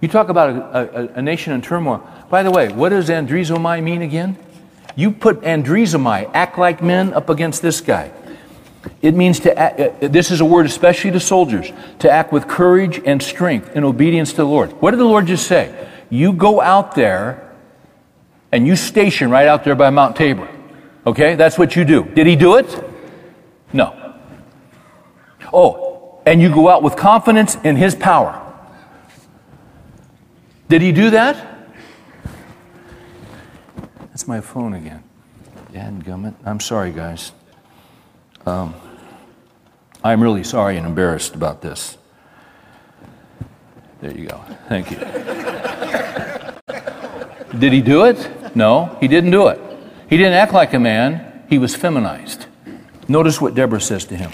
You 0.00 0.08
talk 0.08 0.28
about 0.28 0.50
a, 0.50 1.00
a, 1.00 1.06
a 1.14 1.22
nation 1.22 1.52
in 1.52 1.62
turmoil. 1.62 2.06
By 2.30 2.42
the 2.42 2.50
way, 2.50 2.68
what 2.68 2.90
does 2.90 3.08
andrizomai 3.08 3.82
mean 3.82 4.02
again? 4.02 4.36
You 4.96 5.10
put 5.10 5.40
andrizomai, 5.40 6.30
act 6.34 6.58
like 6.58 6.82
men, 6.82 7.12
up 7.14 7.28
against 7.30 7.62
this 7.62 7.80
guy. 7.80 8.12
It 9.02 9.14
means 9.14 9.40
to 9.40 9.58
act, 9.58 9.80
uh, 9.80 10.08
this 10.08 10.30
is 10.30 10.40
a 10.40 10.44
word 10.44 10.66
especially 10.66 11.10
to 11.12 11.20
soldiers, 11.20 11.72
to 12.00 12.10
act 12.10 12.32
with 12.32 12.46
courage 12.46 13.00
and 13.04 13.22
strength 13.22 13.74
in 13.74 13.82
obedience 13.82 14.30
to 14.30 14.36
the 14.36 14.46
Lord. 14.46 14.72
What 14.80 14.92
did 14.92 15.00
the 15.00 15.04
Lord 15.04 15.26
just 15.26 15.46
say? 15.46 15.88
You 16.10 16.32
go 16.32 16.60
out 16.60 16.94
there 16.94 17.52
and 18.52 18.66
you 18.66 18.76
station 18.76 19.30
right 19.30 19.48
out 19.48 19.64
there 19.64 19.74
by 19.74 19.90
Mount 19.90 20.16
Tabor. 20.16 20.48
Okay? 21.06 21.34
That's 21.34 21.58
what 21.58 21.76
you 21.76 21.84
do. 21.84 22.04
Did 22.04 22.26
he 22.26 22.36
do 22.36 22.56
it? 22.56 22.84
No. 23.72 24.14
Oh, 25.52 26.20
and 26.26 26.40
you 26.40 26.52
go 26.52 26.68
out 26.68 26.82
with 26.82 26.96
confidence 26.96 27.56
in 27.64 27.76
his 27.76 27.94
power. 27.94 28.40
Did 30.68 30.82
he 30.82 30.92
do 30.92 31.10
that? 31.10 31.68
That's 33.98 34.26
my 34.26 34.40
phone 34.40 34.74
again. 34.74 35.02
Dadgummit. 35.72 36.34
I'm 36.44 36.60
sorry, 36.60 36.92
guys. 36.92 37.32
Um, 38.46 38.74
I'm 40.02 40.22
really 40.22 40.44
sorry 40.44 40.76
and 40.76 40.86
embarrassed 40.86 41.34
about 41.34 41.60
this. 41.60 41.98
There 44.00 44.12
you 44.12 44.26
go. 44.26 44.40
Thank 44.68 44.90
you. 44.90 44.98
Did 47.58 47.72
he 47.72 47.80
do 47.80 48.04
it? 48.04 48.56
No, 48.56 48.96
he 49.00 49.08
didn't 49.08 49.30
do 49.30 49.48
it. 49.48 49.60
He 50.08 50.16
didn't 50.16 50.34
act 50.34 50.52
like 50.52 50.74
a 50.74 50.78
man, 50.78 51.44
he 51.48 51.58
was 51.58 51.74
feminized. 51.74 52.46
Notice 53.08 53.40
what 53.40 53.54
Deborah 53.54 53.80
says 53.80 54.04
to 54.06 54.16
him. 54.16 54.32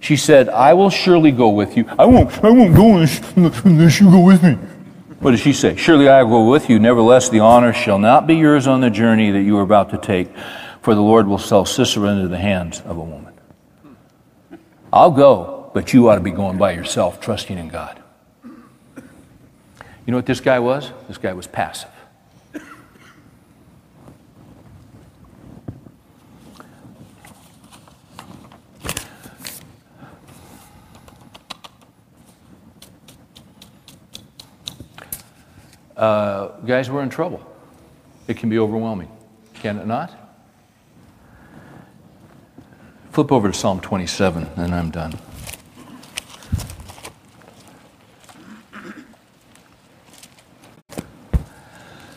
She 0.00 0.16
said, 0.16 0.48
I 0.48 0.74
will 0.74 0.90
surely 0.90 1.30
go 1.30 1.50
with 1.50 1.76
you. 1.76 1.84
I 1.98 2.06
won't, 2.06 2.32
I 2.42 2.50
won't 2.50 2.74
go 2.74 2.96
unless 2.96 4.00
you 4.00 4.10
go 4.10 4.20
with 4.20 4.42
me. 4.42 4.58
What 5.20 5.32
does 5.32 5.40
she 5.40 5.52
say? 5.52 5.76
Surely 5.76 6.08
I 6.08 6.22
will 6.22 6.44
go 6.44 6.50
with 6.50 6.70
you. 6.70 6.78
Nevertheless, 6.78 7.28
the 7.28 7.40
honor 7.40 7.74
shall 7.74 7.98
not 7.98 8.26
be 8.26 8.34
yours 8.36 8.66
on 8.66 8.80
the 8.80 8.88
journey 8.88 9.30
that 9.30 9.42
you 9.42 9.58
are 9.58 9.62
about 9.62 9.90
to 9.90 9.98
take, 9.98 10.30
for 10.80 10.94
the 10.94 11.02
Lord 11.02 11.26
will 11.26 11.38
sell 11.38 11.66
Sisera 11.66 12.08
into 12.08 12.28
the 12.28 12.38
hands 12.38 12.80
of 12.80 12.96
a 12.96 13.02
woman. 13.04 13.34
I'll 14.92 15.10
go, 15.10 15.70
but 15.74 15.92
you 15.92 16.08
ought 16.08 16.14
to 16.14 16.22
be 16.22 16.30
going 16.30 16.56
by 16.56 16.72
yourself, 16.72 17.20
trusting 17.20 17.58
in 17.58 17.68
God. 17.68 18.02
You 18.96 19.02
know 20.06 20.16
what 20.16 20.26
this 20.26 20.40
guy 20.40 20.58
was? 20.58 20.90
This 21.06 21.18
guy 21.18 21.34
was 21.34 21.46
passive. 21.46 21.90
Uh, 36.00 36.48
guys, 36.64 36.90
we're 36.90 37.02
in 37.02 37.10
trouble. 37.10 37.46
It 38.26 38.38
can 38.38 38.48
be 38.48 38.58
overwhelming, 38.58 39.10
can 39.54 39.78
it 39.78 39.86
not? 39.86 40.16
Flip 43.12 43.30
over 43.30 43.52
to 43.52 43.54
Psalm 43.54 43.80
27, 43.80 44.48
and 44.56 44.74
I'm 44.74 44.90
done. 44.90 45.18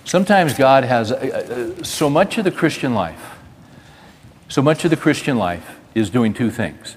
Sometimes 0.05 0.53
God 0.53 0.85
has 0.85 1.11
uh, 1.11 1.15
uh, 1.79 1.83
so 1.83 2.09
much 2.09 2.37
of 2.37 2.45
the 2.45 2.51
Christian 2.51 2.93
life, 2.93 3.37
so 4.47 4.61
much 4.61 4.85
of 4.85 4.91
the 4.91 4.97
Christian 4.97 5.37
life 5.37 5.77
is 5.93 6.09
doing 6.09 6.33
two 6.33 6.51
things. 6.51 6.95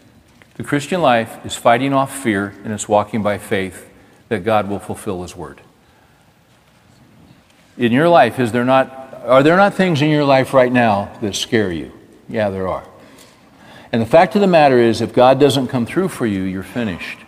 The 0.54 0.62
Christian 0.62 1.00
life 1.00 1.44
is 1.44 1.56
fighting 1.56 1.92
off 1.92 2.16
fear 2.16 2.54
and 2.62 2.72
it's 2.72 2.88
walking 2.88 3.22
by 3.22 3.38
faith 3.38 3.90
that 4.28 4.44
God 4.44 4.68
will 4.68 4.78
fulfill 4.78 5.22
His 5.22 5.34
word 5.34 5.62
in 7.76 7.92
your 7.92 8.08
life, 8.08 8.38
is 8.38 8.52
there 8.52 8.64
not, 8.64 9.22
are 9.24 9.42
there 9.42 9.56
not 9.56 9.74
things 9.74 10.02
in 10.02 10.10
your 10.10 10.24
life 10.24 10.54
right 10.54 10.72
now 10.72 11.16
that 11.20 11.34
scare 11.34 11.72
you? 11.72 11.92
Yeah, 12.28 12.50
there 12.50 12.68
are. 12.68 12.86
And 13.92 14.02
the 14.02 14.06
fact 14.06 14.34
of 14.34 14.40
the 14.40 14.46
matter 14.46 14.78
is, 14.78 15.00
if 15.00 15.12
God 15.12 15.38
doesn't 15.38 15.68
come 15.68 15.86
through 15.86 16.08
for 16.08 16.26
you, 16.26 16.42
you're 16.42 16.62
finished. 16.62 17.18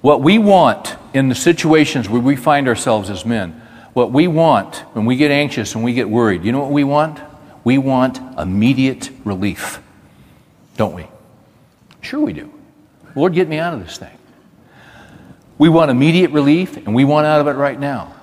What 0.00 0.20
we 0.20 0.38
want 0.38 0.96
in 1.14 1.28
the 1.28 1.34
situations 1.34 2.08
where 2.08 2.20
we 2.20 2.36
find 2.36 2.68
ourselves 2.68 3.10
as 3.10 3.24
men, 3.24 3.60
what 3.92 4.12
we 4.12 4.26
want 4.26 4.76
when 4.94 5.04
we 5.04 5.16
get 5.16 5.30
anxious 5.30 5.74
and 5.74 5.84
we 5.84 5.94
get 5.94 6.08
worried, 6.08 6.44
you 6.44 6.52
know 6.52 6.60
what 6.60 6.70
we 6.70 6.84
want? 6.84 7.20
We 7.64 7.78
want 7.78 8.18
immediate 8.38 9.10
relief, 9.24 9.80
don't 10.76 10.94
we? 10.94 11.06
Sure, 12.00 12.20
we 12.20 12.32
do. 12.32 12.52
Lord, 13.14 13.34
get 13.34 13.48
me 13.48 13.58
out 13.58 13.74
of 13.74 13.84
this 13.84 13.98
thing. 13.98 14.16
We 15.58 15.68
want 15.68 15.90
immediate 15.90 16.32
relief, 16.32 16.76
and 16.76 16.94
we 16.94 17.04
want 17.04 17.26
out 17.26 17.40
of 17.40 17.46
it 17.46 17.52
right 17.52 17.78
now. 17.78 18.14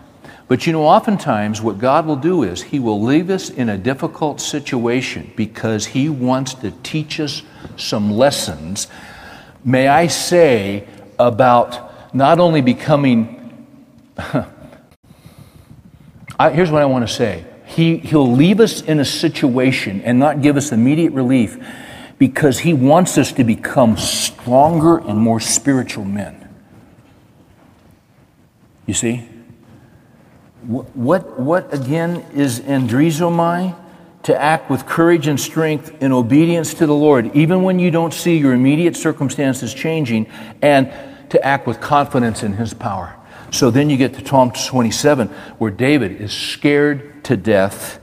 But 0.49 0.65
you 0.65 0.73
know, 0.73 0.83
oftentimes 0.83 1.61
what 1.61 1.77
God 1.77 2.07
will 2.07 2.15
do 2.15 2.41
is 2.41 2.63
He 2.63 2.79
will 2.79 3.01
leave 3.01 3.29
us 3.29 3.51
in 3.51 3.69
a 3.69 3.77
difficult 3.77 4.41
situation 4.41 5.31
because 5.35 5.85
He 5.85 6.09
wants 6.09 6.55
to 6.55 6.71
teach 6.71 7.19
us 7.19 7.43
some 7.77 8.11
lessons, 8.11 8.87
may 9.63 9.87
I 9.87 10.07
say, 10.07 10.87
about 11.19 12.15
not 12.15 12.39
only 12.39 12.61
becoming. 12.61 13.67
I, 16.39 16.49
here's 16.49 16.71
what 16.71 16.81
I 16.81 16.85
want 16.85 17.07
to 17.07 17.13
say 17.13 17.45
he, 17.65 17.97
He'll 17.97 18.31
leave 18.31 18.59
us 18.59 18.81
in 18.81 18.99
a 18.99 19.05
situation 19.05 20.01
and 20.01 20.17
not 20.17 20.41
give 20.41 20.57
us 20.57 20.71
immediate 20.71 21.13
relief 21.13 21.63
because 22.17 22.57
He 22.59 22.73
wants 22.73 23.19
us 23.19 23.31
to 23.33 23.43
become 23.43 23.97
stronger 23.97 24.97
and 24.97 25.19
more 25.19 25.39
spiritual 25.39 26.05
men. 26.05 26.49
You 28.87 28.95
see? 28.95 29.29
What, 30.63 31.39
what, 31.39 31.73
again 31.73 32.25
is 32.33 32.59
andrizomai? 32.61 33.75
To 34.23 34.39
act 34.39 34.69
with 34.69 34.85
courage 34.85 35.27
and 35.27 35.39
strength 35.39 36.03
in 36.03 36.11
obedience 36.11 36.73
to 36.75 36.85
the 36.85 36.93
Lord, 36.93 37.33
even 37.35 37.63
when 37.63 37.79
you 37.79 37.89
don't 37.89 38.13
see 38.13 38.37
your 38.37 38.53
immediate 38.53 38.97
circumstances 38.97 39.73
changing, 39.73 40.27
and 40.61 40.91
to 41.29 41.43
act 41.43 41.65
with 41.65 41.79
confidence 41.79 42.43
in 42.43 42.53
His 42.53 42.73
power. 42.73 43.15
So 43.51 43.71
then 43.71 43.89
you 43.89 43.97
get 43.97 44.13
to 44.15 44.25
Psalm 44.25 44.51
27, 44.51 45.29
where 45.57 45.71
David 45.71 46.19
is 46.19 46.33
scared 46.33 47.23
to 47.25 47.37
death. 47.37 47.99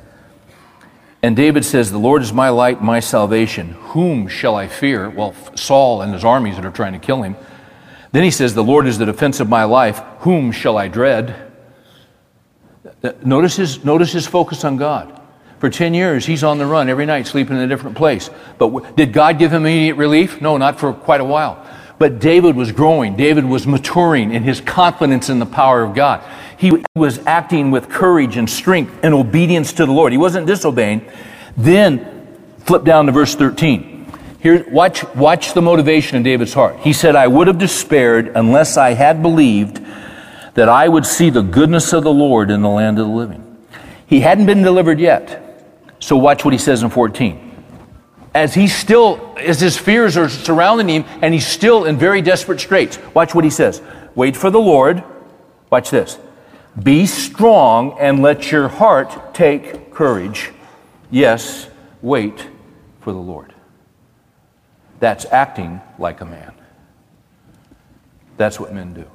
And 1.23 1.37
David 1.37 1.65
says, 1.65 1.91
The 1.91 1.99
Lord 1.99 2.23
is 2.23 2.33
my 2.33 2.49
light, 2.49 2.83
my 2.83 3.01
salvation. 3.01 3.71
Whom 3.71 4.27
shall 4.29 4.57
I 4.57 4.69
fear? 4.69 5.11
Well, 5.11 5.35
Saul 5.55 6.03
and 6.03 6.13
his 6.13 6.25
armies 6.25 6.57
that 6.57 6.65
are 6.65 6.71
trying 6.71 6.95
to 6.95 6.99
kill 6.99 7.23
him. 7.23 7.37
Then 8.13 8.25
he 8.25 8.31
says, 8.31 8.55
The 8.55 8.65
Lord 8.65 8.87
is 8.87 8.99
the 8.99 9.07
defense 9.07 9.41
of 9.41 9.49
my 9.49 9.65
life. 9.65 10.01
Whom 10.21 10.51
shall 10.51 10.79
I 10.79 10.89
dread? 10.89 11.46
Notice 13.25 13.57
his, 13.57 13.85
notice 13.85 14.13
his 14.13 14.27
focus 14.27 14.65
on 14.65 14.77
God. 14.77 15.21
For 15.59 15.71
10 15.71 15.95
years, 15.95 16.27
he's 16.27 16.45
on 16.45 16.59
the 16.59 16.67
run 16.67 16.89
every 16.89 17.07
night, 17.07 17.27
sleeping 17.27 17.57
in 17.57 17.63
a 17.63 17.67
different 17.67 17.97
place. 17.97 18.29
But 18.59 18.69
w- 18.69 18.95
did 18.95 19.13
God 19.13 19.39
give 19.39 19.53
him 19.53 19.63
immediate 19.63 19.95
relief? 19.95 20.41
No, 20.43 20.59
not 20.59 20.79
for 20.79 20.93
quite 20.93 21.21
a 21.21 21.25
while. 21.25 21.67
But 21.99 22.19
David 22.19 22.57
was 22.57 22.73
growing. 22.73 23.17
David 23.17 23.45
was 23.47 23.67
maturing 23.67 24.35
in 24.35 24.43
his 24.43 24.61
confidence 24.61 25.31
in 25.31 25.39
the 25.39 25.47
power 25.47 25.83
of 25.83 25.95
God. 25.95 26.23
He 26.59 26.85
was 26.95 27.19
acting 27.27 27.71
with 27.71 27.89
courage 27.89 28.37
and 28.37 28.49
strength 28.49 28.93
and 29.03 29.15
obedience 29.15 29.73
to 29.75 29.87
the 29.87 29.93
Lord. 29.93 30.13
He 30.13 30.19
wasn't 30.19 30.47
disobeying. 30.47 31.07
Then, 31.57 32.27
flip 32.59 32.85
down 32.85 33.07
to 33.07 33.13
verse 33.13 33.35
13. 33.35 34.13
Here, 34.41 34.65
watch, 34.71 35.05
watch 35.15 35.55
the 35.55 35.63
motivation 35.63 36.19
in 36.19 36.23
David's 36.23 36.53
heart. 36.53 36.79
He 36.81 36.93
said, 36.93 37.17
I 37.17 37.27
would 37.27 37.47
have 37.47 37.59
despaired 37.59 38.29
unless 38.35 38.77
I 38.77 38.91
had 38.93 39.23
believed 39.23 39.81
that 40.57 40.71
I 40.71 40.89
would 40.89 41.07
see 41.07 41.31
the 41.31 41.43
goodness 41.43 41.93
of 41.93 42.03
the 42.03 42.13
Lord 42.13 42.51
in 42.51 42.63
the 42.63 42.69
land 42.69 42.99
of 42.99 43.07
the 43.07 43.13
living. 43.13 43.59
He 44.07 44.21
hadn't 44.21 44.47
been 44.47 44.63
delivered 44.63 44.99
yet. 44.99 45.43
So 46.01 46.17
watch 46.17 46.45
what 46.45 46.53
he 46.53 46.59
says 46.59 46.83
in 46.83 46.89
14. 46.91 47.43
As 48.35 48.55
he 48.55 48.67
still, 48.67 49.35
as 49.39 49.61
his 49.61 49.77
fears 49.77 50.17
are 50.17 50.31
surrounding 50.31 50.89
him, 50.89 51.05
and 51.23 51.35
he's 51.35 51.47
still 51.47 51.85
in 51.85 51.99
very 51.99 52.23
desperate 52.23 52.61
straits. 52.61 52.99
Watch 53.15 53.35
what 53.35 53.45
he 53.45 53.51
says. 53.51 53.83
Wait 54.15 54.35
for 54.35 54.51
the 54.51 54.59
Lord. 54.59 55.05
Watch 55.71 55.91
this. 55.91 56.19
Be 56.83 57.07
strong 57.07 57.99
and 57.99 58.23
let 58.23 58.51
your 58.51 58.69
heart 58.69 59.35
take 59.35 59.93
courage. 59.93 60.53
Yes, 61.11 61.69
wait 62.01 62.49
for 63.01 63.13
the 63.13 63.19
Lord. 63.19 63.55
That's 65.01 65.27
acting 65.27 65.83
like 65.99 66.23
a 66.23 66.25
man. 66.25 66.53
That's 68.39 68.59
what 68.59 68.73
men 68.73 68.95
do. 68.95 69.11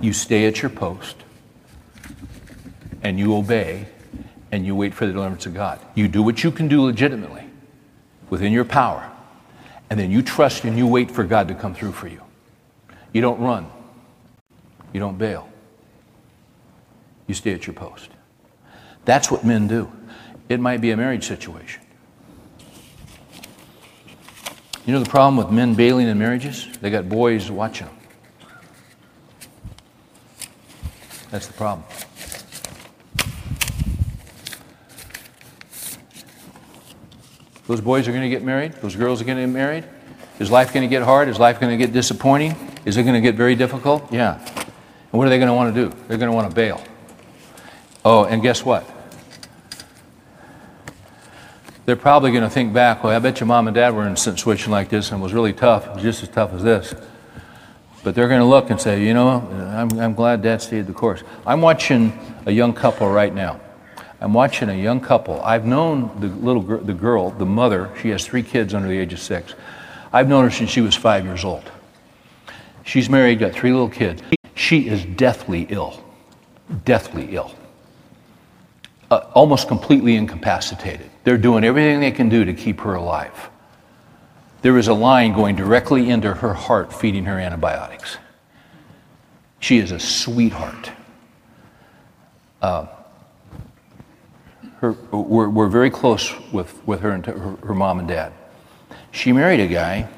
You 0.00 0.12
stay 0.12 0.46
at 0.46 0.62
your 0.62 0.70
post 0.70 1.16
and 3.02 3.18
you 3.18 3.34
obey 3.36 3.86
and 4.50 4.66
you 4.66 4.74
wait 4.74 4.94
for 4.94 5.06
the 5.06 5.12
deliverance 5.12 5.46
of 5.46 5.54
God. 5.54 5.80
You 5.94 6.08
do 6.08 6.22
what 6.22 6.44
you 6.44 6.50
can 6.50 6.68
do 6.68 6.82
legitimately 6.82 7.44
within 8.30 8.52
your 8.52 8.64
power, 8.64 9.10
and 9.90 9.98
then 9.98 10.10
you 10.10 10.22
trust 10.22 10.64
and 10.64 10.76
you 10.76 10.86
wait 10.86 11.10
for 11.10 11.24
God 11.24 11.48
to 11.48 11.54
come 11.54 11.74
through 11.74 11.92
for 11.92 12.08
you. 12.08 12.20
You 13.12 13.20
don't 13.20 13.40
run, 13.40 13.66
you 14.92 15.00
don't 15.00 15.18
bail, 15.18 15.48
you 17.26 17.34
stay 17.34 17.52
at 17.52 17.66
your 17.66 17.74
post. 17.74 18.10
That's 19.04 19.30
what 19.30 19.44
men 19.44 19.68
do. 19.68 19.90
It 20.48 20.60
might 20.60 20.80
be 20.80 20.90
a 20.90 20.96
marriage 20.96 21.26
situation. 21.26 21.82
You 24.84 24.92
know 24.92 25.00
the 25.00 25.08
problem 25.08 25.36
with 25.36 25.50
men 25.50 25.74
bailing 25.74 26.08
in 26.08 26.18
marriages? 26.18 26.68
They 26.80 26.90
got 26.90 27.08
boys 27.08 27.50
watching 27.50 27.86
them. 27.86 27.96
That's 31.32 31.46
the 31.46 31.54
problem. 31.54 31.82
Those 37.66 37.80
boys 37.80 38.06
are 38.06 38.10
going 38.10 38.22
to 38.22 38.28
get 38.28 38.42
married. 38.42 38.74
Those 38.74 38.94
girls 38.94 39.22
are 39.22 39.24
going 39.24 39.38
to 39.38 39.46
get 39.46 39.52
married. 39.52 39.84
Is 40.38 40.50
life 40.50 40.74
going 40.74 40.86
to 40.86 40.90
get 40.90 41.02
hard? 41.02 41.30
Is 41.30 41.38
life 41.38 41.58
going 41.58 41.70
to 41.70 41.82
get 41.82 41.94
disappointing? 41.94 42.54
Is 42.84 42.98
it 42.98 43.04
going 43.04 43.14
to 43.14 43.22
get 43.22 43.34
very 43.34 43.54
difficult? 43.54 44.12
Yeah. 44.12 44.44
And 44.56 45.12
what 45.12 45.26
are 45.26 45.30
they 45.30 45.38
going 45.38 45.48
to 45.48 45.54
want 45.54 45.74
to 45.74 45.88
do? 45.88 45.96
They're 46.06 46.18
going 46.18 46.30
to 46.30 46.36
want 46.36 46.50
to 46.50 46.54
bail. 46.54 46.84
Oh, 48.04 48.24
and 48.24 48.42
guess 48.42 48.62
what? 48.62 48.84
They're 51.86 51.96
probably 51.96 52.30
going 52.30 52.44
to 52.44 52.50
think 52.50 52.74
back, 52.74 53.02
well, 53.02 53.16
I 53.16 53.18
bet 53.20 53.40
your 53.40 53.46
mom 53.46 53.68
and 53.68 53.74
dad 53.74 53.94
were 53.94 54.06
in 54.06 54.12
a 54.12 54.18
situation 54.18 54.70
like 54.70 54.90
this 54.90 55.10
and 55.10 55.20
it 55.20 55.22
was 55.22 55.32
really 55.32 55.54
tough, 55.54 55.98
just 55.98 56.22
as 56.22 56.28
tough 56.28 56.52
as 56.52 56.62
this. 56.62 56.94
But 58.04 58.14
they're 58.14 58.28
going 58.28 58.40
to 58.40 58.46
look 58.46 58.70
and 58.70 58.80
say, 58.80 59.04
you 59.04 59.14
know, 59.14 59.28
I'm, 59.74 59.98
I'm 59.98 60.14
glad 60.14 60.42
dad 60.42 60.60
stayed 60.60 60.86
the 60.86 60.92
course. 60.92 61.22
I'm 61.46 61.60
watching 61.60 62.12
a 62.46 62.50
young 62.50 62.72
couple 62.72 63.08
right 63.10 63.32
now. 63.32 63.60
I'm 64.20 64.32
watching 64.32 64.68
a 64.68 64.74
young 64.74 65.00
couple. 65.00 65.40
I've 65.42 65.64
known 65.64 66.10
the 66.20 66.28
little 66.28 66.62
gr- 66.62 66.76
the 66.76 66.94
girl, 66.94 67.30
the 67.30 67.46
mother. 67.46 67.90
She 68.00 68.10
has 68.10 68.24
three 68.24 68.42
kids 68.42 68.72
under 68.72 68.88
the 68.88 68.96
age 68.96 69.12
of 69.12 69.18
six. 69.18 69.54
I've 70.12 70.28
known 70.28 70.44
her 70.44 70.50
since 70.50 70.70
she 70.70 70.80
was 70.80 70.94
five 70.94 71.24
years 71.24 71.44
old. 71.44 71.70
She's 72.84 73.08
married, 73.08 73.38
got 73.38 73.52
three 73.52 73.72
little 73.72 73.88
kids. 73.88 74.22
She 74.54 74.88
is 74.88 75.04
deathly 75.04 75.66
ill, 75.70 76.04
deathly 76.84 77.34
ill, 77.34 77.54
uh, 79.10 79.26
almost 79.34 79.68
completely 79.68 80.16
incapacitated. 80.16 81.10
They're 81.24 81.38
doing 81.38 81.64
everything 81.64 82.00
they 82.00 82.10
can 82.10 82.28
do 82.28 82.44
to 82.44 82.52
keep 82.52 82.80
her 82.80 82.94
alive. 82.94 83.50
There 84.62 84.78
is 84.78 84.86
a 84.86 84.94
line 84.94 85.32
going 85.32 85.56
directly 85.56 86.08
into 86.08 86.32
her 86.34 86.54
heart, 86.54 86.92
feeding 86.92 87.24
her 87.24 87.38
antibiotics. 87.38 88.16
She 89.58 89.78
is 89.78 89.90
a 89.90 89.98
sweetheart. 89.98 90.92
Uh, 92.60 92.86
her, 94.76 94.92
we're, 95.10 95.48
we're 95.48 95.68
very 95.68 95.90
close 95.90 96.32
with, 96.52 96.80
with 96.86 97.00
her 97.00 97.10
and 97.10 97.26
her, 97.26 97.56
her 97.64 97.74
mom 97.74 97.98
and 97.98 98.06
dad. 98.06 98.32
She 99.10 99.32
married 99.32 99.60
a 99.60 99.66
guy, 99.66 100.08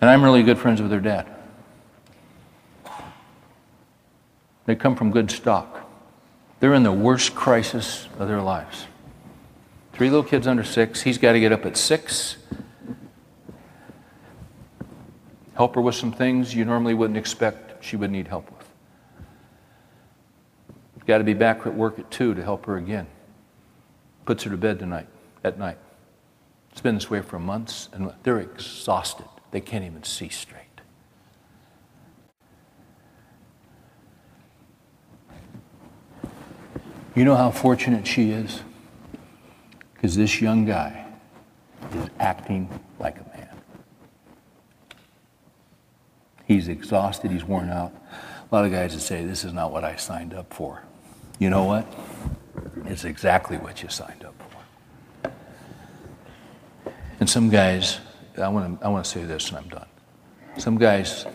and 0.00 0.10
I'm 0.10 0.22
really 0.22 0.42
good 0.42 0.58
friends 0.58 0.82
with 0.82 0.90
her 0.90 1.00
dad. 1.00 1.26
They 4.66 4.76
come 4.76 4.96
from 4.96 5.10
good 5.10 5.30
stock. 5.30 5.90
They're 6.60 6.74
in 6.74 6.82
the 6.82 6.92
worst 6.92 7.34
crisis 7.34 8.06
of 8.18 8.28
their 8.28 8.42
lives. 8.42 8.86
Three 10.00 10.08
little 10.08 10.24
kids 10.24 10.46
under 10.46 10.64
six. 10.64 11.02
He's 11.02 11.18
got 11.18 11.32
to 11.32 11.40
get 11.40 11.52
up 11.52 11.66
at 11.66 11.76
six, 11.76 12.38
help 15.56 15.74
her 15.74 15.82
with 15.82 15.94
some 15.94 16.10
things 16.10 16.54
you 16.54 16.64
normally 16.64 16.94
wouldn't 16.94 17.18
expect 17.18 17.84
she 17.84 17.96
would 17.96 18.10
need 18.10 18.26
help 18.26 18.50
with. 18.50 18.66
Got 21.04 21.18
to 21.18 21.24
be 21.24 21.34
back 21.34 21.66
at 21.66 21.74
work 21.74 21.98
at 21.98 22.10
two 22.10 22.32
to 22.32 22.42
help 22.42 22.64
her 22.64 22.78
again. 22.78 23.08
Puts 24.24 24.44
her 24.44 24.50
to 24.50 24.56
bed 24.56 24.78
tonight, 24.78 25.06
at 25.44 25.58
night. 25.58 25.76
It's 26.72 26.80
been 26.80 26.94
this 26.94 27.10
way 27.10 27.20
for 27.20 27.38
months, 27.38 27.90
and 27.92 28.10
they're 28.22 28.40
exhausted. 28.40 29.26
They 29.50 29.60
can't 29.60 29.84
even 29.84 30.02
see 30.02 30.30
straight. 30.30 30.62
You 37.14 37.26
know 37.26 37.36
how 37.36 37.50
fortunate 37.50 38.06
she 38.06 38.30
is? 38.30 38.62
Because 40.00 40.16
this 40.16 40.40
young 40.40 40.64
guy 40.64 41.04
is 41.94 42.08
acting 42.18 42.70
like 42.98 43.18
a 43.18 43.36
man. 43.36 43.48
He's 46.46 46.68
exhausted, 46.68 47.30
he's 47.30 47.44
worn 47.44 47.68
out. 47.68 47.92
A 48.50 48.54
lot 48.54 48.64
of 48.64 48.72
guys 48.72 48.94
would 48.94 49.02
say, 49.02 49.26
This 49.26 49.44
is 49.44 49.52
not 49.52 49.72
what 49.72 49.84
I 49.84 49.96
signed 49.96 50.32
up 50.32 50.54
for. 50.54 50.82
You 51.38 51.50
know 51.50 51.64
what? 51.64 51.86
It's 52.86 53.04
exactly 53.04 53.58
what 53.58 53.82
you 53.82 53.90
signed 53.90 54.24
up 54.24 54.34
for. 55.22 55.30
And 57.20 57.28
some 57.28 57.50
guys, 57.50 58.00
I 58.38 58.48
want 58.48 58.80
to, 58.80 58.86
I 58.86 58.88
want 58.88 59.04
to 59.04 59.10
say 59.10 59.24
this 59.24 59.50
and 59.50 59.58
I'm 59.58 59.68
done. 59.68 59.86
Some 60.56 60.78
guys, 60.78 61.26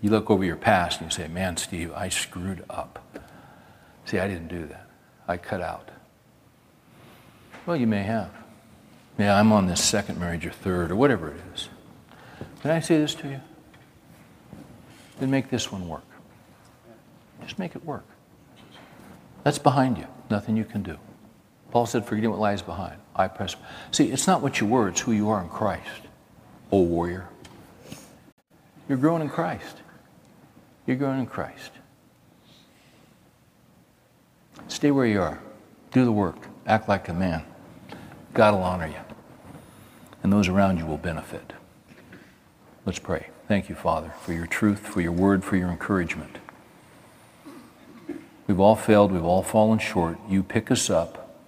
you 0.00 0.10
look 0.10 0.28
over 0.28 0.44
your 0.44 0.56
past 0.56 1.00
and 1.00 1.12
you 1.12 1.14
say, 1.14 1.28
Man, 1.28 1.56
Steve, 1.56 1.92
I 1.94 2.08
screwed 2.08 2.64
up. 2.68 3.20
See, 4.06 4.18
I 4.18 4.26
didn't 4.26 4.48
do 4.48 4.66
that. 4.66 4.88
I 5.28 5.36
cut 5.36 5.60
out. 5.60 5.88
Well, 7.70 7.78
you 7.78 7.86
may 7.86 8.02
have. 8.02 8.32
Yeah, 9.16 9.38
I'm 9.38 9.52
on 9.52 9.68
this 9.68 9.80
second 9.80 10.18
marriage 10.18 10.44
or 10.44 10.50
third 10.50 10.90
or 10.90 10.96
whatever 10.96 11.28
it 11.28 11.40
is. 11.54 11.68
Can 12.62 12.72
I 12.72 12.80
say 12.80 12.98
this 12.98 13.14
to 13.14 13.28
you? 13.28 13.40
then 15.20 15.30
make 15.30 15.50
this 15.50 15.70
one 15.70 15.86
work. 15.86 16.02
Just 17.42 17.60
make 17.60 17.76
it 17.76 17.84
work. 17.84 18.04
That's 19.44 19.60
behind 19.60 19.98
you. 19.98 20.08
Nothing 20.28 20.56
you 20.56 20.64
can 20.64 20.82
do. 20.82 20.98
Paul 21.70 21.86
said, 21.86 22.04
forgetting 22.04 22.30
what 22.30 22.40
lies 22.40 22.60
behind. 22.60 23.00
I 23.14 23.28
press. 23.28 23.54
See, 23.92 24.10
it's 24.10 24.26
not 24.26 24.42
what 24.42 24.60
you 24.60 24.66
were, 24.66 24.88
it's 24.88 25.02
who 25.02 25.12
you 25.12 25.30
are 25.30 25.40
in 25.40 25.48
Christ. 25.48 26.02
Oh, 26.72 26.82
warrior. 26.82 27.28
You're 28.88 28.98
growing 28.98 29.22
in 29.22 29.28
Christ. 29.28 29.76
You're 30.88 30.96
growing 30.96 31.20
in 31.20 31.26
Christ. 31.26 31.70
Stay 34.66 34.90
where 34.90 35.06
you 35.06 35.22
are. 35.22 35.40
Do 35.92 36.04
the 36.04 36.10
work. 36.10 36.48
Act 36.66 36.88
like 36.88 37.08
a 37.08 37.14
man. 37.14 37.44
God 38.32 38.54
will 38.54 38.62
honor 38.62 38.86
you. 38.86 38.94
And 40.22 40.32
those 40.32 40.48
around 40.48 40.78
you 40.78 40.86
will 40.86 40.98
benefit. 40.98 41.52
Let's 42.86 42.98
pray. 42.98 43.28
Thank 43.48 43.68
you, 43.68 43.74
Father, 43.74 44.14
for 44.22 44.32
your 44.32 44.46
truth, 44.46 44.80
for 44.80 45.00
your 45.00 45.12
word, 45.12 45.44
for 45.44 45.56
your 45.56 45.70
encouragement. 45.70 46.38
We've 48.46 48.60
all 48.60 48.76
failed. 48.76 49.12
We've 49.12 49.24
all 49.24 49.42
fallen 49.42 49.78
short. 49.78 50.18
You 50.28 50.42
pick 50.42 50.70
us 50.70 50.90
up. 50.90 51.38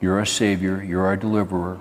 You're 0.00 0.18
our 0.18 0.26
Savior. 0.26 0.82
You're 0.82 1.06
our 1.06 1.16
deliverer. 1.16 1.80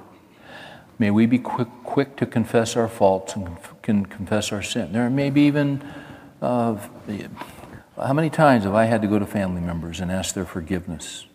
May 0.97 1.11
we 1.11 1.25
be 1.25 1.39
quick, 1.39 1.67
quick 1.83 2.15
to 2.17 2.25
confess 2.25 2.77
our 2.77 2.87
faults 2.87 3.35
and 3.35 3.57
can 3.81 4.05
confess 4.05 4.51
our 4.51 4.61
sin. 4.61 4.93
There 4.93 5.09
may 5.09 5.29
be 5.29 5.41
even, 5.41 5.83
uh, 6.41 6.77
how 7.97 8.13
many 8.13 8.29
times 8.29 8.63
have 8.63 8.73
I 8.73 8.85
had 8.85 9.01
to 9.01 9.07
go 9.07 9.19
to 9.19 9.25
family 9.25 9.61
members 9.61 9.99
and 9.99 10.09
ask 10.09 10.33
their 10.33 10.45
forgiveness 10.45 11.25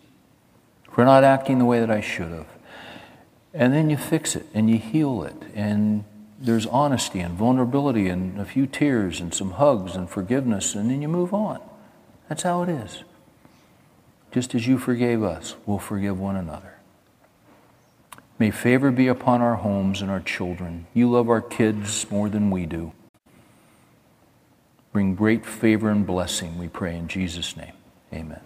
for 0.91 1.05
not 1.05 1.23
acting 1.23 1.59
the 1.59 1.65
way 1.65 1.79
that 1.79 1.91
I 1.91 2.01
should 2.01 2.31
have? 2.31 2.47
And 3.53 3.73
then 3.73 3.89
you 3.89 3.97
fix 3.97 4.35
it 4.35 4.45
and 4.53 4.69
you 4.69 4.77
heal 4.77 5.23
it. 5.23 5.35
And 5.53 6.05
there's 6.39 6.65
honesty 6.65 7.19
and 7.19 7.37
vulnerability 7.37 8.07
and 8.07 8.39
a 8.39 8.45
few 8.45 8.65
tears 8.65 9.19
and 9.19 9.33
some 9.33 9.51
hugs 9.51 9.95
and 9.95 10.09
forgiveness, 10.09 10.73
and 10.73 10.89
then 10.89 11.01
you 11.01 11.07
move 11.07 11.33
on. 11.33 11.59
That's 12.29 12.43
how 12.43 12.63
it 12.63 12.69
is. 12.69 13.03
Just 14.31 14.55
as 14.55 14.65
you 14.65 14.77
forgave 14.77 15.21
us, 15.21 15.55
we'll 15.65 15.77
forgive 15.77 16.19
one 16.19 16.35
another. 16.35 16.75
May 18.39 18.49
favor 18.49 18.89
be 18.89 19.07
upon 19.07 19.41
our 19.41 19.55
homes 19.55 20.01
and 20.01 20.09
our 20.09 20.21
children. 20.21 20.87
You 20.93 21.11
love 21.11 21.29
our 21.29 21.41
kids 21.41 22.09
more 22.09 22.29
than 22.29 22.49
we 22.49 22.65
do. 22.65 22.93
Bring 24.93 25.13
great 25.15 25.45
favor 25.45 25.89
and 25.89 26.07
blessing, 26.07 26.57
we 26.57 26.67
pray 26.67 26.95
in 26.95 27.07
Jesus' 27.07 27.55
name. 27.55 27.73
Amen. 28.11 28.41